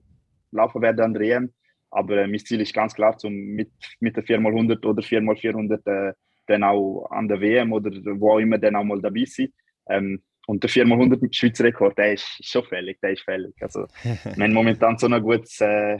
laufen 0.51 0.81
werden 0.81 1.01
an 1.01 1.13
der 1.13 1.37
EM. 1.37 1.53
Aber 1.91 2.17
äh, 2.17 2.27
mein 2.27 2.39
Ziel 2.39 2.61
ist 2.61 2.73
ganz 2.73 2.93
klar, 2.93 3.17
zum 3.17 3.33
mit, 3.33 3.71
mit 3.99 4.15
der 4.15 4.23
4x100 4.23 4.85
oder 4.85 5.01
4x400 5.01 6.09
äh, 6.09 6.13
dann 6.47 6.63
auch 6.63 7.05
an 7.11 7.27
der 7.27 7.39
WM 7.39 7.71
oder 7.73 7.91
wo 8.19 8.33
auch 8.33 8.39
immer 8.39 8.57
dann 8.57 8.75
auch 8.75 8.83
mal 8.83 9.01
dabei 9.01 9.25
sein. 9.25 9.53
Ähm, 9.89 10.23
und 10.47 10.63
der 10.63 10.69
4x100 10.69 11.21
mit 11.21 11.35
Schweizer 11.35 11.65
Rekord, 11.65 11.97
der 11.97 12.13
ist 12.13 12.25
schon 12.41 12.63
fällig, 12.63 12.99
der 13.01 13.11
ist 13.11 13.23
fällig. 13.23 13.53
Also, 13.61 13.87
wir 14.03 14.43
haben 14.43 14.53
momentan 14.53 14.97
so 14.97 15.05
einen 15.05 15.21
gutes, 15.21 15.61
äh, 15.61 15.99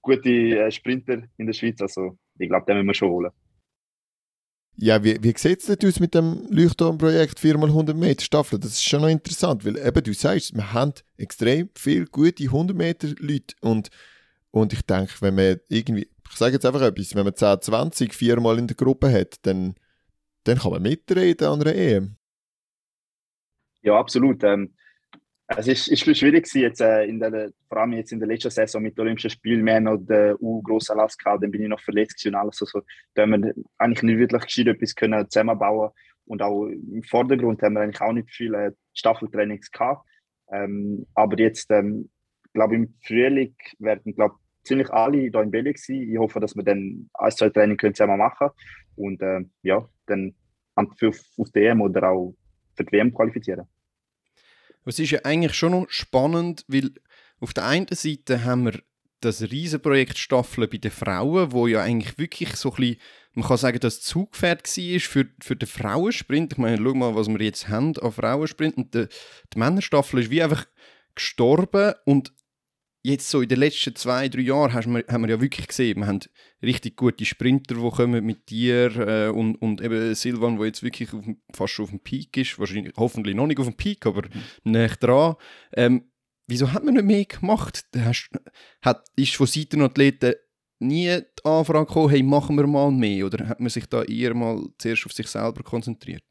gute 0.00 0.30
äh, 0.30 0.70
Sprinter 0.70 1.22
in 1.36 1.46
der 1.46 1.52
Schweiz, 1.52 1.80
also 1.80 2.18
ich 2.38 2.48
glaube, 2.48 2.66
den 2.66 2.76
müssen 2.76 2.88
wir 2.88 2.94
schon 2.94 3.10
holen. 3.10 3.30
Ja, 4.76 5.04
wie, 5.04 5.22
wie 5.22 5.34
sieht 5.36 5.60
es 5.60 5.84
aus 5.84 6.00
mit 6.00 6.14
dem 6.14 6.46
Leuchtturmprojekt 6.50 7.38
4x100 7.38 7.94
Meter 7.94 8.24
Staffel? 8.24 8.58
Das 8.58 8.72
ist 8.72 8.82
schon 8.82 9.02
noch 9.02 9.08
interessant, 9.08 9.64
weil 9.66 9.76
eben 9.76 10.02
du 10.02 10.14
sagst, 10.14 10.54
wir 10.56 10.72
haben 10.72 10.94
extrem 11.18 11.68
viele 11.76 12.06
gute 12.06 12.44
100 12.44 12.76
Meter 12.76 13.08
Leute 13.18 13.54
und 13.60 13.90
und 14.52 14.72
ich 14.72 14.82
denke, 14.82 15.12
wenn 15.20 15.34
man 15.34 15.56
irgendwie, 15.68 16.08
ich 16.30 16.36
sage 16.36 16.52
jetzt 16.52 16.66
einfach 16.66 16.82
etwas, 16.82 17.14
wenn 17.14 17.24
man 17.24 17.34
10, 17.34 17.62
20 17.62 18.14
viermal 18.14 18.58
in 18.58 18.66
der 18.66 18.76
Gruppe 18.76 19.10
hat, 19.10 19.44
dann, 19.46 19.74
dann 20.44 20.58
kann 20.58 20.72
man 20.72 20.82
mitreden 20.82 21.48
an 21.48 21.60
einer 21.62 21.74
EM. 21.74 22.16
Ja, 23.80 23.98
absolut. 23.98 24.44
Ähm, 24.44 24.74
es 25.48 25.68
ist, 25.68 25.88
ist 25.88 26.18
schwierig 26.18 26.46
jetzt, 26.54 26.80
äh, 26.80 27.04
in 27.04 27.18
der, 27.18 27.50
vor 27.68 27.78
allem 27.78 27.94
jetzt 27.94 28.12
in 28.12 28.20
der 28.20 28.28
letzten 28.28 28.50
Saison 28.50 28.82
mit 28.82 28.96
den 28.96 29.02
Olympischen 29.02 29.30
Spielen. 29.30 29.68
Haben 29.68 29.84
noch 29.84 29.96
den 29.96 30.36
U-Grossen 30.38 30.98
Last 30.98 31.18
gehabt, 31.18 31.42
dann 31.42 31.50
bin 31.50 31.62
ich 31.62 31.68
noch 31.68 31.80
verletzt 31.80 32.24
und 32.26 32.34
alles. 32.34 32.60
Also, 32.60 32.82
da 33.14 33.22
haben 33.22 33.42
wir 33.42 33.54
eigentlich 33.78 34.02
nicht 34.02 34.18
wirklich 34.18 34.42
gescheit 34.42 34.66
etwas 34.68 34.94
können 34.94 35.28
zusammenbauen 35.30 35.90
Und 36.26 36.42
auch 36.42 36.66
im 36.66 37.02
Vordergrund 37.02 37.62
haben 37.62 37.74
wir 37.74 37.80
eigentlich 37.80 38.00
auch 38.00 38.12
nicht 38.12 38.30
viele 38.30 38.66
äh, 38.66 38.72
Staffeltrainings 38.94 39.70
gehabt. 39.70 40.06
Ähm, 40.50 41.06
aber 41.14 41.38
jetzt, 41.38 41.70
ähm, 41.70 42.10
glaube 42.52 42.74
im 42.74 42.94
Frühling 43.02 43.54
werden, 43.78 44.14
glaube 44.14 44.36
ziemlich 44.62 44.90
alle 44.90 45.18
hier 45.18 45.34
in 45.34 45.50
Belgien 45.50 45.74
gewesen. 45.74 46.12
Ich 46.12 46.18
hoffe, 46.18 46.40
dass 46.40 46.56
wir 46.56 46.62
dann 46.62 47.08
ein, 47.14 47.30
zwei 47.30 47.50
Training 47.50 47.76
können 47.76 47.94
zusammen 47.94 48.18
machen 48.18 48.50
und 48.96 49.20
äh, 49.22 49.40
ja, 49.62 49.88
dann 50.06 50.34
für, 50.98 51.08
auf 51.08 51.48
EM 51.54 51.80
oder 51.80 52.10
auch 52.10 52.34
für 52.74 52.84
die 52.84 52.92
WM 52.92 53.12
qualifizieren. 53.12 53.66
Es 54.84 54.98
ist 54.98 55.10
ja 55.10 55.20
eigentlich 55.24 55.54
schon 55.54 55.72
noch 55.72 55.88
spannend, 55.90 56.64
weil 56.68 56.90
auf 57.40 57.54
der 57.54 57.66
einen 57.66 57.86
Seite 57.90 58.44
haben 58.44 58.64
wir 58.64 58.80
das 59.20 59.42
Riesenprojekt 59.42 60.18
Staffel 60.18 60.66
bei 60.66 60.78
den 60.78 60.90
Frauen, 60.90 61.52
wo 61.52 61.66
ja 61.66 61.82
eigentlich 61.82 62.18
wirklich 62.18 62.56
so 62.56 62.70
ein 62.70 62.76
bisschen, 62.76 62.96
man 63.34 63.46
kann 63.46 63.56
sagen, 63.56 63.78
das 63.78 64.00
Zugpferd 64.00 64.66
war 64.66 65.00
für, 65.00 65.26
für 65.40 65.56
den 65.56 65.68
Frauensprint. 65.68 66.52
Ich 66.52 66.58
meine, 66.58 66.76
schau 66.78 66.94
mal, 66.94 67.14
was 67.14 67.28
wir 67.28 67.40
jetzt 67.40 67.68
haben 67.68 67.96
an 67.98 68.12
Frauensprint. 68.12 68.76
Und 68.76 68.94
die, 68.94 69.06
die 69.54 69.58
Männerstaffel 69.58 70.20
ist 70.20 70.30
wie 70.30 70.42
einfach 70.42 70.66
gestorben 71.14 71.94
und 72.04 72.32
jetzt 73.02 73.28
so 73.28 73.42
in 73.42 73.48
den 73.48 73.58
letzten 73.58 73.96
zwei, 73.96 74.28
drei 74.28 74.42
Jahren 74.42 74.72
haben 74.72 74.94
wir, 74.94 75.04
haben 75.08 75.22
wir 75.22 75.30
ja 75.30 75.40
wirklich 75.40 75.66
gesehen, 75.66 75.98
wir 75.98 76.06
haben 76.06 76.20
richtig 76.62 76.96
gute 76.96 77.24
Sprinter, 77.24 77.74
die 77.74 77.90
kommen 77.90 78.24
mit 78.24 78.48
dir 78.48 78.96
äh, 78.96 79.28
und, 79.28 79.56
und 79.56 79.80
eben 79.80 80.14
Silvan, 80.14 80.56
der 80.56 80.66
jetzt 80.66 80.82
wirklich 80.82 81.12
auf, 81.12 81.24
fast 81.52 81.72
schon 81.72 81.84
auf 81.84 81.90
dem 81.90 82.00
Peak 82.00 82.36
ist, 82.36 82.58
wahrscheinlich 82.58 82.94
hoffentlich 82.96 83.34
noch 83.34 83.46
nicht 83.46 83.58
auf 83.58 83.66
dem 83.66 83.76
Peak, 83.76 84.06
aber 84.06 84.22
mhm. 84.22 84.72
näher 84.72 84.96
dran. 85.00 85.34
Ähm, 85.74 86.12
wieso 86.46 86.72
hat 86.72 86.84
man 86.84 86.94
nicht 86.94 87.04
mehr 87.04 87.24
gemacht? 87.24 87.84
Hast, 87.96 88.30
hat, 88.82 89.04
ist 89.16 89.34
von 89.34 89.46
Seiten 89.46 89.80
der 89.80 89.88
Athleten 89.88 90.34
nie 90.78 91.08
die 91.08 91.44
Anfrage 91.44 91.86
gekommen, 91.86 92.10
hey, 92.10 92.22
machen 92.22 92.56
wir 92.56 92.66
mal 92.66 92.90
mehr? 92.90 93.26
Oder 93.26 93.48
hat 93.48 93.60
man 93.60 93.68
sich 93.68 93.86
da 93.86 94.02
eher 94.02 94.34
mal 94.34 94.64
zuerst 94.78 95.06
auf 95.06 95.12
sich 95.12 95.26
selber 95.26 95.62
konzentriert? 95.62 96.24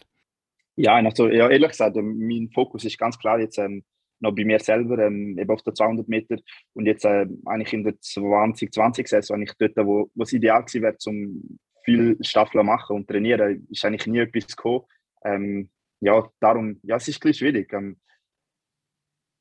Ja, 0.76 0.96
also, 0.96 1.28
ja 1.28 1.50
ehrlich 1.50 1.70
gesagt, 1.70 1.96
mein 1.98 2.50
Fokus 2.54 2.86
ist 2.86 2.98
ganz 2.98 3.18
klar 3.20 3.40
jetzt 3.40 3.58
ähm, 3.58 3.84
noch 4.22 4.34
bei 4.34 4.46
mir 4.46 4.60
selber, 4.60 5.00
ähm, 5.00 5.38
eben 5.38 5.50
auf 5.50 5.64
der 5.64 5.74
200 5.74 6.08
Meter 6.08 6.38
und 6.74 6.86
jetzt 6.86 7.06
äh, 7.06 7.26
eigentlich 7.46 7.74
in 7.74 7.84
der 7.84 7.94
2020-Saison, 7.94 9.38
eigentlich 9.38 9.54
dort, 9.58 9.76
wo, 9.86 10.10
wo 10.14 10.24
es 10.24 10.34
ideal 10.34 10.64
gewesen 10.64 10.84
wäre, 10.84 10.98
um 11.06 11.60
viel 11.84 12.18
Staffeln 12.22 12.66
machen 12.66 12.96
und 12.96 13.08
trainieren, 13.08 13.68
ist 13.70 13.84
eigentlich 13.84 14.08
nie 14.08 14.20
etwas 14.20 14.56
gekommen. 14.56 14.86
Ähm, 15.26 15.70
ja, 16.00 16.28
darum, 16.40 16.80
ja, 16.84 16.98
es 16.98 17.08
ist 17.08 17.18
ein 17.18 17.30
bisschen 17.30 17.48
schwierig. 17.48 17.74
Ähm, 17.74 17.98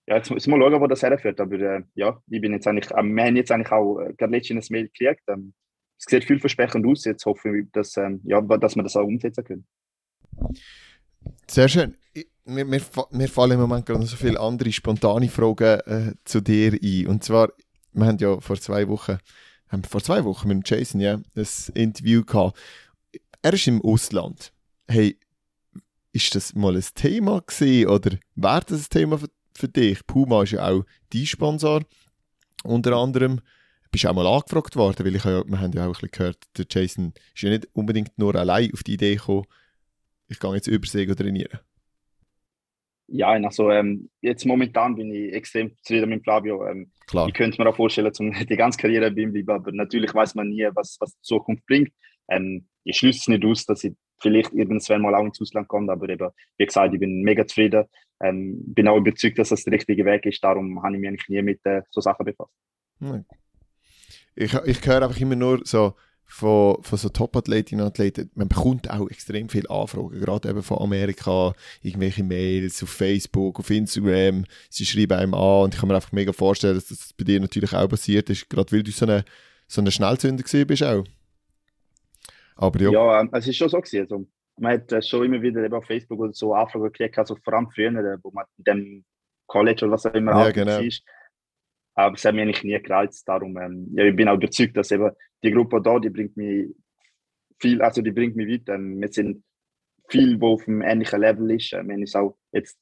ja, 0.07 0.17
jetzt 0.17 0.31
muss 0.31 0.47
man 0.47 0.61
schauen, 0.61 0.81
wo 0.81 0.87
das 0.87 1.03
herführt, 1.03 1.41
aber 1.41 1.61
äh, 1.61 1.83
ja, 1.95 2.21
ich 2.29 2.41
bin 2.41 2.53
jetzt 2.53 2.67
eigentlich, 2.67 2.91
äh, 2.91 3.03
wir 3.03 3.25
haben 3.25 3.37
jetzt 3.37 3.53
eigentlich 3.53 3.73
auch 3.73 4.01
äh, 4.01 4.15
gerade 4.15 4.33
letztens 4.33 4.71
ein 4.71 4.73
Mail 4.73 4.89
gekriegt, 4.89 5.23
ähm, 5.29 5.55
es 5.99 6.07
sieht 6.09 6.25
vielversprechend 6.25 6.87
aus, 6.87 7.05
jetzt 7.05 7.27
hoffe 7.27 7.59
ich, 7.59 7.71
dass, 7.73 7.97
ähm, 7.99 8.23
ja, 8.25 8.41
dass 8.41 8.75
wir 8.75 8.83
das 8.83 8.97
auch 8.97 9.05
umsetzen 9.05 9.45
können. 9.45 9.67
Sehr 11.47 11.69
schön 11.69 11.95
mir, 12.51 12.65
mir, 12.65 12.81
mir 13.11 13.29
fallen 13.29 13.53
im 13.53 13.61
Moment 13.61 13.87
gerade 13.87 14.05
so 14.07 14.17
viele 14.17 14.41
andere 14.41 14.73
spontane 14.73 15.29
Fragen 15.29 15.81
äh, 15.87 16.15
zu 16.25 16.41
dir 16.41 16.73
ein. 16.73 17.07
Und 17.07 17.25
zwar, 17.25 17.53
wir 17.93 18.07
haben 18.07 18.19
ja 18.19 18.41
vor 18.41 18.61
zwei 18.61 18.89
Wochen, 18.89 19.19
haben 19.69 19.85
vor 19.85 20.03
zwei 20.03 20.25
Wochen 20.25 20.49
mit 20.49 20.69
Jason 20.69 21.01
ja, 21.01 21.15
ein 21.15 21.47
Interview 21.75 22.25
gehabt. 22.25 22.59
Er 23.43 23.55
ist 23.55 23.67
im 23.67 23.81
Ausland. 23.83 24.53
Hey, 24.89 25.19
ist 26.13 26.35
das 26.35 26.55
mal 26.55 26.77
ein 26.77 26.85
Thema 26.95 27.41
gewesen 27.41 27.89
oder 27.89 28.19
wäre 28.35 28.65
das 28.67 28.83
ein 28.83 28.91
Thema 28.91 29.19
für, 29.19 29.31
für 29.55 29.69
dich? 29.69 30.05
Puma 30.07 30.43
ist 30.43 30.53
ja 30.53 30.69
auch 30.69 30.85
dein 31.13 31.27
Sponsor. 31.27 31.83
Unter 32.65 32.97
anderem 32.97 33.41
bist 33.91 34.05
du 34.05 34.09
auch 34.09 34.15
mal 34.15 34.27
angefragt 34.27 34.77
worden, 34.77 35.07
weil 35.07 35.17
ich 35.17 35.25
wir 35.25 35.61
haben 35.61 35.73
ja 35.73 35.85
auch 35.85 35.87
ein 35.87 35.93
bisschen 35.93 36.11
gehört, 36.11 36.39
der 36.57 36.67
Jason 36.69 37.13
ist 37.35 37.43
ja 37.43 37.51
nicht 37.51 37.69
unbedingt 37.73 38.19
nur 38.19 38.35
allein 38.35 38.73
auf 38.73 38.83
die 38.83 38.95
Idee 38.95 39.17
gekommen, 39.17 39.47
ich 40.29 40.39
gehe 40.39 40.55
jetzt 40.55 40.69
übersee 40.69 41.07
trainieren. 41.07 41.59
Ja, 43.13 43.29
also 43.29 43.71
ähm, 43.71 44.09
jetzt 44.21 44.47
momentan 44.47 44.95
bin 44.95 45.13
ich 45.13 45.33
extrem 45.33 45.77
zufrieden 45.83 46.11
mit 46.11 46.23
Flavio. 46.23 46.67
Ähm, 46.67 46.93
Klar. 47.09 47.27
Ich 47.27 47.35
könnte 47.35 47.61
mir 47.61 47.69
auch 47.69 47.77
vorstellen, 47.77 48.15
zum, 48.15 48.33
die 48.33 48.57
ganze 48.57 48.79
Karriere 48.79 49.11
bei 49.11 49.23
ihm 49.23 49.33
bleiben, 49.33 49.51
aber 49.51 49.73
natürlich 49.73 50.15
weiß 50.15 50.37
man 50.37 50.49
nie, 50.49 50.69
was, 50.75 50.97
was 51.01 51.15
die 51.17 51.23
Zukunft 51.23 51.67
bringt. 51.67 51.91
Ähm, 52.29 52.69
ich 52.85 52.99
schließe 52.99 53.19
es 53.19 53.29
nicht 53.29 53.45
aus, 53.45 53.67
dass 53.67 53.83
ich 53.83 53.95
vielleicht 54.21 54.53
irgendwann 54.53 55.03
mal 55.03 55.15
auch 55.15 55.25
ins 55.25 55.41
Ausland 55.41 55.67
komme, 55.67 55.91
aber 55.91 56.09
eben, 56.09 56.31
wie 56.57 56.67
gesagt, 56.67 56.95
ich 56.95 57.01
bin 57.01 57.23
mega 57.23 57.47
zufrieden. 57.47 57.85
Ähm, 58.23 58.63
bin 58.67 58.87
auch 58.87 58.99
überzeugt, 58.99 59.39
dass 59.39 59.49
das 59.49 59.65
der 59.65 59.73
richtige 59.73 60.05
Weg 60.05 60.27
ist, 60.27 60.45
darum 60.45 60.83
habe 60.83 60.95
ich 60.95 61.01
mich 61.01 61.09
eigentlich 61.09 61.29
nie 61.29 61.43
mit 61.43 61.61
äh, 61.65 61.83
so 61.91 62.01
Sachen 62.01 62.25
befasst. 62.25 62.53
Ich, 64.37 64.55
ich 64.55 64.87
höre 64.87 65.03
einfach 65.03 65.21
immer 65.21 65.37
nur 65.37 65.63
so, 65.65 65.95
von, 66.31 66.83
von 66.83 66.99
so 66.99 67.09
Top-Athletinnen 67.09 67.85
und 67.85 67.91
Athleten, 67.91 68.31
man 68.35 68.49
bekommt 68.49 68.89
auch 68.89 69.11
extrem 69.11 69.49
viele 69.49 69.69
Anfragen, 69.69 70.21
gerade 70.21 70.49
eben 70.49 70.63
von 70.63 70.79
Amerika, 70.79 71.53
irgendwelche 71.83 72.23
Mails 72.23 72.83
auf 72.83 72.91
Facebook, 72.91 73.59
auf 73.59 73.69
Instagram, 73.69 74.45
sie 74.69 74.87
schreiben 74.87 75.19
einem 75.19 75.35
an 75.35 75.65
und 75.65 75.75
ich 75.75 75.81
kann 75.81 75.89
mir 75.89 75.97
einfach 75.97 76.13
mega 76.13 76.33
vorstellen, 76.33 76.77
dass 76.77 76.89
das 76.89 77.13
bei 77.13 77.25
dir 77.25 77.41
natürlich 77.41 77.73
auch 77.75 77.89
passiert 77.89 78.31
ist, 78.31 78.49
gerade 78.49 78.71
weil 78.71 78.85
du 78.85 78.93
so 78.93 79.07
eine, 79.07 79.25
so 79.67 79.81
eine 79.81 79.91
Schnellzünder 79.91 80.43
gewesen 80.43 80.67
bist 80.67 80.85
auch. 80.85 81.05
Aber 82.55 82.81
ja. 82.81 82.91
Ja, 82.91 83.21
ähm, 83.21 83.31
es 83.33 83.49
ist 83.49 83.57
schon 83.57 83.69
so 83.69 83.81
gewesen, 83.81 84.03
also, 84.03 84.27
man 84.57 84.73
hat 84.75 84.93
äh, 84.93 85.03
schon 85.03 85.25
immer 85.25 85.43
wieder 85.43 85.65
eben 85.65 85.75
auf 85.75 85.85
Facebook 85.85 86.21
oder 86.21 86.33
so 86.33 86.55
Anfragen 86.55 86.85
gekriegt, 86.85 87.19
also 87.19 87.35
vor 87.37 87.55
allem 87.55 87.69
früher, 87.71 87.91
äh, 87.91 88.19
wo 88.23 88.31
man 88.31 88.45
in 88.59 88.65
dem 88.65 89.05
College 89.47 89.85
oder 89.85 89.95
was 89.95 90.07
auch 90.07 90.15
immer 90.15 90.33
ja, 90.45 90.51
genau. 90.53 90.79
war, 90.79 90.91
aber 91.95 92.15
es 92.15 92.25
hat 92.25 92.35
mich 92.35 92.43
eigentlich 92.43 92.65
nie 92.65 92.81
gereizt. 92.81 93.29
Darum, 93.29 93.57
ähm, 93.59 93.89
ja, 93.95 94.05
ich 94.05 94.17
bin 94.17 94.29
auch 94.29 94.35
überzeugt, 94.35 94.77
dass 94.77 94.91
eben 94.91 95.11
die 95.43 95.51
Gruppe 95.51 95.81
da, 95.83 95.99
die 95.99 96.11
bringt 96.11 96.37
mich 96.37 96.69
viel, 97.59 97.83
also 97.83 98.03
die 98.03 98.13
bringt 98.13 98.37
mich 98.37 98.49
weiter. 98.49 98.75
Ähm, 98.75 99.01
wir 99.01 99.09
sind 99.13 99.45
viel, 100.09 100.41
wo 100.41 100.55
auf 100.55 100.67
einem 100.67 100.83
ähnlichen 100.83 101.21
Level 101.21 101.51
ist. 101.51 101.73
Ähm, 101.73 101.89
wir 101.89 101.95
haben 101.95 102.03
es 102.03 102.15
auch 102.15 102.37
jetzt 102.53 102.79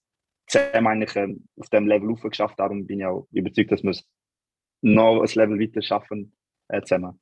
zusammen 0.46 0.86
eigentlich 0.86 1.16
ähm, 1.16 1.48
auf 1.56 1.68
dem 1.68 1.86
Level 1.86 2.14
geschafft. 2.14 2.58
Darum 2.58 2.86
bin 2.86 3.00
ich 3.00 3.06
auch 3.06 3.28
überzeugt, 3.32 3.72
dass 3.72 3.82
wir 3.82 3.90
es 3.90 4.04
noch 4.80 5.22
ein 5.22 5.30
Level 5.34 5.60
weiter 5.60 5.82
schaffen 5.82 6.36
äh, 6.68 6.82
zusammen. 6.82 7.20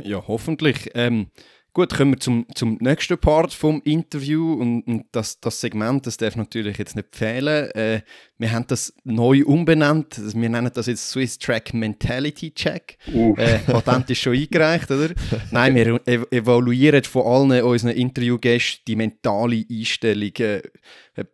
Ja, 0.00 0.26
hoffentlich. 0.26 0.90
Ähm, 0.94 1.30
Gut, 1.74 1.92
kommen 1.92 2.12
wir 2.12 2.20
zum, 2.20 2.46
zum 2.54 2.78
nächsten 2.80 3.18
Part 3.18 3.52
vom 3.52 3.82
Interview 3.82 4.52
und, 4.52 4.86
und 4.86 5.06
das, 5.10 5.40
das 5.40 5.60
Segment, 5.60 6.06
das 6.06 6.16
darf 6.16 6.36
natürlich 6.36 6.78
jetzt 6.78 6.94
nicht 6.94 7.16
fehlen. 7.16 7.68
Äh, 7.72 8.02
wir 8.38 8.52
haben 8.52 8.64
das 8.68 8.94
neu 9.02 9.42
umbenannt, 9.44 10.16
wir 10.16 10.48
nennen 10.48 10.70
das 10.72 10.86
jetzt 10.86 11.10
Swiss 11.10 11.36
Track 11.36 11.74
Mentality 11.74 12.52
Check. 12.54 12.96
Uh. 13.12 13.34
Äh, 13.36 13.58
Patent 13.58 14.08
ist 14.08 14.20
schon 14.20 14.34
eingereicht, 14.34 14.88
oder? 14.92 15.14
Nein, 15.50 15.74
wir 15.74 16.00
ev 16.06 16.26
evaluieren 16.30 17.02
von 17.02 17.26
allen 17.50 17.64
unseren 17.64 17.96
Interviewgästen 17.96 18.84
die 18.86 18.94
mentale 18.94 19.64
Einstellung. 19.68 20.32
Äh, 20.38 20.62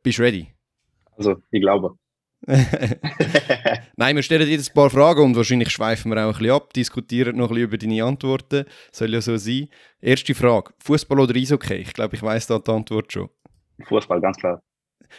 bist 0.02 0.20
du 0.20 0.22
ready? 0.22 0.48
Also, 1.18 1.36
ich 1.50 1.60
glaube. 1.60 1.99
Nein, 3.96 4.16
wir 4.16 4.22
stellen 4.22 4.46
dir 4.46 4.52
jetzt 4.52 4.70
ein 4.70 4.74
paar 4.74 4.88
Fragen 4.88 5.22
und 5.22 5.36
wahrscheinlich 5.36 5.70
schweifen 5.70 6.10
wir 6.10 6.24
auch 6.24 6.28
ein 6.28 6.38
bisschen 6.38 6.50
ab, 6.50 6.72
diskutieren 6.72 7.36
noch 7.36 7.50
ein 7.50 7.54
bisschen 7.54 7.68
über 7.68 7.78
deine 7.78 8.04
Antworten. 8.04 8.64
Soll 8.92 9.12
ja 9.12 9.20
so 9.20 9.36
sein. 9.36 9.68
Erste 10.00 10.34
Frage: 10.34 10.72
Fußball 10.78 11.20
oder 11.20 11.36
Eishockey? 11.36 11.74
Ich 11.74 11.92
glaube, 11.92 12.16
ich 12.16 12.22
weiß 12.22 12.46
da 12.46 12.58
die 12.58 12.70
Antwort 12.70 13.12
schon. 13.12 13.28
Fußball, 13.84 14.20
ganz 14.20 14.38
klar. 14.38 14.62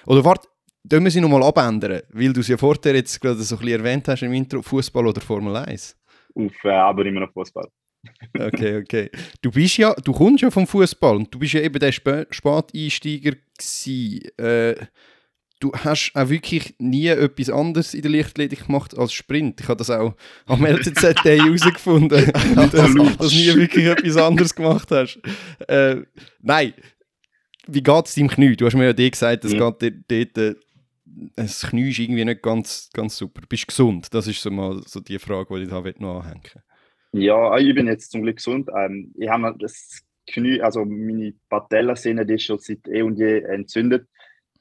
Oder 0.07 0.25
warte, 0.25 0.47
können 0.89 1.05
wir 1.05 1.11
sie 1.11 1.21
nochmal 1.21 1.43
abändern? 1.43 2.01
Weil 2.09 2.33
du 2.33 2.39
es 2.41 2.47
ja 2.47 2.57
vorher 2.57 2.95
jetzt 2.95 3.21
gerade 3.21 3.41
so 3.41 3.55
ein 3.55 3.59
bisschen 3.59 3.79
erwähnt 3.79 4.07
hast 4.07 4.23
im 4.23 4.33
Intro: 4.33 4.61
Fußball 4.61 5.05
oder 5.05 5.21
Formel 5.21 5.55
1? 5.55 5.97
Uff, 6.33 6.63
äh, 6.63 6.69
aber 6.69 7.05
immer 7.05 7.21
noch 7.21 7.33
Fußball. 7.33 7.67
okay, 8.39 8.77
okay. 8.77 9.11
Du 9.41 9.51
bist 9.51 9.77
ja, 9.77 9.93
du 9.93 10.11
kommst 10.11 10.41
ja 10.41 10.49
vom 10.49 10.65
Fußball 10.65 11.17
und 11.17 11.33
du 11.33 11.37
bist 11.37 11.53
ja 11.53 11.61
eben 11.61 11.79
der 11.79 11.89
Sp 11.93 12.25
Späteinsteiger 12.31 13.33
gewesen. 13.57 14.21
Äh, 14.37 14.75
du 15.61 15.71
hast 15.71 16.11
auch 16.15 16.29
wirklich 16.29 16.75
nie 16.79 17.07
etwas 17.07 17.49
anderes 17.49 17.93
in 17.93 18.01
der 18.01 18.11
Leichtathletik 18.11 18.65
gemacht 18.65 18.97
als 18.97 19.13
Sprint. 19.13 19.61
Ich 19.61 19.67
habe 19.67 19.77
das 19.77 19.89
auch 19.89 20.15
am 20.47 20.65
LCZ 20.65 21.01
herausgefunden, 21.23 22.31
dass, 22.55 22.71
dass 22.71 22.93
du 22.93 23.35
nie 23.35 23.55
wirklich 23.55 23.85
etwas 23.85 24.17
anderes 24.17 24.53
gemacht 24.53 24.89
hast. 24.91 25.21
Äh, 25.67 26.01
nein, 26.41 26.73
wie 27.67 27.83
geht 27.83 28.05
es 28.05 28.15
deinem 28.15 28.27
Knie? 28.27 28.55
Du 28.55 28.65
hast 28.65 28.75
mir 28.75 28.85
ja 28.85 28.93
dir 28.93 29.09
gesagt, 29.09 29.45
es 29.45 29.53
ja. 29.53 29.69
geht 29.69 30.03
dort, 30.07 30.37
äh, 30.37 30.55
das 31.35 31.61
Knie 31.61 31.89
ist 31.89 31.99
irgendwie 31.99 32.25
nicht 32.25 32.41
ganz, 32.41 32.89
ganz 32.93 33.15
super. 33.15 33.41
Bist 33.47 33.63
du 33.63 33.67
gesund? 33.67 34.13
Das 34.13 34.27
ist 34.27 34.41
so 34.41 34.49
mal 34.49 34.81
so 34.85 34.99
die 34.99 35.19
Frage, 35.19 35.55
die 35.55 35.63
ich 35.63 35.69
da 35.69 35.81
noch 35.99 36.23
anhängen 36.23 36.41
Ja, 37.11 37.57
ich 37.57 37.75
bin 37.75 37.87
jetzt 37.87 38.11
zum 38.11 38.23
Glück 38.23 38.37
gesund. 38.37 38.69
Ähm, 38.75 39.13
ich 39.17 39.29
habe 39.29 39.55
das 39.59 40.01
Knie, 40.27 40.61
also 40.61 40.85
meine 40.85 41.33
Patellensehne, 41.49 42.25
die 42.25 42.35
ist 42.35 42.45
schon 42.45 42.57
seit 42.59 42.87
eh 42.87 43.03
und 43.03 43.17
je 43.17 43.39
entzündet. 43.41 44.07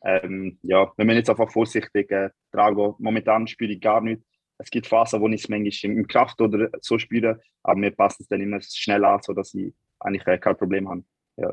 Ähm, 0.04 0.58
ja, 0.62 0.90
wir 0.96 1.04
müssen 1.04 1.18
jetzt 1.18 1.30
einfach 1.30 1.50
vorsichtig 1.50 2.10
äh, 2.10 2.30
tragen. 2.52 2.94
Momentan 2.98 3.46
spüre 3.46 3.72
ich 3.72 3.80
gar 3.80 4.00
nichts. 4.00 4.24
Es 4.58 4.70
gibt 4.70 4.86
Phasen, 4.86 5.20
wo 5.20 5.28
ich 5.28 5.42
es 5.42 5.48
manchmal 5.48 5.92
im 5.92 6.06
Kraft 6.06 6.40
oder 6.40 6.68
so 6.80 6.98
spüre, 6.98 7.40
aber 7.62 7.80
mir 7.80 7.90
passt 7.92 8.20
es 8.20 8.28
dann 8.28 8.42
immer 8.42 8.60
schnell 8.60 9.04
an, 9.04 9.20
sodass 9.22 9.54
ich 9.54 9.72
eigentlich 9.98 10.26
äh, 10.26 10.38
kein 10.38 10.56
Problem 10.56 10.88
habe. 10.88 11.02
Ja. 11.36 11.52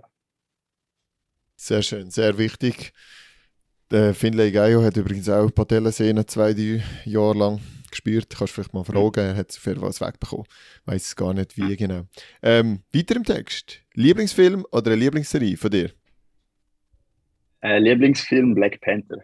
Sehr 1.55 1.81
schön, 1.81 2.12
sehr 2.12 2.38
wichtig. 2.38 2.93
Der 3.89 4.13
Finlay 4.13 4.51
Gaio 4.51 4.83
hat 4.83 4.97
übrigens 4.97 5.29
auch 5.29 5.49
Patellensehne 5.49 6.25
zwei, 6.25 6.53
drei 6.53 6.83
Jahre 7.05 7.38
lang 7.38 7.62
gespürt. 7.89 8.29
Kannst 8.29 8.51
du 8.51 8.55
vielleicht 8.55 8.73
mal 8.73 8.83
fragen, 8.83 9.19
er 9.21 9.36
hat 9.36 9.53
für 9.53 9.81
was 9.81 10.01
wegbekommen. 10.01 10.45
Weiß 10.86 11.05
es 11.05 11.15
gar 11.15 11.33
nicht, 11.33 11.55
wie 11.55 11.77
genau. 11.77 12.03
Ähm, 12.43 12.83
weiter 12.93 13.15
im 13.15 13.23
Text. 13.23 13.81
Lieblingsfilm 13.93 14.65
oder 14.71 14.91
eine 14.91 14.95
Lieblingsserie 14.95 15.55
von 15.55 15.71
dir? 15.71 15.91
Äh, 17.67 17.80
Lieblingsfilm 17.80 18.55
Black 18.55 18.80
Panther. 18.80 19.22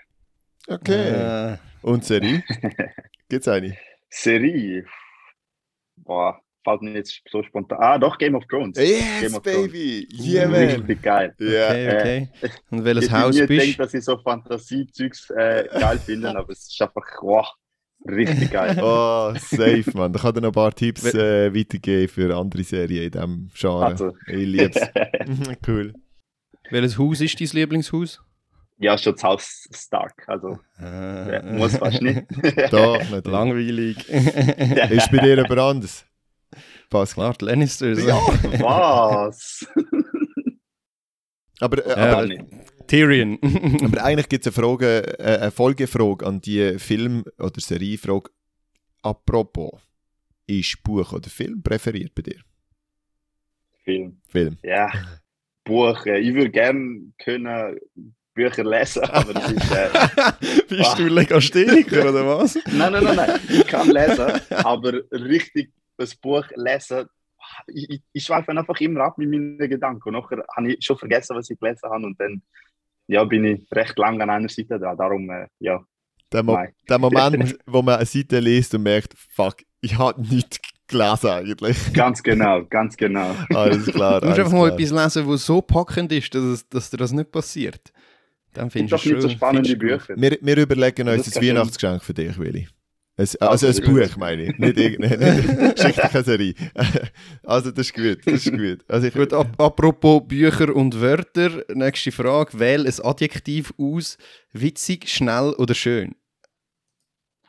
Okay. 0.67 1.53
Äh. 1.53 1.57
Und 1.81 2.03
Serie? 2.03 2.43
Gibt's 3.29 3.47
eine? 3.47 3.77
Serie? 4.09 4.85
Boah, 5.95 6.41
fällt 6.65 6.81
mir 6.81 6.91
jetzt 6.91 7.21
so 7.31 7.41
spontan. 7.43 7.77
Ah, 7.79 7.97
doch, 7.97 8.17
Game 8.17 8.35
of 8.35 8.45
Thrones. 8.47 8.77
Yes, 8.77 9.33
of 9.33 9.43
baby! 9.43 10.05
Thrones. 10.09 10.27
Yeah, 10.27 10.47
man! 10.49 10.59
Richtig 10.59 11.01
geil. 11.01 11.33
Yeah. 11.39 11.69
Okay, 11.69 12.29
okay. 12.41 12.51
Und 12.69 12.83
welches 12.83 13.11
Haus 13.11 13.37
bist 13.37 13.49
du? 13.49 13.53
Ich 13.53 13.59
denke, 13.61 13.77
dass 13.77 13.93
ich 13.93 14.03
so 14.03 14.17
Fantasiezeugs 14.17 15.29
äh, 15.29 15.69
geil 15.71 15.99
finde, 15.99 16.35
aber 16.37 16.51
es 16.51 16.67
ist 16.67 16.81
einfach, 16.81 17.05
wow. 17.21 17.47
Richtig 18.05 18.51
geil. 18.51 18.77
Oh, 18.81 19.33
safe, 19.35 19.89
man. 19.93 20.11
Da 20.11 20.19
kann 20.19 20.35
er 20.35 20.41
noch 20.41 20.49
ein 20.49 20.53
paar 20.53 20.75
Tipps 20.75 21.05
äh, 21.13 21.55
weitergeben 21.55 22.09
für 22.09 22.35
andere 22.35 22.63
Serien 22.63 23.05
in 23.05 23.11
diesem 23.11 23.51
Genre. 23.55 23.85
Also. 23.85 24.11
Ich 24.27 24.45
lieb's. 24.45 24.81
cool. 25.67 25.93
Welches 26.69 26.97
Haus 26.97 27.21
ist 27.21 27.39
dein 27.39 27.47
Lieblingshaus? 27.53 28.21
Ja, 28.83 28.97
schon 28.97 29.13
das 29.13 29.23
Haus 29.23 29.67
Stark. 29.73 30.23
Also 30.27 30.59
Äh, 30.79 31.33
ja, 31.33 31.43
muss 31.43 31.77
fast 31.77 32.01
nicht. 32.01 32.23
Doch, 32.71 32.99
natürlich. 32.99 33.25
Langweilig. 33.25 34.09
Ist 34.09 35.11
bei 35.11 35.17
dir 35.19 35.43
aber 35.43 35.57
anders? 35.63 36.05
Pascal. 36.89 37.23
Klar, 37.33 37.35
die 37.39 37.45
Lannisters. 37.45 37.99
Was? 38.05 39.65
Aber, 41.59 41.85
äh, 41.85 41.89
Ja, 41.89 42.11
aber, 42.17 42.25
nicht. 42.27 42.43
Tyrion. 42.87 43.39
aber 43.85 44.03
eigentlich 44.03 44.27
gibt 44.27 44.45
es 44.45 44.53
eine, 44.57 44.65
Frage, 44.65 45.17
äh, 45.19 45.37
eine 45.39 45.51
Folgefrage 45.51 46.25
an 46.25 46.41
die 46.41 46.77
Film- 46.77 47.23
oder 47.39 47.61
Seriefrage. 47.61 48.31
Apropos, 49.01 49.79
ist 50.45 50.83
Buch 50.83 51.13
oder 51.13 51.29
Film 51.29 51.63
präferiert 51.63 52.13
bei 52.13 52.23
dir? 52.23 52.41
Film. 53.83 54.19
Film. 54.27 54.57
Ja, 54.63 54.91
Buch. 55.63 56.05
Ich 56.05 56.33
würde 56.33 56.49
gerne 56.49 57.13
können 57.17 57.79
Bücher 58.33 58.63
lesen, 58.63 59.03
aber 59.09 59.33
das 59.33 59.51
ist. 59.51 59.71
Äh, 59.71 59.89
Bist 60.69 60.99
du 60.99 61.07
Legastheniker 61.07 62.09
oder 62.09 62.25
was? 62.25 62.55
nein, 62.71 62.91
nein, 62.91 63.03
nein, 63.03 63.15
nein. 63.15 63.39
Ich 63.49 63.67
kann 63.67 63.89
lesen, 63.89 64.41
aber 64.49 64.93
richtig 65.11 65.71
ein 65.97 66.07
Buch 66.21 66.45
lesen. 66.55 67.05
Ich, 67.67 67.89
ich, 67.89 68.01
ich 68.13 68.23
schweife 68.23 68.51
einfach 68.51 68.79
immer 68.79 69.01
ab 69.01 69.17
mit 69.17 69.29
meinen 69.29 69.57
Gedanken. 69.57 70.09
Und 70.09 70.21
nachher 70.21 70.43
habe 70.55 70.73
ich 70.73 70.83
schon 70.83 70.97
vergessen, 70.97 71.35
was 71.35 71.49
ich 71.49 71.59
gelesen 71.59 71.89
habe. 71.89 72.05
Und 72.05 72.19
dann 72.19 72.41
ja, 73.07 73.23
bin 73.23 73.45
ich 73.45 73.61
recht 73.71 73.97
lang 73.97 74.21
an 74.21 74.29
einer 74.29 74.49
Seite 74.49 74.79
dran. 74.79 74.97
Darum, 74.97 75.29
äh, 75.29 75.47
ja, 75.59 75.83
Der, 76.31 76.43
Mo 76.43 76.53
Nein. 76.53 76.73
der 76.89 76.99
Moment, 76.99 77.59
wo 77.65 77.81
man 77.81 77.95
eine 77.97 78.05
Seite 78.05 78.39
liest 78.39 78.73
und 78.73 78.83
merkt, 78.83 79.13
fuck, 79.17 79.57
ich 79.81 79.97
habe 79.97 80.19
nichts 80.21 80.59
gelesen 80.87 81.29
eigentlich. 81.29 81.93
ganz 81.93 82.23
genau, 82.23 82.63
ganz 82.65 82.97
genau. 82.97 83.35
Alles 83.53 83.85
klar. 83.87 84.21
Du 84.21 84.27
musst 84.27 84.39
einfach 84.39 84.51
mal 84.51 84.69
etwas 84.69 84.91
lesen, 84.91 85.29
das 85.29 85.45
so 85.45 85.61
packend 85.61 86.11
ist, 86.11 86.33
dass, 86.33 86.67
dass 86.69 86.89
dir 86.89 86.97
das 86.97 87.11
nicht 87.11 87.31
passiert. 87.31 87.91
Dann 88.53 88.69
doch 88.69 89.03
du 89.03 89.09
nicht 89.09 89.21
so 89.21 89.29
spannende 89.29 89.75
Bücher. 89.75 90.15
Wir, 90.15 90.37
wir 90.41 90.57
überlegen 90.57 91.09
uns 91.09 91.25
Das 91.25 91.37
ein 91.37 91.47
Weihnachtsgeschenk 91.47 92.03
für 92.03 92.13
dich, 92.13 92.37
Willi. 92.37 92.67
Ein, 93.15 93.27
also 93.39 93.67
Also, 93.67 93.67
ein 93.67 93.93
Buch, 93.93 94.17
meine 94.17 94.43
ich. 94.43 94.57
Nicht 94.57 94.77
irgendeine 94.77 95.75
schick 95.77 95.95
dich 95.95 96.03
eine 96.15 96.23
Serie. 96.23 96.53
Also 97.43 97.69
das 97.71 97.87
ist 97.87 97.93
gut, 97.93 98.19
das 98.25 98.45
ist 98.45 98.51
gut. 98.51 98.79
Also 98.87 99.07
ich, 99.07 99.13
Gut, 99.13 99.33
ap 99.33 99.59
apropos 99.59 100.23
Bücher 100.27 100.75
und 100.75 100.99
Wörter, 100.99 101.63
nächste 101.73 102.11
Frage. 102.11 102.59
Wähl 102.59 102.87
ein 102.87 103.05
Adjektiv 103.05 103.73
aus. 103.77 104.17
Witzig, 104.51 105.09
schnell 105.09 105.53
oder 105.57 105.75
schön? 105.75 106.15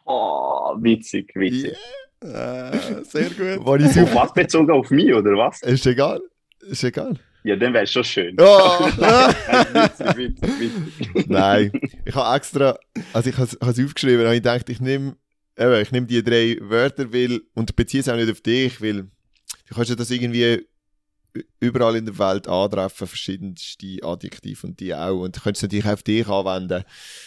Oh, 0.04 0.74
witzig, 0.80 1.32
witzig. 1.34 1.76
Äh, 2.20 3.04
sehr 3.04 3.30
gut. 3.30 3.66
War 3.66 3.80
ich 3.80 3.98
Auf 4.00 4.14
was 4.14 4.32
bezogen? 4.34 4.70
Auf 4.70 4.90
mich, 4.90 5.12
oder 5.14 5.32
was? 5.36 5.62
Ist 5.62 5.86
egal. 5.86 6.20
Ist 6.68 6.84
egal. 6.84 7.18
Ja, 7.44 7.56
dann 7.56 7.74
wäre 7.74 7.84
es 7.84 7.92
schon 7.92 8.04
schön. 8.04 8.36
Oh. 8.38 8.44
witzig, 8.86 10.16
witzig, 10.16 10.60
witzig. 10.60 11.26
Nein, 11.28 11.72
ich 12.04 12.14
habe 12.14 12.36
extra, 12.36 12.78
also 13.12 13.28
ich 13.28 13.36
habe 13.36 13.48
es 13.50 13.60
aufgeschrieben, 13.84 14.26
und 14.26 14.32
ich 14.32 14.42
dachte, 14.42 14.72
ich 14.72 14.80
nehme 14.80 15.16
eben, 15.58 15.80
ich 15.82 15.92
nehme 15.92 16.06
die 16.06 16.22
drei 16.22 16.56
Wörter, 16.62 17.12
weil, 17.12 17.40
und 17.54 17.76
beziehe 17.76 18.00
es 18.00 18.08
auch 18.08 18.16
nicht 18.16 18.30
auf 18.30 18.40
dich, 18.40 18.80
weil 18.80 19.02
du 19.68 19.74
kannst 19.74 19.90
ja 19.90 19.96
das 19.96 20.10
irgendwie 20.10 20.66
überall 21.60 21.96
in 21.96 22.06
der 22.06 22.16
Welt 22.18 22.46
antreffen, 22.48 23.06
verschiedenste 23.08 23.98
Adjektive 24.02 24.66
und 24.68 24.78
die 24.80 24.94
auch. 24.94 25.20
Und 25.20 25.36
du 25.36 25.40
könntest 25.40 25.62
es 25.64 25.66
natürlich 25.66 25.86
auch 25.86 25.92
auf 25.92 26.02
dich 26.02 26.28
anwenden. 26.28 26.84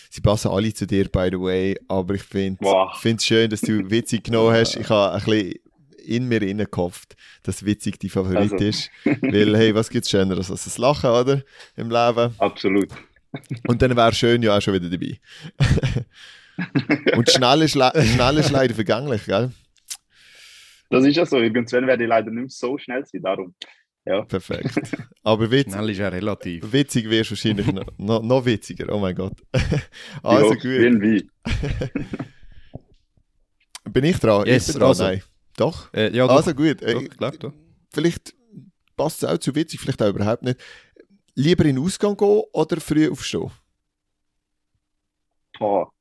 Sie 0.10 0.22
passen 0.22 0.50
alle 0.50 0.74
zu 0.74 0.88
dir, 0.88 1.10
by 1.10 1.28
the 1.32 1.40
way, 1.40 1.78
aber 1.88 2.16
ich 2.16 2.24
finde 2.24 2.58
Wow. 2.62 2.98
es 3.04 3.26
schön, 3.26 3.50
dass 3.50 3.62
du 3.62 3.90
witzig 3.92 4.24
genommen 4.24 4.54
hast. 4.56 4.78
Ich 4.78 4.90
habe 4.90 5.14
ein 5.14 5.24
bisschen 5.24 5.54
in 6.08 6.28
mir 6.28 6.42
innen 6.42 6.68
gehofft, 6.70 7.16
dass 7.44 7.66
witzig 7.66 8.00
dein 8.00 8.10
Favorit 8.10 8.54
Also. 8.54 8.66
ist. 8.66 8.90
Weil, 9.04 9.56
hey, 9.58 9.76
was 9.76 9.90
gibt 9.90 10.06
es 10.06 10.12
Schöneres 10.12 10.50
als 10.50 10.64
das 10.64 10.78
Lachen, 10.78 11.10
oder? 11.10 11.44
Im 11.76 11.90
Leben. 11.90 12.34
Absolut. 12.38 12.90
Und 13.68 13.82
dann 13.82 13.96
wäre 13.96 14.14
schön 14.14 14.42
ja 14.42 14.58
auch 14.58 14.62
schon 14.62 14.74
wieder 14.74 14.90
dabei. 14.90 15.20
Und 17.16 17.30
schnell 17.30 17.62
ist, 17.62 17.74
schnell 17.74 18.38
ist 18.38 18.50
leider 18.50 18.74
vergänglich, 18.74 19.26
gell? 19.26 19.52
Das 20.90 21.06
ist 21.06 21.16
ja 21.16 21.26
so. 21.26 21.38
Irgendwann 21.38 21.86
werde 21.86 22.04
ich 22.04 22.10
leider 22.10 22.32
nicht 22.32 22.40
mehr 22.40 22.50
so 22.50 22.78
schnell 22.78 23.06
sein. 23.06 23.22
Darum. 23.22 23.54
Ja. 24.06 24.22
Perfekt. 24.22 24.74
Aber 25.24 25.52
witz 25.52 25.74
Schnell 25.74 25.90
ist 25.90 25.98
ja 25.98 26.08
relativ. 26.08 26.72
witzig 26.72 27.10
wirst 27.10 27.30
du 27.30 27.34
wahrscheinlich 27.34 27.68
noch, 27.68 27.86
noch, 27.98 28.24
noch 28.24 28.46
witziger, 28.46 28.92
oh 28.94 29.00
mein 29.00 29.14
Gott. 29.14 29.34
also 30.24 30.50
ja, 30.50 30.56
gut. 30.56 30.64
Irgendwie. 30.64 31.30
Bin 33.92 34.06
ich 34.06 34.18
dran? 34.18 34.46
Yes, 34.46 34.68
ich 34.68 34.74
bin 34.74 34.80
dran, 34.80 34.90
also. 34.90 35.04
nein. 35.04 35.22
Doch? 35.58 35.94
Äh, 35.94 36.16
ja, 36.16 36.26
doch, 36.28 36.36
Also 36.38 36.54
gut. 36.54 36.82
doch, 36.82 36.88
Äh, 36.88 37.08
klar, 37.10 37.32
doch. 37.32 37.54
vielleicht 37.94 38.34
passt 38.96 39.24
es 39.24 39.30
auch 39.30 39.38
zu 39.38 39.54
witzig, 39.56 39.80
vielleicht 39.82 40.02
auch 40.02 40.08
überhaupt 40.10 40.44
nicht. 40.44 40.60
Lieber 41.36 41.66
in 41.66 41.76
den 41.76 41.84
Ausgang 41.84 42.16
gehen 42.16 42.44
oder 42.54 42.80
früh 42.80 43.10
aufstehen? 43.12 43.52
Boah. 45.60 45.92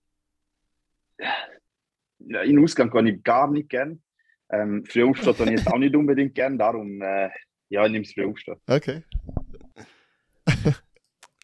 Ja, 1.18 2.42
in 2.42 2.56
den 2.56 2.64
Ausgang 2.64 2.90
kann 2.90 3.06
ich 3.06 3.22
gar 3.24 3.50
nicht 3.50 3.68
gern. 3.68 4.02
Ähm, 4.50 4.84
früh 4.84 5.04
aufstehen 5.04 5.36
kann 5.36 5.48
ich 5.48 5.58
jetzt 5.58 5.66
auch 5.68 5.78
nicht 5.78 5.94
unbedingt 5.96 6.34
gern. 6.34 6.58
Darum, 6.58 7.00
äh, 7.02 7.30
ja, 7.68 7.84
ich 7.84 7.92
nehme 7.92 8.04
es 8.04 8.12
früh 8.12 8.24
aufstehen. 8.26 8.56
Okay. 8.66 9.02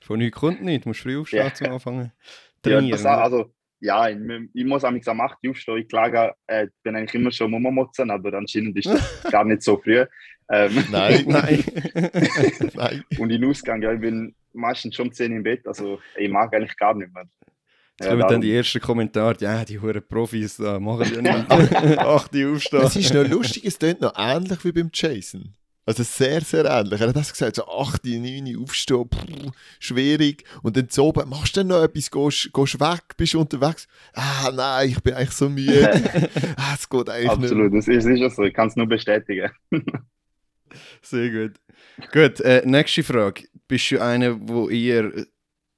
Von 0.02 0.18
nichts 0.18 0.38
kommt 0.38 0.62
nicht. 0.62 0.84
Du 0.84 0.90
musst 0.90 1.00
früh 1.00 1.18
aufstehen 1.18 1.46
Ja. 1.46 1.54
zum 1.54 1.68
Anfangen. 1.68 2.12
Ja, 2.14 2.62
Trainieren. 2.62 2.90
das, 2.90 3.06
auch- 3.06 3.18
also, 3.18 3.54
ja, 3.82 4.08
ich, 4.08 4.16
ich 4.54 4.64
muss 4.64 4.84
am 4.84 5.00
am 5.04 5.20
8 5.20 5.38
Uhr 5.44 5.50
aufstehen. 5.50 5.78
Ich 5.78 5.88
klage, 5.88 6.32
äh, 6.46 6.68
bin 6.84 6.94
eigentlich 6.94 7.14
immer 7.14 7.32
schon 7.32 7.50
Mama-Motzen, 7.50 8.10
aber 8.10 8.32
anscheinend 8.34 8.76
ist 8.76 8.86
das 8.86 9.22
gar 9.30 9.44
nicht 9.44 9.62
so 9.62 9.76
früh. 9.76 10.04
Ähm, 10.48 10.84
Nein. 10.90 11.24
Nein. 11.26 11.64
Nein. 12.74 13.04
Und 13.18 13.30
in 13.30 13.44
Ausgang, 13.44 13.82
ja, 13.82 13.92
ich 13.92 14.00
bin 14.00 14.34
meistens 14.52 14.94
schon 14.94 15.08
um 15.08 15.12
10 15.12 15.32
im 15.32 15.42
Bett. 15.42 15.66
Also, 15.66 15.98
ich 16.16 16.30
mag 16.30 16.54
eigentlich 16.54 16.76
gar 16.76 16.94
nicht 16.94 17.12
mehr. 17.12 17.24
Jetzt 17.98 18.08
kommen 18.08 18.28
dann 18.28 18.40
die 18.40 18.54
ersten 18.54 18.80
Kommentare. 18.80 19.36
Ja, 19.40 19.64
die 19.64 19.80
huren 19.80 20.02
Profis 20.08 20.56
da 20.56 20.78
machen 20.78 21.12
ja 21.14 21.20
nicht. 21.20 21.46
Ach, 21.98 22.28
die 22.28 22.44
aufstehen. 22.46 22.82
Es 22.82 22.96
ist 22.96 23.12
noch 23.12 23.28
lustig, 23.28 23.64
es 23.64 23.78
klingt 23.78 24.00
noch 24.00 24.14
ähnlich 24.16 24.64
wie 24.64 24.72
beim 24.72 24.90
Jason. 24.92 25.54
Also 25.84 26.04
sehr, 26.04 26.40
sehr 26.42 26.64
ähnlich. 26.64 27.00
Er 27.00 27.08
hat 27.08 27.16
das 27.16 27.32
gesagt, 27.32 27.56
so 27.56 27.66
8, 27.66 28.04
9 28.04 28.56
aufstehen, 28.60 29.08
pff, 29.12 29.52
schwierig. 29.80 30.44
Und 30.62 30.76
dann 30.76 30.88
zu 30.88 31.02
oben, 31.02 31.28
machst 31.28 31.56
du 31.56 31.60
denn 31.60 31.68
noch 31.68 31.82
etwas, 31.82 32.10
gehst, 32.10 32.52
gehst 32.52 32.80
weg, 32.80 33.02
bist 33.16 33.34
du 33.34 33.40
unterwegs? 33.40 33.88
Ah, 34.12 34.52
nein, 34.54 34.90
ich 34.90 35.02
bin 35.02 35.14
eigentlich 35.14 35.32
so 35.32 35.48
müde. 35.48 35.90
ah, 36.56 36.74
es 36.74 36.88
geht 36.88 37.10
eigentlich 37.10 37.30
Absolut, 37.30 37.74
das 37.74 37.88
ist 37.88 38.04
sicher 38.04 38.30
so. 38.30 38.44
Ich 38.44 38.54
kann 38.54 38.68
es 38.68 38.76
nur 38.76 38.86
bestätigen. 38.86 39.50
Sehr 41.02 41.30
gut. 41.30 41.60
Gut, 42.12 42.40
äh, 42.40 42.62
nächste 42.64 43.02
Frage. 43.02 43.48
Bist 43.66 43.90
du 43.90 44.00
einer, 44.00 44.38
wo 44.40 44.68
eher 44.68 45.04
äh, 45.04 45.24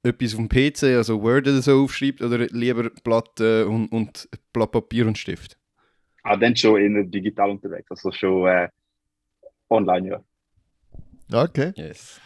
etwas 0.03 0.35
auf 0.35 0.47
dem 0.47 0.49
PC, 0.49 0.83
also 0.95 1.21
Word 1.21 1.47
oder 1.47 1.63
so 1.63 1.83
aufschreibt, 1.83 2.21
oder 2.21 2.45
lieber 2.51 2.91
Blatt 3.03 3.39
äh, 3.39 3.63
und, 3.63 3.87
und 3.87 4.29
Blatt 4.53 4.71
Papier 4.71 5.07
und 5.07 5.17
Stift? 5.17 5.57
Aber 6.21 6.37
dann 6.37 6.55
schon 6.55 6.79
in 6.79 7.09
digital 7.09 7.49
unterwegs. 7.49 7.89
Also 7.89 8.11
schon 8.11 8.47
äh, 8.47 8.69
online, 9.69 10.07
ja. 10.09 10.23
Okay. 11.43 11.73
Yes. 11.75 12.19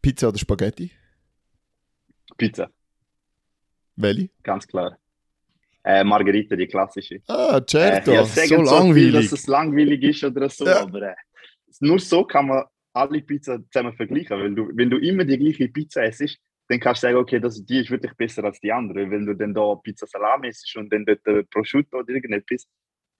Pizza 0.00 0.28
oder 0.28 0.38
Spaghetti? 0.38 0.90
Pizza, 2.36 2.70
Welche? 3.96 4.30
ganz 4.42 4.66
klar. 4.66 4.98
Äh, 5.84 6.04
Margarita, 6.04 6.54
die 6.56 6.66
klassische. 6.66 7.20
Ah, 7.26 7.58
Äh, 7.58 7.62
Certo. 7.68 8.12
ja, 8.12 8.24
sagen 8.24 8.48
so 8.48 8.64
so, 8.64 8.80
viel, 8.92 9.10
langweilig. 9.10 9.30
dass 9.30 9.32
es 9.40 9.46
langweilig 9.46 10.02
ist 10.04 10.24
oder 10.24 10.48
so, 10.48 10.64
Ja. 10.66 10.82
aber 10.82 11.02
äh, 11.02 11.14
nur 11.80 11.98
so 11.98 12.24
kann 12.24 12.46
man 12.46 12.64
alle 12.92 13.20
Pizza 13.22 13.58
zusammen 13.70 13.92
vergleichen. 13.96 14.38
Weil 14.38 14.54
du, 14.54 14.70
wenn 14.74 14.90
du 14.90 14.98
immer 14.98 15.24
die 15.24 15.38
gleiche 15.38 15.68
Pizza 15.68 16.04
isst, 16.04 16.38
dann 16.68 16.78
kannst 16.80 17.02
du 17.02 17.06
sagen, 17.08 17.18
okay, 17.18 17.40
das, 17.40 17.64
die 17.64 17.80
ist 17.80 17.90
wirklich 17.90 18.12
besser 18.14 18.44
als 18.44 18.60
die 18.60 18.70
andere. 18.72 19.10
Wenn 19.10 19.26
du 19.26 19.34
dann 19.34 19.52
da 19.54 19.74
Pizza 19.76 20.06
Salami 20.06 20.48
isst 20.48 20.74
und 20.76 20.92
dann 20.92 21.04
dort 21.04 21.26
äh, 21.26 21.42
Prosciutto 21.44 21.98
oder 21.98 22.08
irgendetwas, 22.14 22.66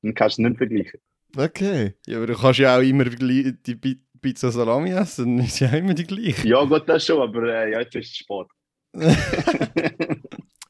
dann 0.03 0.15
kannst 0.15 0.39
du 0.39 0.43
es 0.43 0.49
nicht 0.49 0.59
vergleichen. 0.59 1.01
Okay. 1.37 1.95
Ja, 2.07 2.19
aber 2.19 2.27
du 2.27 2.35
kannst 2.35 2.59
ja 2.61 2.77
auch 2.77 2.83
immer 2.83 3.05
die 3.07 3.75
Pi- 3.77 4.01
Pizza 4.21 4.51
Salami 4.53 4.91
essen, 4.91 5.37
dann 5.39 5.47
ist 5.47 5.61
ja 5.61 5.69
immer 5.71 5.95
die 5.95 6.05
gleiche. 6.07 6.47
Ja, 6.47 6.63
gut, 6.65 6.89
das 6.89 7.07
schon, 7.07 7.21
aber 7.21 7.43
äh, 7.45 7.73
ja, 7.73 7.81
jetzt 7.81 7.95
ist 7.97 8.11
es 8.11 8.17
Sport. 8.19 8.51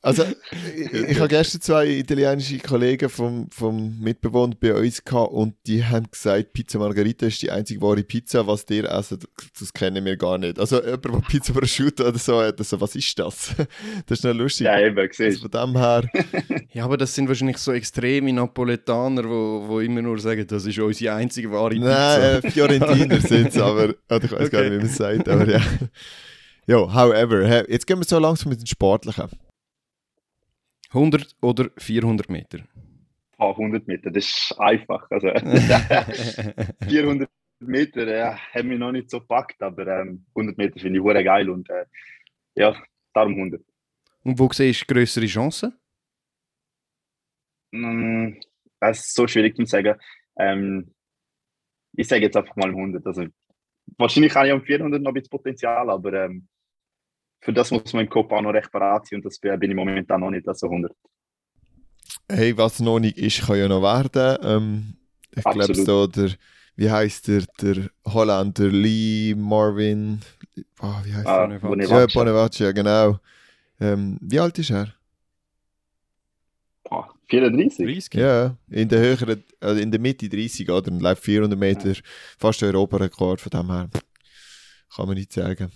Also, 0.05 0.25
ich, 0.77 0.93
ich 0.93 1.19
habe 1.19 1.29
gestern 1.29 1.61
zwei 1.61 1.87
italienische 1.87 2.59
Kollegen 2.59 3.09
vom, 3.09 3.49
vom 3.51 4.01
Mitbewohner 4.01 4.57
bei 4.59 4.75
uns 4.75 5.05
gehabt 5.05 5.33
und 5.33 5.55
die 5.67 5.85
haben 5.85 6.11
gesagt, 6.11 6.53
Pizza 6.53 6.81
Margarita 6.81 7.27
ist 7.27 7.41
die 7.41 7.53
einzige 7.53 7.81
wahre 7.81 8.03
Pizza, 8.03 8.45
was 8.47 8.67
dir 8.67 8.91
essen, 8.91 9.21
das 9.59 9.73
kennen 9.73 10.05
wir 10.05 10.17
gar 10.17 10.39
nicht. 10.39 10.59
Also, 10.59 10.83
jemand, 10.83 11.05
der 11.05 11.11
Pizza 11.29 11.53
Prosciutto 11.53 12.05
oder 12.09 12.19
so 12.19 12.41
hat, 12.43 12.59
also, 12.59 12.81
was 12.81 12.97
ist 12.97 13.17
das? 13.19 13.55
Das 14.07 14.19
ist 14.19 14.25
noch 14.25 14.35
lustig. 14.35 14.65
ja, 14.67 14.81
eben, 14.81 14.99
Also 14.99 15.11
siehst 15.13 15.41
von 15.41 15.51
dem 15.51 15.77
her, 15.77 16.03
Ja, 16.73 16.85
aber 16.85 16.97
das 16.97 17.15
sind 17.15 17.29
wahrscheinlich 17.29 17.59
so 17.59 17.71
extreme 17.73 18.33
Napoletaner, 18.33 19.23
wo, 19.25 19.65
wo 19.69 19.81
immer 19.81 20.03
nur 20.03 20.19
sagen, 20.19 20.45
das 20.49 20.67
ist 20.67 20.79
unsere 20.79 21.15
einzige 21.15 21.51
wahre 21.53 21.71
Pizza. 21.75 21.87
nein, 22.41 22.43
äh, 22.45 22.51
Fiorentiner 22.51 23.21
sind 23.21 23.49
es, 23.51 23.59
aber 23.59 23.95
oder 24.11 24.25
ich 24.25 24.33
weiß 24.33 24.51
gar 24.51 24.63
Okay. 24.63 24.71
nicht, 24.71 24.73
wie 24.73 24.77
man 24.79 24.87
es 24.87 24.97
sagt, 24.97 25.29
aber 25.29 25.49
ja. 25.49 25.61
Jo, 26.67 26.93
however, 26.93 27.71
jetzt 27.71 27.87
gehen 27.87 27.99
wir 27.99 28.05
so 28.05 28.19
langsam 28.19 28.49
mit 28.51 28.61
den 28.61 28.67
Sportlichen. 28.67 29.29
100 30.95 31.37
oder 31.41 31.71
400 31.79 32.29
Meter? 32.29 32.61
Oh, 33.39 33.51
100 33.51 33.89
Meter, 33.89 34.11
das 34.11 34.27
ist 34.27 34.55
einfach. 34.59 35.11
Also, 35.11 35.29
400 36.89 37.31
Meter 37.61 38.07
ja, 38.09 38.39
haben 38.55 38.69
mich 38.69 38.79
noch 38.79 38.93
nicht 38.93 39.11
so 39.11 39.21
gepackt, 39.21 39.63
aber 39.63 39.87
ähm, 39.87 40.27
100 40.35 40.59
Meter 40.59 40.79
finde 40.81 40.99
ich 40.99 41.03
hure 41.05 41.25
geil 41.25 41.51
und 41.51 41.69
äh, 41.71 41.87
ja, 42.55 42.77
darum 43.15 43.35
100. 43.35 43.63
Und 44.25 44.39
wo 44.39 44.49
siehst 44.53 44.83
du 44.89 44.95
größere 44.95 45.27
Chancen? 45.27 45.75
Mm, 47.73 48.35
Das 48.81 49.01
ist 49.01 49.15
so 49.15 49.27
schwierig 49.27 49.57
zu 49.57 49.65
sagen. 49.65 49.99
Ähm, 50.37 50.95
ich 51.95 52.09
sage 52.09 52.23
jetzt 52.23 52.37
einfach 52.37 52.57
mal 52.57 52.69
100. 52.69 53.07
Also, 53.07 53.27
wahrscheinlich 53.99 54.35
habe 54.35 54.47
ich 54.49 54.53
am 54.53 54.63
400 54.63 55.03
noch 55.03 55.11
ein 55.11 55.15
bisschen 55.15 55.31
Potenzial, 55.31 55.91
aber 55.91 56.13
ähm, 56.25 56.49
für 57.43 57.53
das 57.53 57.71
muss 57.71 57.93
man 57.93 58.05
im 58.05 58.11
Kopf 58.11 58.33
auch 58.33 58.41
noch 58.41 58.53
recht 58.55 58.71
parat 58.73 59.07
sein 59.07 59.19
und 59.19 59.27
das 59.27 59.39
bin 59.39 59.61
ich 59.63 59.75
momentan 59.75 60.21
noch 60.21 60.31
nicht, 60.31 60.49
also 60.49 60.67
100. 60.67 60.93
Hey, 62.29 62.57
was 62.57 62.81
noch 62.81 62.99
nicht 63.01 63.19
ist, 63.19 63.43
kann 63.47 63.59
ja 63.59 63.69
noch 63.69 63.83
werden. 63.83 64.39
Ähm, 64.43 64.97
ich 65.37 65.49
glaube 65.51 65.75
so, 65.75 66.07
der, 66.07 66.31
wie 66.77 66.91
heißt 66.91 67.29
der, 67.29 67.43
der 67.61 67.91
Holländer 68.07 68.69
Lee 68.69 69.35
Marvin, 69.35 70.21
ah, 70.81 71.03
wie 71.05 71.15
heißt 71.15 71.27
Ah, 71.27 71.47
der? 71.47 71.59
Bonavaccia. 71.59 72.01
Ja, 72.01 72.07
Bonavaccia. 72.07 72.73
Genau. 72.73 73.19
Ähm, 73.81 74.19
wie 74.23 74.41
alt 74.41 74.59
ist 74.59 74.71
er? 74.71 74.95
Boah, 76.85 77.09
34? 77.29 77.87
30? 77.87 78.15
Ja, 78.15 78.57
in 78.71 78.89
der 78.89 79.01
höheren, 79.01 79.45
also 79.61 79.81
in 79.81 79.91
der 79.91 80.01
Mitte 80.01 80.29
30, 80.29 80.71
oder? 80.71 80.93
Und 80.93 81.01
läuft 81.01 81.25
400 81.25 81.59
Meter, 81.59 81.95
fast 82.39 82.61
der 82.63 82.69
Europarekord, 82.69 83.41
von 83.41 83.51
dem 83.51 83.71
her 83.71 83.91
kann 84.95 85.07
man 85.07 85.17
nicht 85.17 85.33
sagen. 85.33 85.71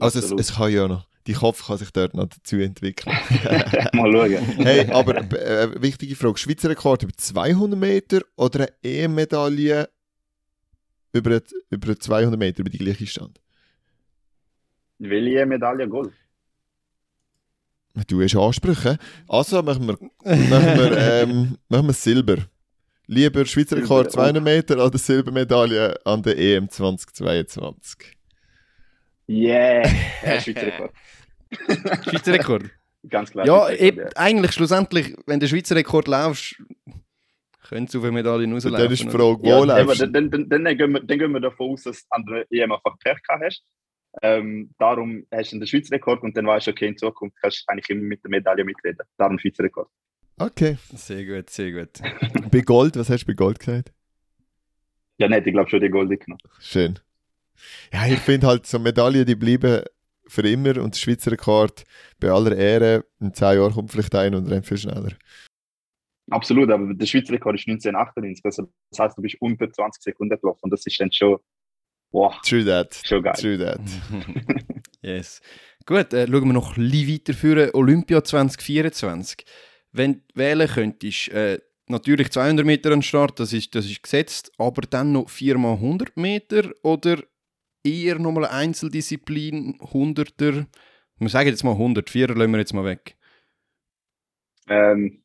Also 0.00 0.18
es, 0.18 0.30
es 0.30 0.56
kann 0.56 0.72
ja 0.72 0.88
noch, 0.88 1.06
die 1.26 1.34
Kopf 1.34 1.66
kann 1.66 1.78
sich 1.78 1.90
dort 1.90 2.14
noch 2.14 2.26
dazu 2.26 2.56
entwickeln. 2.56 3.14
Mal 3.92 4.12
schauen. 4.12 4.46
hey, 4.58 4.90
aber 4.90 5.16
äh, 5.32 5.80
wichtige 5.80 6.16
Frage, 6.16 6.38
Schweizer 6.38 6.70
Rekord 6.70 7.02
über 7.02 7.12
200 7.14 7.78
Meter 7.78 8.20
oder 8.36 8.60
eine 8.60 8.72
EM-Medaille 8.82 9.88
über, 11.12 11.40
über 11.70 11.98
200 11.98 12.38
Meter, 12.38 12.60
über 12.60 12.70
die 12.70 12.78
gleiche 12.78 13.06
Stand? 13.06 13.40
Welche 14.98 15.46
Medaille 15.46 15.88
Gold? 15.88 16.12
Du 18.06 18.22
hast 18.22 18.36
Ansprüche. 18.36 18.98
Also 19.28 19.62
machen 19.62 19.86
wir, 19.86 19.98
machen 20.24 20.78
wir, 20.78 20.96
ähm, 20.96 21.58
machen 21.68 21.86
wir 21.86 21.92
Silber. 21.92 22.36
Lieber 23.06 23.44
Schweizer 23.44 23.76
Rekord 23.76 24.12
Silber, 24.12 24.32
200 24.32 24.44
Meter 24.44 24.86
oder 24.86 24.96
Silbermedaille 24.96 25.98
an 26.06 26.22
der 26.22 26.38
EM 26.38 26.68
2022? 26.68 28.19
Yeah! 29.30 29.88
Ja, 30.24 30.40
Schweizer 30.40 30.66
Rekord. 30.66 30.92
Schweizer 32.04 32.32
Rekord? 32.32 32.64
Ganz 33.08 33.30
klar. 33.30 33.46
ja, 33.46 33.64
Rekord, 33.64 34.16
eigentlich 34.16 34.52
schlussendlich, 34.52 35.14
wenn 35.26 35.38
der 35.40 35.46
Schweizer 35.46 35.76
Rekord 35.76 36.08
laufst, 36.08 36.60
könntest 37.68 37.94
du 37.94 37.98
auf 38.00 38.04
eine 38.04 38.12
Medaille 38.12 38.52
rauslaufen. 38.52 38.82
dann 38.82 38.92
ist 38.92 39.04
die? 39.04 39.10
Frage, 39.10 39.38
wo 39.40 39.46
Ja, 39.46 39.58
läufst 39.64 40.02
du? 40.02 40.06
dann, 40.08 40.30
dann, 40.30 40.48
dann, 40.48 40.76
gehen 40.76 40.92
wir, 40.92 41.00
dann 41.00 41.18
gehen 41.18 41.32
wir 41.32 41.40
davon 41.40 41.70
aus, 41.70 41.84
dass 41.84 42.02
du 42.02 42.06
an 42.10 42.24
der 42.26 42.46
EM 42.50 42.72
einfach 42.72 42.98
Pech 42.98 43.22
gehabt 43.22 43.44
hast. 43.44 43.62
Ähm, 44.22 44.74
darum 44.78 45.24
hast 45.32 45.52
du 45.52 45.58
den 45.60 45.66
Schweizer 45.68 45.94
Rekord 45.94 46.22
und 46.24 46.36
dann 46.36 46.46
weißt 46.46 46.66
du, 46.66 46.72
okay, 46.72 46.88
in 46.88 46.96
Zukunft 46.98 47.36
kannst 47.40 47.64
du 47.66 47.72
eigentlich 47.72 47.88
immer 47.90 48.02
mit 48.02 48.22
der 48.24 48.30
Medaille 48.30 48.64
mitreden. 48.64 49.06
Darum 49.16 49.38
Schweizer 49.38 49.62
Rekord. 49.62 49.88
Okay. 50.38 50.76
Sehr 50.94 51.24
gut, 51.24 51.48
sehr 51.50 51.70
gut. 51.70 52.00
Bei 52.50 52.60
Gold, 52.60 52.96
was 52.96 53.08
hast 53.08 53.22
du 53.22 53.26
bei 53.28 53.34
Gold 53.34 53.60
gesagt? 53.60 53.92
Ja, 55.18 55.28
nicht, 55.28 55.46
ich 55.46 55.52
glaube 55.52 55.70
schon 55.70 55.80
die 55.80 55.88
Gold 55.88 56.08
genommen. 56.18 56.40
Schön. 56.58 56.98
Ja, 57.92 58.06
ich 58.06 58.20
finde 58.20 58.46
halt, 58.46 58.66
so 58.66 58.78
Medaillen, 58.78 59.26
die 59.26 59.34
bleiben 59.34 59.82
für 60.26 60.48
immer 60.48 60.80
und 60.80 60.94
der 60.94 60.98
Schweizer 60.98 61.32
Rekord, 61.32 61.84
bei 62.20 62.30
aller 62.30 62.56
Ehre, 62.56 63.04
in 63.20 63.34
10 63.34 63.58
Jahren 63.58 63.72
kommt 63.72 63.90
vielleicht 63.90 64.14
ein 64.14 64.34
und 64.34 64.46
rennt 64.48 64.66
viel 64.66 64.78
schneller. 64.78 65.12
Absolut, 66.30 66.70
aber 66.70 66.94
der 66.94 67.06
Schweizer 67.06 67.32
Rekord 67.32 67.56
ist 67.56 67.66
1998. 67.66 68.44
Also, 68.44 68.68
das 68.90 69.00
heißt, 69.00 69.18
du 69.18 69.22
bist 69.22 69.36
unter 69.40 69.70
20 69.70 70.02
Sekunden 70.02 70.38
gelaufen 70.40 70.60
und 70.62 70.70
das 70.70 70.86
ist 70.86 71.00
dann 71.00 71.10
schon, 71.10 71.38
wow, 72.12 72.40
True 72.42 72.64
that. 72.64 73.00
schon 73.04 73.22
geil. 73.22 73.34
True 73.34 73.58
that. 73.58 73.80
yes. 75.02 75.40
Gut, 75.86 76.12
äh, 76.12 76.26
schauen 76.26 76.44
wir 76.44 76.52
noch 76.52 76.76
ein 76.76 76.88
bisschen 76.88 77.14
weiter 77.14 77.34
für 77.34 77.74
Olympia 77.74 78.22
2024. 78.22 79.44
Wenn 79.92 80.14
du 80.14 80.20
wählen 80.34 80.68
könntest, 80.68 81.28
äh, 81.30 81.58
natürlich 81.88 82.30
200 82.30 82.64
Meter 82.64 82.92
an 82.92 83.02
Start, 83.02 83.40
das 83.40 83.52
ist, 83.52 83.74
das 83.74 83.86
ist 83.86 84.02
gesetzt, 84.02 84.52
aber 84.56 84.82
dann 84.82 85.10
noch 85.10 85.28
4x100 85.28 86.12
Meter 86.14 86.70
oder 86.82 87.18
eher 87.84 88.18
nochmal 88.18 88.46
Einzeldisziplin, 88.46 89.78
100er, 89.80 90.66
wir 91.18 91.28
sagen 91.28 91.48
jetzt 91.48 91.64
mal 91.64 91.72
100, 91.72 92.08
4er 92.08 92.34
lassen 92.34 92.52
wir 92.52 92.58
jetzt 92.58 92.72
mal 92.72 92.84
weg. 92.84 93.16
Ähm, 94.68 95.22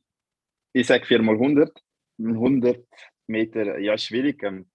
ich 0.74 0.88
sage 0.88 1.06
4x100. 1.06 1.72
100 2.18 2.86
Meter, 3.28 3.80
ja, 3.80 3.97
schwierig. 3.97 4.43
Ähm, 4.43 4.70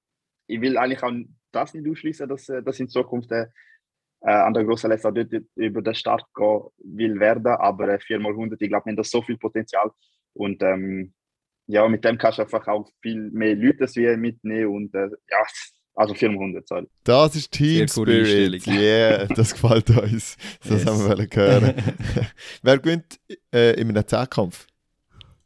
ich 0.47 0.61
will 0.61 0.77
eigentlich 0.77 1.03
auch 1.03 1.13
das 1.53 1.75
nicht 1.75 1.89
ausschließen, 1.89 2.29
dass, 2.29 2.49
äh, 2.49 2.63
dass 2.63 2.81
in 2.81 2.89
Zukunft 2.89 3.31
äh, 3.33 3.47
äh, 4.23 4.31
an 4.31 4.55
der 4.55 4.65
großen 4.65 4.91
Letzter 4.91 5.13
dort 5.13 5.33
über 5.57 5.83
den 5.83 5.95
Start 5.95 6.25
gehen 6.35 6.61
will 6.83 7.21
werden, 7.21 7.47
aber 7.47 7.89
äh, 7.89 7.99
4x100, 7.99 8.57
ich 8.61 8.69
glaube, 8.69 8.87
wir 8.87 8.91
haben 8.91 8.97
da 8.97 9.05
so 9.05 9.23
viel 9.23 9.39
Potenzial 9.39 9.91
und 10.35 10.63
ähm, 10.63 11.15
ja, 11.67 11.87
mit 11.89 12.05
dem 12.05 12.19
kannst 12.19 12.39
du 12.39 12.43
einfach 12.43 12.67
auch 12.67 12.91
viel 13.01 13.31
mehr 13.31 13.55
Leute 13.55 14.17
mitnehmen 14.17 14.75
und 14.75 14.95
äh, 14.95 15.09
ja, 15.31 15.45
also 15.95 16.15
4x100, 16.15 16.63
sorry. 16.67 16.89
Das 17.05 17.37
ist 17.37 17.51
Team 17.53 17.87
Spirit. 17.89 18.67
Yeah, 18.67 19.27
das 19.35 19.53
gefällt 19.53 19.91
uns. 19.91 20.37
Das 20.63 20.71
Yes. 20.71 20.87
haben 20.87 20.99
wir 21.01 21.09
wollen 21.17 21.29
hören. 21.33 21.75
Wer 22.63 22.79
gewinnt 22.79 23.21
äh, 23.53 23.79
in 23.81 23.89
einem 23.91 24.07
Zehnkampf? 24.07 24.67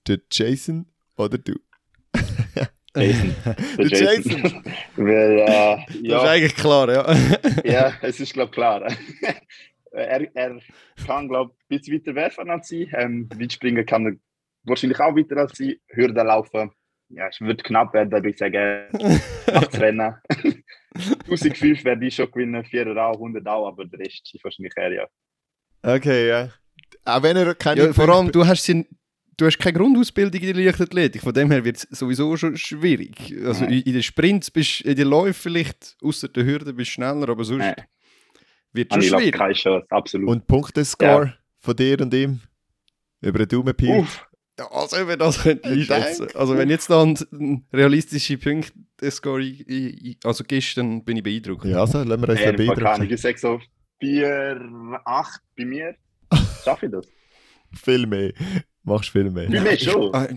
Der 0.06 0.18
Jason 0.30 0.86
oder 1.16 1.38
du? 1.38 1.54
Jason. 2.96 3.34
Der 3.78 3.86
Jason. 3.88 4.62
Weil, 4.96 5.38
äh, 5.40 5.76
Das 5.86 5.94
ist 5.96 6.02
ja, 6.04 6.22
eigentlich 6.22 6.54
klar, 6.54 6.92
ja. 6.92 7.16
ja, 7.64 7.92
es 8.02 8.20
ist, 8.20 8.32
glaube 8.34 8.50
ich, 8.50 8.54
klar. 8.54 8.86
er, 9.90 10.36
er 10.36 10.60
kann, 11.04 11.28
glaube 11.28 11.52
ich, 11.68 11.76
ein 11.76 11.78
bisschen 11.80 11.94
weiter 11.98 12.14
werfen 12.14 12.50
als 12.50 12.68
sie. 12.68 12.88
Ähm, 12.96 13.28
Weitspringen 13.34 13.84
kann 13.84 14.06
er 14.06 14.12
wahrscheinlich 14.64 15.00
auch 15.00 15.16
weiter 15.16 15.38
als 15.38 15.56
sie. 15.58 15.80
Hürden 15.88 16.24
laufen, 16.26 16.70
ja, 17.08 17.28
es 17.28 17.40
wird 17.40 17.62
knapp 17.64 17.94
werden, 17.94 18.10
würde 18.12 18.30
ich 18.30 18.38
sagen. 18.38 18.86
Acht 19.52 19.80
Rennen. 19.80 20.14
1005 20.94 21.84
werde 21.84 22.06
ich 22.06 22.14
schon 22.14 22.30
gewinnen, 22.30 22.64
4 22.64 22.96
auch, 22.96 23.14
100 23.14 23.46
auch, 23.46 23.68
aber 23.68 23.84
der 23.84 23.98
Rest 24.00 24.30
ist 24.32 24.44
wahrscheinlich 24.44 24.72
er, 24.76 24.92
ja. 24.92 25.06
Okay, 25.82 26.28
ja. 26.28 26.50
Auch 27.04 27.22
wenn 27.22 27.36
er 27.36 27.54
keine 27.54 27.86
ja 27.86 27.92
vor 27.92 28.08
allem, 28.08 28.30
du 28.32 28.46
hast, 28.46 28.64
sie, 28.64 28.86
du 29.36 29.46
hast 29.46 29.58
keine 29.58 29.76
Grundausbildung 29.78 30.40
in 30.40 30.54
der 30.54 30.64
Leichtathletik, 30.64 31.20
von 31.22 31.34
dem 31.34 31.50
her 31.50 31.64
wird 31.64 31.76
es 31.76 31.82
sowieso 31.98 32.36
schon 32.36 32.56
schwierig. 32.56 33.34
Also 33.44 33.64
Nein. 33.64 33.82
in, 33.84 33.92
den 33.92 34.02
Sprints, 34.02 34.50
bist, 34.50 34.80
in 34.82 34.94
den 34.96 35.08
Läufen 35.08 35.34
vielleicht, 35.34 35.96
außer 36.02 36.28
der 36.28 36.44
Hürde 36.44 36.72
bist 36.72 36.90
du 36.90 36.94
schneller, 36.94 37.28
aber 37.28 37.44
sonst 37.44 37.58
Nein. 37.64 37.74
wird 38.72 38.92
Und 38.92 38.98
es 38.98 39.04
ich 39.04 39.10
schon 39.10 39.18
schwierig. 39.20 39.34
keine 39.34 39.54
Chance, 39.54 39.86
absolut. 39.90 40.28
Und 40.28 40.46
Punktescore 40.46 41.34
von 41.58 41.76
dir 41.76 42.00
und 42.00 42.14
ihm? 42.14 42.40
Über 43.20 43.38
den 43.40 43.48
Daumen 43.48 43.74
Pi? 43.74 43.88
Uff, 43.90 44.18
Ja, 44.18 44.33
also 44.70 44.96
wenn 45.08 45.18
das 45.18 45.38
könnte 45.42 45.68
Ich 45.74 45.90
einschätzen. 45.90 46.28
Also 46.34 46.56
wenn 46.56 46.70
jetzt 46.70 46.88
da 46.90 47.02
ein, 47.02 47.18
ein 47.32 47.66
realistische 47.72 48.38
ein- 49.68 50.16
also 50.24 50.44
gibst, 50.44 50.76
dann 50.76 51.04
bin 51.04 51.16
ich 51.16 51.22
beeindruckt. 51.22 51.64
Ja, 51.64 51.80
also, 51.80 52.02
lassen 52.02 52.22
wir 52.22 52.28
uns 52.28 52.40
ja, 52.40 52.52
beeindrucken. 52.52 53.10
ich 53.10 53.20
sage 53.20 53.38
so 53.38 53.60
4, 54.00 54.60
8 55.04 55.40
bei 55.56 55.64
mir. 55.64 55.94
Schaffe 56.64 56.86
ich 56.86 56.92
das? 56.92 57.06
Viel 57.84 58.06
mehr. 58.06 58.32
Machst 58.86 59.08
viel 59.10 59.30
mehr. 59.30 59.48
Bei 59.48 59.60
mir 59.60 59.78
schon. 59.78 60.14
Ah, 60.14 60.28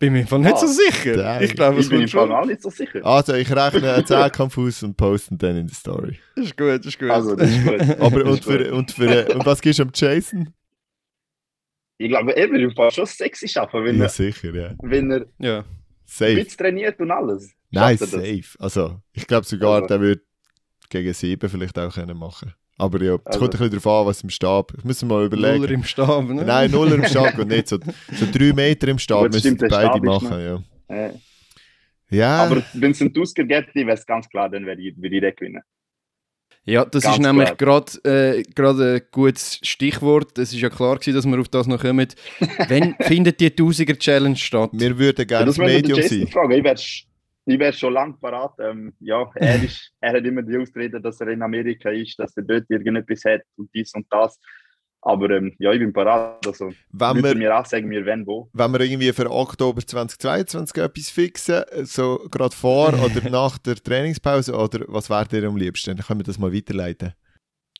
bin 0.00 0.12
mir 0.12 0.18
einfach 0.20 0.36
nicht 0.38 0.52
Ah, 0.52 0.56
so 0.58 0.66
sicher. 0.66 1.16
dang. 1.16 1.42
Ich 1.42 1.54
glaube, 1.54 1.78
es 1.78 1.86
Ich 1.86 1.90
bin 1.90 2.08
schon. 2.08 2.30
auch 2.32 2.44
nicht 2.44 2.60
so 2.60 2.68
sicher. 2.68 3.04
Also, 3.06 3.34
ich 3.34 3.48
rechne 3.54 3.92
einen 3.94 4.04
Zehnkampf 4.04 4.58
aus 4.58 4.82
und 4.82 4.96
poste 4.96 5.32
ihn 5.34 5.38
dann 5.38 5.56
in 5.58 5.66
die 5.68 5.74
Story. 5.74 6.18
Ist 6.34 6.56
gut, 6.56 6.84
ist 6.84 6.98
gut. 6.98 7.10
Also, 7.10 7.36
das 7.36 7.48
ist 7.48 7.62
gut. 7.64 7.80
Aber 8.00 8.24
Das 8.24 8.28
und 8.28 8.34
ist 8.40 8.44
gut. 8.44 8.52
für, 8.52 8.74
und 8.74 8.90
für 8.90 9.34
und 9.34 9.46
was 9.46 9.60
gibst 9.60 9.78
du 9.78 9.84
am 9.84 9.90
Jason? 9.94 10.52
Ich 11.98 12.08
glaube, 12.08 12.36
er 12.36 12.50
wird 12.50 12.60
im 12.62 12.72
Fall 12.74 12.90
schon 12.90 13.06
sexy 13.06 13.46
schaffen, 13.48 13.84
wenn, 13.84 13.96
Ja, 13.96 14.04
er, 14.04 14.08
sicher, 14.08 14.54
ja. 14.54 14.74
wenn 14.82 15.10
er 15.10 15.26
ja. 15.38 15.58
ein 15.60 15.64
Safe. 16.04 16.34
bisschen 16.34 16.58
trainiert 16.58 16.98
und 17.00 17.10
alles. 17.10 17.52
Nein, 17.70 17.96
safe. 17.96 18.42
Also, 18.58 19.00
ich 19.12 19.26
glaube 19.26 19.46
sogar, 19.46 19.74
Also. 19.76 19.86
der 19.88 20.00
würde 20.00 20.22
gegen 20.90 21.12
sieben 21.12 21.48
vielleicht 21.48 21.78
auch 21.78 21.92
können 21.94 22.16
machen. 22.16 22.52
Aber 22.76 23.00
ja, 23.02 23.14
es 23.14 23.20
Also. 23.26 23.38
kommt 23.38 23.54
ein 23.54 23.58
bisschen 23.70 23.80
darauf 23.82 24.00
an, 24.02 24.06
was 24.06 24.22
im 24.22 24.30
Stab. 24.30 24.72
Ich 24.76 24.84
muss 24.84 25.02
mal 25.04 25.24
überlegen. 25.26 25.58
Nuller 25.60 25.70
im 25.70 25.84
Stab, 25.84 26.24
ne? 26.28 26.44
Nein, 26.44 26.70
Nuller 26.72 26.96
im 26.96 27.04
Stab 27.04 27.38
und 27.38 27.48
nicht 27.48 27.68
so, 27.68 27.78
so 27.78 28.26
drei 28.32 28.52
Meter 28.52 28.88
im 28.88 28.98
Stab 28.98 29.30
müssen 29.32 29.56
beide 29.56 29.68
Stab 29.68 30.02
machen. 30.02 30.40
Ja. 30.40 30.62
Äh, 30.88 31.12
ja, 32.10 32.44
Aber 32.44 32.62
wenn 32.74 32.90
es 32.90 33.00
einen 33.00 33.14
Tusker 33.14 33.44
gibt, 33.44 33.74
wäre 33.74 33.92
es 33.92 34.04
ganz 34.06 34.28
klar, 34.28 34.48
dann 34.50 34.66
würde 34.66 34.82
ich, 34.82 34.96
würde 34.96 35.14
ich 35.16 35.20
den 35.20 35.34
gewinnen. 35.36 35.62
Ja, 36.66 36.84
das 36.84 37.02
Ganz 37.04 37.16
ist 37.16 37.22
nämlich 37.22 37.56
gerade 37.58 37.92
äh, 38.04 38.42
gerade 38.54 38.94
ein 38.94 39.02
gutes 39.10 39.60
Stichwort. 39.62 40.38
Es 40.38 40.52
ist 40.52 40.60
ja 40.60 40.70
klar 40.70 40.96
gewesen, 40.98 41.14
dass 41.14 41.26
wir 41.26 41.38
auf 41.38 41.48
das 41.48 41.66
noch 41.66 41.80
kommen. 41.80 42.08
Wann 42.68 42.96
findet 43.00 43.40
die 43.40 43.50
1000er 43.50 43.98
Challenge 43.98 44.36
statt? 44.36 44.70
wir 44.72 44.98
würden 44.98 45.18
Ja, 45.18 45.24
gerne 45.24 45.46
das 45.46 45.56
das 45.56 45.66
Medium 45.66 46.00
sein. 46.00 46.26
fragen. 46.28 46.52
Ich 46.52 46.64
wäre 46.64 46.76
ich 47.46 47.58
wär 47.58 47.72
schon 47.74 47.92
lange 47.92 48.14
parat. 48.14 48.54
Ähm, 48.58 48.94
ja, 49.00 49.30
er, 49.34 49.62
ist, 49.62 49.92
er 50.00 50.14
hat 50.14 50.24
immer 50.24 50.42
die 50.42 50.56
Ausrede, 50.56 51.00
dass 51.00 51.20
er 51.20 51.28
in 51.28 51.42
Amerika 51.42 51.90
ist, 51.90 52.18
dass 52.18 52.34
er 52.38 52.44
dort 52.44 52.64
irgendetwas 52.70 53.24
hat 53.26 53.42
und 53.56 53.68
dies 53.74 53.92
und 53.94 54.06
das. 54.10 54.38
Aber 55.06 55.28
ähm, 55.30 55.54
ja, 55.58 55.70
ich 55.72 55.78
bin 55.78 55.92
parat. 55.92 56.46
Also, 56.46 56.72
Wenn 56.90 57.22
wir, 57.22 57.34
mir 57.34 57.58
auch 57.58 57.66
sagen, 57.66 57.90
wir 57.90 58.06
wenn 58.06 58.26
wo. 58.26 58.48
wenn 58.54 58.72
wir 58.72 58.80
irgendwie 58.80 59.12
für 59.12 59.30
Oktober 59.30 59.82
2022 59.86 60.82
etwas 60.82 61.10
fixen, 61.10 61.62
so 61.82 62.26
gerade 62.30 62.56
vor 62.56 62.88
oder 63.04 63.28
nach 63.28 63.58
der 63.58 63.76
Trainingspause, 63.76 64.54
oder 64.54 64.84
was 64.88 65.10
wäre 65.10 65.28
dir 65.28 65.46
am 65.46 65.58
liebsten? 65.58 65.94
Dann 65.94 66.06
können 66.06 66.20
wir 66.20 66.24
das 66.24 66.38
mal 66.38 66.54
weiterleiten. 66.54 67.12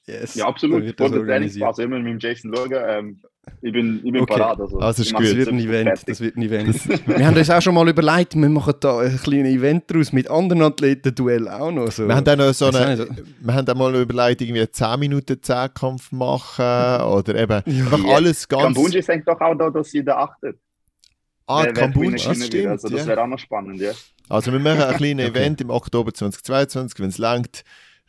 Yes. 0.07 0.35
Ja, 0.35 0.47
absolut. 0.47 0.85
Vor 0.99 1.09
der. 1.09 1.25
Trainingsphase 1.25 1.85
immer 1.85 1.99
mit 1.99 2.12
dem 2.12 2.18
Jason 2.18 2.55
schauen. 2.55 2.72
Ähm, 2.75 3.22
ich 3.62 3.72
bin, 3.72 4.01
ich 4.05 4.12
bin 4.12 4.22
Okay. 4.22 4.38
parat. 4.38 4.61
Also, 4.61 4.78
Also 4.78 5.03
ist 5.03 5.12
gut. 5.14 5.24
Das 5.24 5.36
wird 5.36 5.49
ein 5.49 5.59
Event. 5.59 5.86
fertig. 5.88 6.05
Das 6.07 6.20
wird 6.20 6.36
ein 6.36 6.42
Event. 6.42 6.88
wir 7.07 7.26
haben 7.26 7.36
uns 7.36 7.51
auch 7.51 7.62
schon 7.62 7.74
mal 7.74 7.88
überlegt, 7.88 8.34
wir 8.34 8.49
machen 8.49 8.74
da 8.80 8.99
ein 9.01 9.16
kleines 9.18 9.53
Event 9.55 9.84
daraus 9.90 10.12
mit 10.12 10.30
anderen 10.30 10.62
Athleten, 10.62 11.14
Duell 11.14 11.49
auch 11.49 11.70
noch. 11.70 11.90
So. 11.90 12.07
Wir 12.07 12.14
haben 12.16 12.24
dann 12.24 12.38
noch 12.38 12.53
so 12.53 12.66
eine, 12.66 12.97
nicht, 12.97 13.22
wir 13.40 13.55
haben 13.55 13.64
dann 13.66 13.78
mal 13.78 13.95
überlegt, 13.95 14.40
irgendwie 14.42 14.61
einen 14.61 14.72
10 14.72 15.01
Minuten 15.01 15.42
Zehnkampf 15.42 16.12
machen 16.12 17.03
oder 17.07 17.34
eben 17.36 17.53
einfach 17.53 18.05
Ja. 18.05 18.14
alles 18.16 18.47
ganz. 18.49 18.62
Kambunji 18.62 19.03
sagt 19.03 19.26
doch 19.28 19.40
auch 19.40 19.55
da, 19.55 19.70
dass 19.70 19.90
sie 19.90 20.05
da 20.05 20.16
achtet. 20.18 20.59
Ah, 21.47 21.66
Kambunji, 21.66 22.11
gewinnen 22.16 22.38
das 22.38 22.47
stimmt. 22.47 22.66
Also, 22.68 22.88
das 22.88 23.01
ja. 23.01 23.07
wäre 23.07 23.22
auch 23.22 23.26
noch 23.26 23.38
spannend, 23.38 23.80
ja. 23.80 23.92
Also 24.30 24.51
wir 24.53 24.59
machen 24.59 24.80
ein 24.82 24.97
kleines 24.97 25.26
Okay. 25.28 25.38
Event 25.40 25.61
im 25.61 25.70
Oktober 25.70 26.12
2022, 26.14 26.99
wenn 27.01 27.09
es 27.11 27.18
langt, 27.18 27.62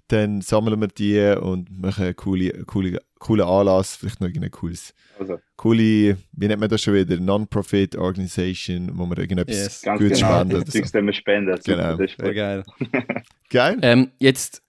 dann 0.07 0.39
sammeln 0.41 0.79
wir 0.79 0.87
die 0.87 1.35
und 1.41 1.69
machen 1.81 2.05
einen 2.05 2.15
coolen, 2.15 2.65
coolen, 2.65 2.97
coolen 3.19 3.45
Anlass, 3.45 3.95
vielleicht 3.95 4.21
noch 4.21 4.27
irgendein 4.27 4.51
cooles, 4.51 4.93
Also, 5.19 5.39
coole, 5.55 6.17
wie 6.33 6.47
nennt 6.47 6.59
man 6.59 6.69
das 6.69 6.81
schon 6.81 6.93
wieder, 6.93 7.17
Non-Profit 7.19 7.95
Organisation, 7.95 8.91
wo 8.93 9.05
wir 9.05 9.17
irgendetwas 9.17 9.55
Yes. 9.57 9.81
ganz 9.81 9.99
gut 10.01 10.09
genau. 10.13 10.17
spenden 10.27 10.55
oder 10.55 10.65
Das 10.65 10.73
so. 10.73 10.81
Super, 11.61 11.77
Genau. 11.77 11.97
das 11.97 12.11
ist 12.11 12.17
geil. 12.17 12.63
Geil? 13.49 13.77
Ähm, 13.81 14.11
jetzt, 14.19 14.61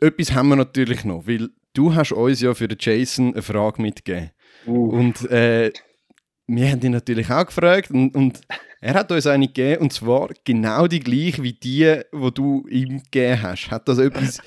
etwas 0.00 0.32
haben 0.34 0.48
wir 0.48 0.56
natürlich 0.56 1.04
noch, 1.04 1.26
weil 1.26 1.50
du 1.74 1.94
hast 1.94 2.12
uns 2.12 2.40
ja 2.40 2.54
für 2.54 2.68
den 2.68 2.78
Jason 2.80 3.32
eine 3.32 3.42
Frage 3.42 3.80
mitgegeben. 3.82 4.30
Uh, 4.66 4.90
Und 4.90 5.30
äh, 5.30 5.70
wir 6.46 6.68
haben 6.70 6.80
ihn 6.82 6.92
natürlich 6.92 7.30
auch 7.30 7.46
gefragt 7.46 7.90
und, 7.90 8.14
und 8.16 8.40
er 8.80 8.94
hat 8.94 9.12
uns 9.12 9.26
eine 9.26 9.46
gegeben 9.46 9.82
und 9.82 9.92
zwar 9.92 10.30
genau 10.44 10.86
die 10.86 11.00
gleiche 11.00 11.42
wie 11.42 11.52
die, 11.52 12.00
die 12.12 12.30
du 12.34 12.66
ihm 12.68 13.02
gegeben 13.04 13.40
hast. 13.42 13.70
Hat 13.70 13.86
das 13.88 13.98
etwas 13.98 14.40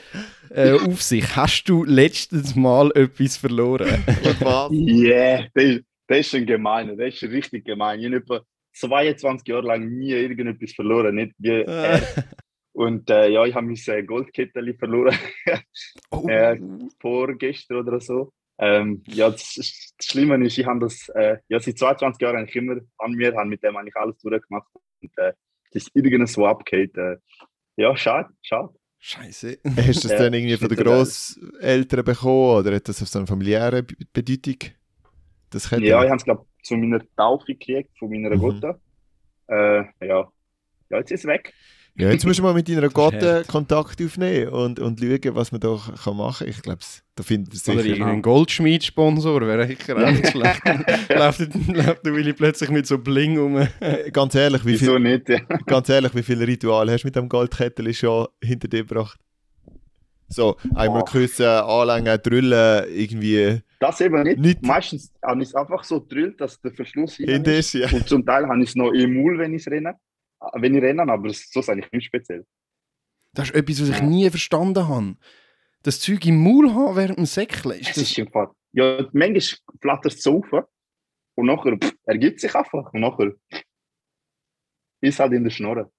äh, 0.50 0.72
auf 0.74 1.02
sich? 1.02 1.36
Hast 1.36 1.66
du 1.66 1.84
letztes 1.84 2.56
Mal 2.56 2.92
etwas 2.96 3.38
verloren? 3.38 4.04
Was? 4.40 4.72
yeah, 4.72 5.46
das, 5.54 5.64
ist- 5.64 5.84
das 6.08 6.18
ist 6.20 6.36
ein 6.36 6.46
gemeiner, 6.46 6.96
das 6.96 7.16
ist 7.22 7.24
richtig 7.32 7.66
gemein. 7.66 8.00
Ich 8.00 8.06
habe 8.08 8.18
etwa 8.18 8.42
22 8.74 9.48
Jahre 9.48 9.68
lang 9.68 9.88
nie 9.90 10.12
irgendetwas 10.12 10.74
verloren, 10.74 11.16
nicht 11.16 11.32
wie 11.38 11.62
er. 11.64 12.02
Und 12.74 13.10
äh, 13.10 13.30
ja, 13.30 13.46
ich 13.46 13.54
habe 13.54 13.68
mein 13.68 13.78
äh, 13.88 14.04
Goldkettel 14.04 14.74
verloren, 14.78 15.16
Oh. 16.12 16.28
Äh, 16.30 16.60
vorgestern 17.00 17.78
oder 17.78 18.00
so. 18.00 18.34
Ähm, 18.60 19.04
ja, 19.08 19.30
das, 19.30 19.56
das 19.98 20.06
Schlimme 20.06 20.44
ist, 20.46 20.58
ich 20.58 20.66
habe 20.66 20.80
das 20.80 21.08
äh, 21.10 21.38
ja, 21.50 21.60
seit 21.60 21.78
22 21.78 22.22
Jahren 22.22 22.38
eigentlich 22.38 22.56
immer 22.56 22.78
an 22.98 23.12
mir, 23.14 23.36
habe 23.36 23.48
mit 23.50 23.64
dem 23.64 23.76
eigentlich 23.78 23.96
alles 23.96 24.18
durchgemacht. 24.20 24.68
Und 25.02 25.12
äh, 25.18 25.34
das 25.72 25.84
ist 25.84 25.92
irgendwo 25.96 26.46
abgeht. 26.46 26.96
Äh, 26.98 27.18
ja, 27.78 27.96
schade, 27.96 28.30
schade. 28.42 28.70
Scheiße. 29.06 29.60
Hast 29.76 30.04
du 30.04 30.08
das 30.08 30.16
Ja, 30.18 30.18
dann 30.18 30.34
irgendwie 30.34 30.56
von 30.58 30.70
den. 30.70 30.78
Grosseltern 30.78 32.06
bekommen 32.06 32.60
oder 32.60 32.76
hat 32.76 32.88
das 32.88 33.02
auf 33.02 33.10
so 33.10 33.20
eine 33.20 33.28
familiäre 33.28 33.84
Be- 33.84 33.96
Bedeutung? 34.14 34.72
Das? 35.50 35.70
Ja, 35.76 36.04
ich 36.04 36.10
habe 36.10 36.18
es, 36.18 36.24
glaube 36.24 36.46
zu 36.64 36.76
meiner 36.78 37.02
Taufe 37.18 37.46
gekriegt, 37.48 37.92
von 38.00 38.10
meiner 38.10 38.36
Mhm. 38.36 38.40
Gotte. 38.40 38.80
Äh, 39.48 39.84
ja. 40.08 40.32
ja, 40.90 41.00
jetzt 41.00 41.12
ist 41.12 41.22
es 41.22 41.26
weg. 41.28 41.54
Ja, 41.96 42.10
jetzt 42.10 42.26
musst 42.26 42.40
du 42.40 42.44
mal 42.44 42.56
mit 42.56 42.68
deiner 42.68 42.90
Gotte. 42.90 43.44
Kontakt 43.48 44.02
aufnehmen 44.02 44.50
und, 44.50 44.80
und 44.80 45.00
schauen, 45.00 45.36
was 45.36 45.52
man 45.52 45.62
da 45.62 45.80
kann 46.04 46.18
machen 46.18 46.46
kann. 46.46 46.50
Ich 46.50 46.62
glaube, 46.64 46.80
da 47.16 47.22
finden 47.24 47.52
wir 47.52 47.74
Oder 47.74 47.82
sicher. 47.84 47.96
irgendein 47.96 48.22
Goldschmied-Sponsor 48.24 49.42
wäre 49.42 49.68
sicher 49.68 49.96
auch 49.98 50.10
nicht 50.12 50.28
schlecht. 50.32 50.62
läuft, 51.10 51.40
läuft 51.68 52.06
der 52.06 52.14
Willi 52.16 52.34
plötzlich 52.34 52.72
mit 52.72 52.88
so 52.88 52.98
Bling 52.98 53.38
um. 53.38 53.58
Äh, 53.80 54.10
Ganz 54.12 54.34
ehrlich, 54.34 54.66
wie 54.66 54.72
Wieso 54.74 54.94
viel, 54.94 55.00
nicht? 55.02 55.30
Ja. 55.30 55.40
ganz 55.68 55.88
ehrlich, 55.90 56.16
wie 56.16 56.24
viele 56.24 56.48
Rituale 56.48 56.92
hast 56.94 57.04
du 57.04 57.08
mit 57.08 57.16
dem 57.16 57.30
Goldkettel 57.30 57.94
schon 57.94 58.28
hinter 58.44 58.68
dir 58.68 58.84
gebracht? 58.86 59.20
So, 60.30 60.58
einmal 60.74 61.02
Oh. 61.02 61.06
küssen, 61.06 61.46
anlängen, 61.46 62.18
drüllen, 62.24 62.86
irgendwie 62.92 63.60
Das 63.80 64.02
eben 64.02 64.24
nicht. 64.24 64.40
Nicht- 64.40 64.64
Meistens 64.64 65.12
habe 65.24 65.44
ich 65.44 65.50
es 65.50 65.54
einfach 65.56 65.84
so 65.84 66.02
gedrillt, 66.02 66.42
dass 66.42 66.60
der 66.60 66.72
Verschluss 66.72 67.18
hinter 67.18 67.34
hinten 67.34 67.50
ist. 67.52 67.76
ist. 67.76 67.92
Ja. 67.92 67.96
Und 67.96 68.08
zum 68.10 68.26
Teil 68.26 68.48
habe 68.48 68.64
ich 68.64 68.70
es 68.70 68.76
noch 68.76 68.92
im 68.94 69.14
Maul, 69.14 69.38
wenn 69.38 69.54
ich 69.54 69.68
renne. 69.68 69.94
Äh, 70.54 70.62
Wenn 70.62 70.76
ich 70.76 70.82
renne, 70.84 71.04
aber 71.12 71.30
so 71.30 71.60
ist 71.60 71.70
eigentlich 71.70 71.92
nicht 71.92 72.06
speziell. 72.06 72.46
Das 73.34 73.50
ist 73.50 73.56
etwas, 73.56 73.82
was 73.82 73.90
ich 73.90 74.02
nie 74.02 74.30
verstanden 74.30 74.88
habe. 74.88 75.16
Das 75.82 76.00
Zeug 76.00 76.26
im 76.26 76.38
Maul 76.44 76.74
haben 76.74 76.96
während 76.96 77.18
dem 77.18 77.26
Säckchen. 77.26 77.72
Ist 77.72 77.90
Es 77.90 77.96
das 77.96 78.04
ist 78.04 78.18
im 78.18 78.32
Fall. 78.32 78.50
Ja, 78.74 79.08
manchmal 79.14 79.42
flattert 79.82 80.14
es 80.14 80.22
so 80.24 80.44
auf 80.44 80.66
und 81.36 81.46
nachher 81.48 81.78
pff, 81.78 81.94
ergibt 82.06 82.40
sich 82.40 82.54
einfach. 82.56 82.94
Und 82.94 83.02
nachher 83.02 83.32
ist 85.02 85.20
halt 85.20 85.34
in 85.34 85.44
der 85.44 85.52
Schnorre. 85.52 85.92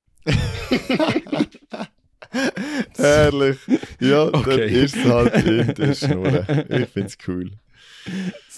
Herrlich. 2.96 3.58
Ja, 4.00 4.26
dann 4.30 4.40
Okay. 4.40 4.84
ist 4.84 4.96
es 4.96 5.04
halt 5.04 5.34
in 5.46 5.74
der 5.74 5.94
Schnur. 5.94 6.46
Ich 6.68 6.88
finde 6.88 7.06
es 7.08 7.18
cool. 7.28 7.50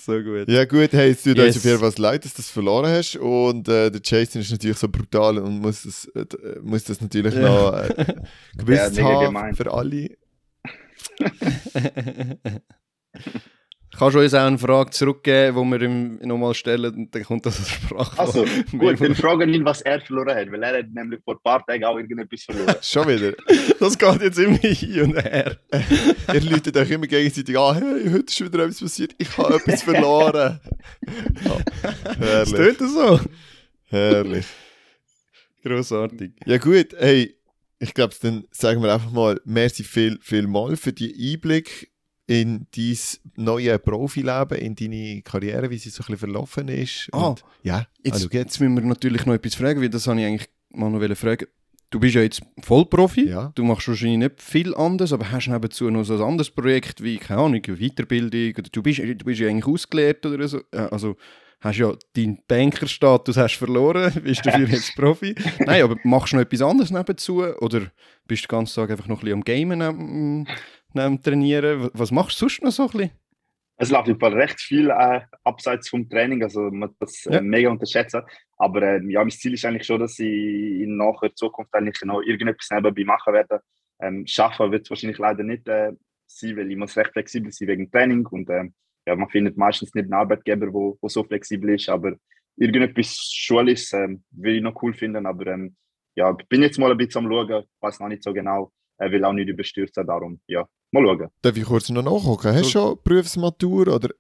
So 0.07 0.23
gut. 0.23 0.49
Ja 0.49 0.65
gut, 0.65 0.93
hey, 0.93 1.11
es 1.11 1.23
tut 1.23 1.39
uns 1.39 1.47
Yes. 1.49 1.57
auf 1.59 1.65
jeden 1.65 1.79
Fall 1.81 1.93
leid, 1.99 2.25
dass 2.25 2.33
du 2.33 2.39
das 2.39 2.51
verloren 2.51 2.87
hast 2.91 3.17
und 3.17 3.69
äh, 3.69 3.91
der 3.91 4.01
Jason 4.03 4.41
ist 4.41 4.51
natürlich 4.51 4.79
so 4.79 4.89
brutal 4.89 5.39
und 5.39 5.61
muss 5.61 5.83
das, 5.83 6.07
äh, 6.15 6.25
d- 6.25 6.39
muss 6.63 6.85
das 6.85 7.01
natürlich 7.01 7.35
Ja. 7.35 7.41
noch 7.43 7.75
äh, 7.75 7.89
gewusst 8.57 8.95
mega 8.97 9.05
haben 9.09 9.25
gemein. 9.27 9.55
für 9.55 9.73
alle. 9.73 10.17
Kannst 13.99 14.15
du 14.15 14.21
uns 14.21 14.35
auch 14.35 14.47
eine 14.47 14.59
Frage 14.59 14.91
zurückgeben, 14.91 15.57
die 15.57 15.71
wir 15.81 15.83
ihm 15.83 16.19
nochmal 16.23 16.55
stellen 16.55 16.95
und 16.95 17.15
dann 17.15 17.25
kommt 17.25 17.47
das 17.47 17.59
als 17.59 17.71
Sprache. 17.71 18.19
Also, 18.19 18.45
gut, 18.73 19.01
dann 19.01 19.15
fragen 19.15 19.53
ihn, 19.55 19.65
was 19.65 19.81
er 19.83 20.01
verloren 20.01 20.37
hat, 20.37 20.53
weil 20.53 20.63
er 20.63 20.79
hat 20.79 20.91
nämlich 20.93 21.21
vor 21.25 21.35
ein 21.35 21.41
paar 21.43 21.65
Tagen 21.65 21.85
auch 21.85 21.97
irgendetwas 21.97 22.43
verloren. 22.43 22.75
Schon 22.83 23.09
wieder. 23.09 23.33
Das 23.81 23.97
geht 23.97 24.23
jetzt 24.23 24.39
immer 24.39 24.59
hin 24.59 25.03
und 25.03 25.15
her. 25.17 25.57
Ihr 26.35 26.41
läutet 26.43 26.77
euch 26.77 26.91
immer 26.91 27.07
gegenseitig 27.07 27.59
an, 27.59 27.77
hey, 27.77 28.11
heute 28.11 28.27
ist 28.27 28.41
wieder 28.41 28.65
etwas 28.65 28.81
passiert, 28.81 29.15
ich 29.19 29.39
habe 29.39 29.55
etwas 29.55 29.83
verloren. 29.83 30.61
Ja, 31.45 31.59
Das 32.19 32.53
herrlich, 32.53 32.77
tönt 32.77 32.91
so. 32.91 33.21
herrlich. 33.87 34.47
Grossartig. 35.63 36.33
Ja 36.45 36.59
gut, 36.59 36.89
hey, 36.99 37.35
ich 37.79 37.95
glaube, 37.95 38.15
dann 38.21 38.45
sagen 38.51 38.83
wir 38.83 38.93
einfach 38.93 39.11
mal 39.11 39.41
merci 39.45 39.85
viel, 39.85 40.19
viel 40.21 40.47
mal 40.47 40.77
für 40.77 40.93
die 40.93 41.33
Einblick 41.33 41.91
in 42.27 42.67
dein 42.77 42.97
neue 43.37 43.79
Profileben, 43.79 44.59
in 44.59 44.75
deine 44.75 45.23
Karriere, 45.23 45.71
wie 45.71 45.79
sie 45.79 45.91
so 45.91 46.03
ein 46.03 46.07
bisschen 46.07 46.19
verlaufen 46.19 46.69
ist. 46.69 47.09
Ah, 47.13 47.29
Und, 47.29 47.45
ja, 47.63 47.87
Jetzt, 48.03 48.15
also 48.15 48.29
jetzt 48.31 48.61
müssen 48.61 48.75
wir 48.75 48.83
natürlich 48.83 49.25
noch 49.27 49.35
etwas 49.35 49.55
fragen, 49.55 49.81
weil 49.81 49.91
das 49.91 50.07
habe 50.07 50.21
ich 50.21 50.27
eigentlich 50.27 50.49
mal 50.71 50.91
noch 50.91 51.17
fragen. 51.17 51.47
Du 51.91 52.01
bist 52.01 52.17
ja 52.17 52.23
jetzt 52.23 52.43
Vollprofi, 52.63 53.29
Ja. 53.29 53.53
du 53.55 53.63
machst 53.63 53.87
wahrscheinlich 53.87 54.19
nicht 54.19 54.43
viel 54.43 54.75
anderes, 54.75 55.13
aber 55.13 55.31
hast 55.31 55.47
nebenzu 55.47 55.89
noch 55.89 56.03
so 56.03 56.17
ein 56.17 56.23
anderes 56.23 56.51
Projekt 56.51 57.01
wie, 57.03 57.17
keine 57.17 57.43
Ahnung, 57.43 57.63
Weiterbildung 57.63 58.55
oder 58.59 58.69
du 58.73 58.83
bist, 58.83 58.99
du 58.99 59.15
bist 59.25 59.41
ja 59.41 59.49
eigentlich 59.49 59.67
ausgelehrt 59.67 60.27
oder 60.27 60.49
so. 60.49 60.59
Äh, 60.73 60.79
Also 60.91 61.17
hast 61.61 61.79
ja 61.79 61.95
deinen 62.15 62.39
Bankerstatus 62.49 63.37
hast 63.37 63.55
verloren, 63.55 64.13
bist 64.25 64.45
dafür 64.45 64.69
jetzt 64.69 64.95
Profi. 64.97 65.35
Nein, 65.65 65.83
aber 65.85 65.97
machst 66.03 66.33
du 66.33 66.37
noch 66.37 66.43
etwas 66.43 66.61
anderes 66.63 66.91
nebenzu 66.91 67.45
oder 67.45 67.91
bist 68.27 68.43
du 68.45 68.49
den 68.49 68.51
ganzen 68.59 68.75
Tag 68.75 68.91
einfach 68.91 69.07
noch 69.07 69.23
ein 69.23 69.41
bisschen 69.45 69.69
am 69.69 69.69
Gamen 69.79 70.49
neben, 70.97 71.23
Trainieren? 71.23 71.91
Was- 71.95 72.11
machst 72.11 72.41
du 72.41 72.49
sonst 72.49 72.63
noch 72.63 72.73
so 72.73 72.83
ein 72.85 72.91
bisschen? 72.91 73.11
Es 73.79 73.91
läuft 73.91 74.07
jeden 74.07 74.19
Fall 74.19 74.33
recht 74.33 74.59
viel 74.59 74.89
äh, 74.89 75.21
abseits 75.45 75.91
vom 75.91 76.09
Training, 76.09 76.43
also 76.43 76.71
man 76.71 76.95
das 76.99 77.27
äh, 77.27 77.35
Ja. 77.35 77.41
mega 77.43 77.69
unterschätzen. 77.71 78.23
Aber 78.57 78.81
äh, 78.83 79.03
ja, 79.13 79.21
mein 79.21 79.31
Ziel 79.31 79.53
ist 79.53 79.65
eigentlich 79.67 79.87
schon, 79.87 80.01
dass 80.01 80.19
ich 80.19 80.27
in 80.27 80.97
naher 80.97 81.35
Zukunft 81.35 81.75
eigentlich 81.75 82.01
noch 82.05 82.23
irgendetwas 82.23 82.69
nebenbei 82.71 83.05
machen 83.05 83.35
werde. 83.35 83.61
Ähm, 84.01 84.27
schaffen 84.27 84.73
wird 84.73 84.85
es 84.85 84.91
wahrscheinlich 84.91 85.19
leider 85.19 85.43
nicht 85.43 85.69
äh, 85.69 85.93
sein, 86.27 86.57
weil 86.57 86.71
ich 86.71 86.77
muss 86.77 86.97
recht 86.97 87.13
flexibel 87.13 87.53
sein 87.53 87.69
wegen 87.69 87.91
Training 87.91 88.27
und 88.27 88.49
ähm, 88.51 88.75
ja, 89.07 89.15
man 89.15 89.29
findet 89.29 89.57
meistens 89.57 89.95
nicht 89.95 90.05
einen 90.05 90.15
Arbeitgeber, 90.15 90.73
wo, 90.73 90.99
wo 91.01 91.09
so 91.09 91.23
flexibel 91.23 91.71
ist, 91.75 91.89
aber 91.89 92.15
irgendetwas 92.57 93.15
Schulisches 93.31 93.93
ähm, 93.93 94.25
will 94.31 94.57
ich 94.57 94.63
noch 94.63 94.83
cool 94.83 94.93
finden, 94.95 95.27
aber 95.27 95.47
ähm, 95.49 95.77
ja, 96.15 96.35
ich 96.39 96.49
bin 96.49 96.63
jetzt 96.63 96.79
mal 96.79 96.91
ein 96.91 96.97
bisschen 96.97 97.25
am 97.27 97.31
schauen, 97.31 97.65
weiß 97.81 98.01
noch 98.01 98.09
nicht 98.09 98.23
so 98.23 98.33
genau, 98.33 98.73
äh, 98.99 99.11
will 99.11 99.25
auch 99.25 99.33
nicht 99.33 99.49
überstürzen, 99.49 100.07
darum 100.07 100.41
ja, 100.47 100.67
mal 100.91 101.05
schauen. 101.05 101.29
Darf 101.43 101.57
ich 101.57 101.65
kurz 101.65 101.89
noch 101.91 102.03
nachgucken? 102.03 102.55
Hast 102.55 102.65
du 102.65 102.71
schon 102.71 102.99
Berufsmatur 103.03 103.89
oder? 103.89 104.11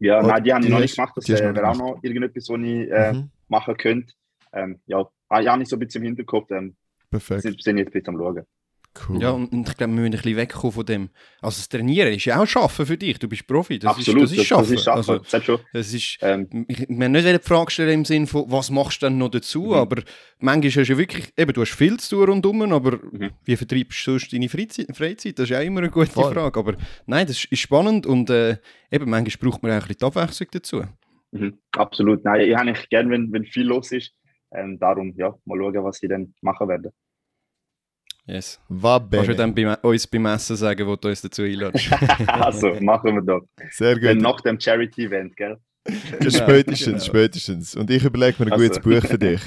Ja, 0.00 0.18
Oder 0.20 0.28
nein, 0.28 0.44
die 0.44 0.52
habe 0.52 0.64
ich 0.64 0.70
noch 0.70 0.80
nicht 0.80 0.96
gemacht. 0.96 1.12
Das 1.16 1.28
wäre 1.28 1.68
auch 1.68 1.74
noch 1.76 1.98
irgendetwas, 2.02 2.48
was 2.48 2.60
ich 2.60 2.90
äh, 2.90 3.12
Mhm, 3.12 3.30
machen 3.48 3.76
könnte. 3.76 4.12
Ähm, 4.52 4.80
ja, 4.86 5.00
ich 5.40 5.48
auch 5.50 5.56
nicht 5.56 5.68
so 5.68 5.76
ein 5.76 5.80
bisschen 5.80 6.02
im 6.02 6.06
Hinterkopf. 6.06 6.50
Ähm, 6.50 6.76
perfekt. 7.10 7.42
sind, 7.42 7.62
sind 7.62 7.78
jetzt 7.78 7.92
bisschen 7.92 8.08
am 8.08 8.18
Schauen. 8.18 8.44
Cool. 9.06 9.22
Ja, 9.22 9.30
und, 9.30 9.52
und 9.52 9.68
ich 9.68 9.76
glaube, 9.76 9.92
wir 9.92 10.00
müssen 10.00 10.06
ein 10.14 10.22
bisschen 10.22 10.36
wegkommen 10.36 10.72
von 10.72 10.86
dem. 10.86 11.10
Also 11.40 11.58
das 11.58 11.68
Trainieren 11.68 12.12
ist 12.14 12.24
ja 12.24 12.40
auch 12.40 12.46
Schaffen 12.46 12.86
für 12.86 12.96
dich. 12.96 13.18
Du 13.18 13.28
bist 13.28 13.46
Profi. 13.46 13.78
Das 13.78 13.96
Absolut, 13.96 14.24
ist, 14.24 14.32
das 14.32 14.38
ist 14.38 14.46
Schaffen. 14.46 14.62
Das 14.62 14.70
ist 14.72 14.84
Schaffen. 14.84 15.10
Also, 15.10 15.24
das 15.30 15.44
schon. 15.44 15.60
ist, 15.72 16.18
Ähm, 16.22 16.66
ich, 16.68 16.80
haben 16.80 17.12
nicht 17.12 17.26
die 17.26 17.38
Frage 17.48 17.70
stellen 17.70 17.90
im 18.00 18.04
Sinne 18.04 18.26
von, 18.26 18.50
was 18.50 18.70
machst 18.70 19.02
du 19.02 19.06
denn 19.06 19.18
noch 19.18 19.28
dazu? 19.30 19.66
Mhm. 19.66 19.72
Aber 19.74 20.02
manchmal 20.40 20.70
hast 20.70 20.76
du 20.88 20.92
ja 20.92 20.98
wirklich, 20.98 21.32
eben, 21.36 21.52
du 21.52 21.60
hast 21.60 21.74
viel 21.74 21.96
zu 21.98 22.16
tun 22.16 22.24
rundherum, 22.30 22.72
aber 22.72 22.98
Mhm. 23.12 23.30
wie 23.44 23.56
vertreibst 23.56 24.06
du 24.06 24.12
sonst 24.18 24.32
deine 24.32 24.48
Freizeit? 24.48 24.88
Freizeit? 24.96 25.38
Das 25.38 25.44
ist 25.44 25.50
ja 25.50 25.60
immer 25.60 25.80
eine 25.80 25.90
gute 25.90 26.10
Voll. 26.10 26.32
Frage. 26.32 26.58
Aber 26.58 26.74
nein, 27.06 27.26
das 27.26 27.44
ist 27.44 27.58
spannend 27.60 28.06
und 28.06 28.30
äh, 28.30 28.56
eben, 28.90 29.08
manchmal 29.10 29.50
braucht 29.50 29.62
man 29.62 29.72
auch 29.72 29.76
ein 29.76 29.80
bisschen 29.88 29.98
die 30.00 30.04
Abwechslung 30.04 30.48
dazu. 30.52 30.82
Mhm, 31.32 31.58
absolut. 31.72 32.24
Nein, 32.24 32.40
ich 32.48 32.54
habe 32.56 32.66
nicht 32.70 32.88
gern, 32.90 33.10
wenn, 33.10 33.32
wenn 33.32 33.44
viel 33.44 33.66
los 33.66 33.92
ist. 33.92 34.12
Ähm, 34.50 34.78
darum, 34.78 35.12
ja, 35.18 35.34
mal 35.44 35.58
schauen, 35.58 35.84
was 35.84 36.02
ich 36.02 36.08
dann 36.08 36.32
machen 36.40 36.68
werde. 36.68 36.92
Yes. 38.28 38.60
Va 38.68 39.00
Kannst 39.10 39.30
du 39.30 39.34
dann 39.34 39.54
bei, 39.54 39.74
uns 39.78 40.06
beim 40.06 40.26
Essen 40.26 40.54
sagen, 40.54 40.86
wo 40.86 40.96
du 40.96 41.08
uns 41.08 41.22
dazu 41.22 41.42
einladest? 41.42 41.88
also, 42.26 42.74
machen 42.80 43.14
wir 43.14 43.22
doch. 43.22 43.40
Sehr 43.70 43.96
Dann 43.98 44.16
gut. 44.16 44.22
nach 44.22 44.40
dem 44.42 44.60
Charity-Event, 44.60 45.34
gell? 45.34 45.56
Ja, 46.20 46.30
spätestens, 46.30 46.84
genau. 46.84 46.98
spätestens. 47.04 47.74
Und 47.74 47.88
ich 47.90 48.04
überlege 48.04 48.36
mir 48.44 48.52
ein 48.52 48.52
Also. 48.52 48.64
gutes 48.68 48.80
Buch 48.80 49.08
für 49.08 49.18
dich. 49.18 49.40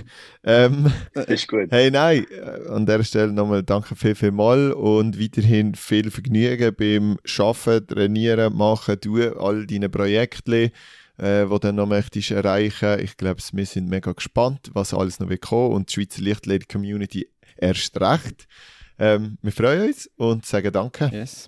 Ähm, 0.43 0.91
Das 1.13 1.25
ist 1.27 1.47
gut. 1.47 1.67
hey, 1.69 1.91
nein, 1.91 2.25
äh, 2.31 2.69
an 2.69 2.87
dieser 2.87 3.03
Stelle 3.03 3.31
nochmal 3.31 3.61
danke 3.61 3.95
viel, 3.95 4.15
viel 4.15 4.31
mal 4.31 4.71
und 4.71 5.21
weiterhin 5.21 5.75
viel 5.75 6.09
Vergnügen 6.09 6.73
beim 6.75 7.17
Arbeiten, 7.37 7.85
Trainieren, 7.85 8.57
Machen, 8.57 8.99
Tun, 8.99 9.33
all 9.37 9.67
deine 9.67 9.89
Projekte, 9.89 10.71
äh, 11.19 11.43
die 11.43 11.49
du 11.49 11.59
dann 11.59 11.75
noch 11.75 11.85
möchtest 11.85 12.31
erreichen. 12.31 12.99
Ich 13.01 13.17
glaube, 13.17 13.41
wir 13.53 13.65
sind 13.67 13.89
mega 13.89 14.11
gespannt, 14.11 14.71
was 14.73 14.95
alles 14.95 15.19
noch 15.19 15.29
kommen 15.39 15.73
und 15.73 15.89
die 15.89 15.93
Schweizer 15.93 16.23
Lichtlady-Community 16.23 17.27
erst 17.61 17.99
recht. 18.01 18.47
Ähm, 18.99 19.37
wir 19.41 19.51
freuen 19.51 19.87
uns 19.87 20.09
und 20.17 20.45
sagen 20.45 20.71
Danke. 20.71 21.09
yes. 21.13 21.47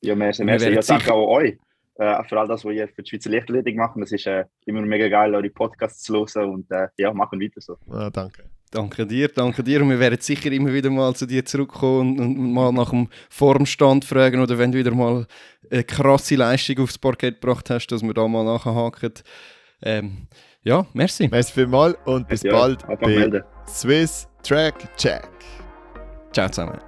Ja, 0.00 0.14
merci, 0.14 0.40
Wir 0.40 0.46
merci. 0.46 0.64
werden 0.66 0.74
Ja, 0.76 0.80
danke 0.82 1.04
sicher- 1.04 1.14
auch 1.14 1.28
euch. 1.36 1.58
Äh, 2.00 2.22
für 2.28 2.38
all 2.38 2.46
das, 2.46 2.64
was 2.64 2.72
ihr 2.74 2.86
für 2.88 3.02
die 3.02 3.10
Schweizer 3.10 3.30
Lichtathletik 3.30 3.74
macht. 3.76 3.96
Es 3.98 4.12
ist 4.12 4.26
äh, 4.26 4.44
immer 4.66 4.82
mega 4.82 5.08
geil, 5.08 5.34
eure 5.34 5.50
Podcasts 5.50 6.02
zu 6.04 6.14
hören 6.14 6.50
und 6.50 6.70
äh, 6.70 6.86
ja, 6.96 7.12
machen 7.12 7.40
weiter 7.40 7.60
so. 7.60 7.76
Ah, 7.90 8.08
danke. 8.10 8.44
Danke 8.70 9.06
dir, 9.06 9.28
danke 9.28 9.64
dir. 9.64 9.82
Und 9.82 9.88
wir 9.90 9.98
werden 9.98 10.20
sicher 10.20 10.52
immer 10.52 10.72
wieder 10.72 10.90
mal 10.90 11.14
zu 11.14 11.26
dir 11.26 11.44
zurückkommen 11.44 12.20
und, 12.20 12.38
und 12.38 12.52
mal 12.52 12.70
nach 12.70 12.90
dem 12.90 13.08
Formstand 13.30 14.04
fragen 14.04 14.40
oder 14.40 14.58
wenn 14.58 14.70
du 14.70 14.78
wieder 14.78 14.92
mal 14.94 15.26
eine 15.70 15.82
krasse 15.84 16.36
Leistung 16.36 16.78
aufs 16.80 16.98
Parkett 16.98 17.40
gebracht 17.40 17.68
hast, 17.70 17.88
dass 17.88 18.02
wir 18.02 18.14
da 18.14 18.28
mal 18.28 18.44
nachhaken. 18.44 19.14
Ähm, 19.82 20.28
ja, 20.62 20.86
merci. 20.92 21.26
Merci 21.28 21.52
vielmals 21.52 21.96
und 22.04 22.28
bis 22.28 22.42
ja, 22.42 22.52
bald 22.52 22.86
bei 22.86 23.06
melden. 23.08 23.42
Swiss 23.66 24.28
Track 24.48 24.96
Check. 24.96 25.28
Ciao 26.32 26.48
zusammen. 26.48 26.87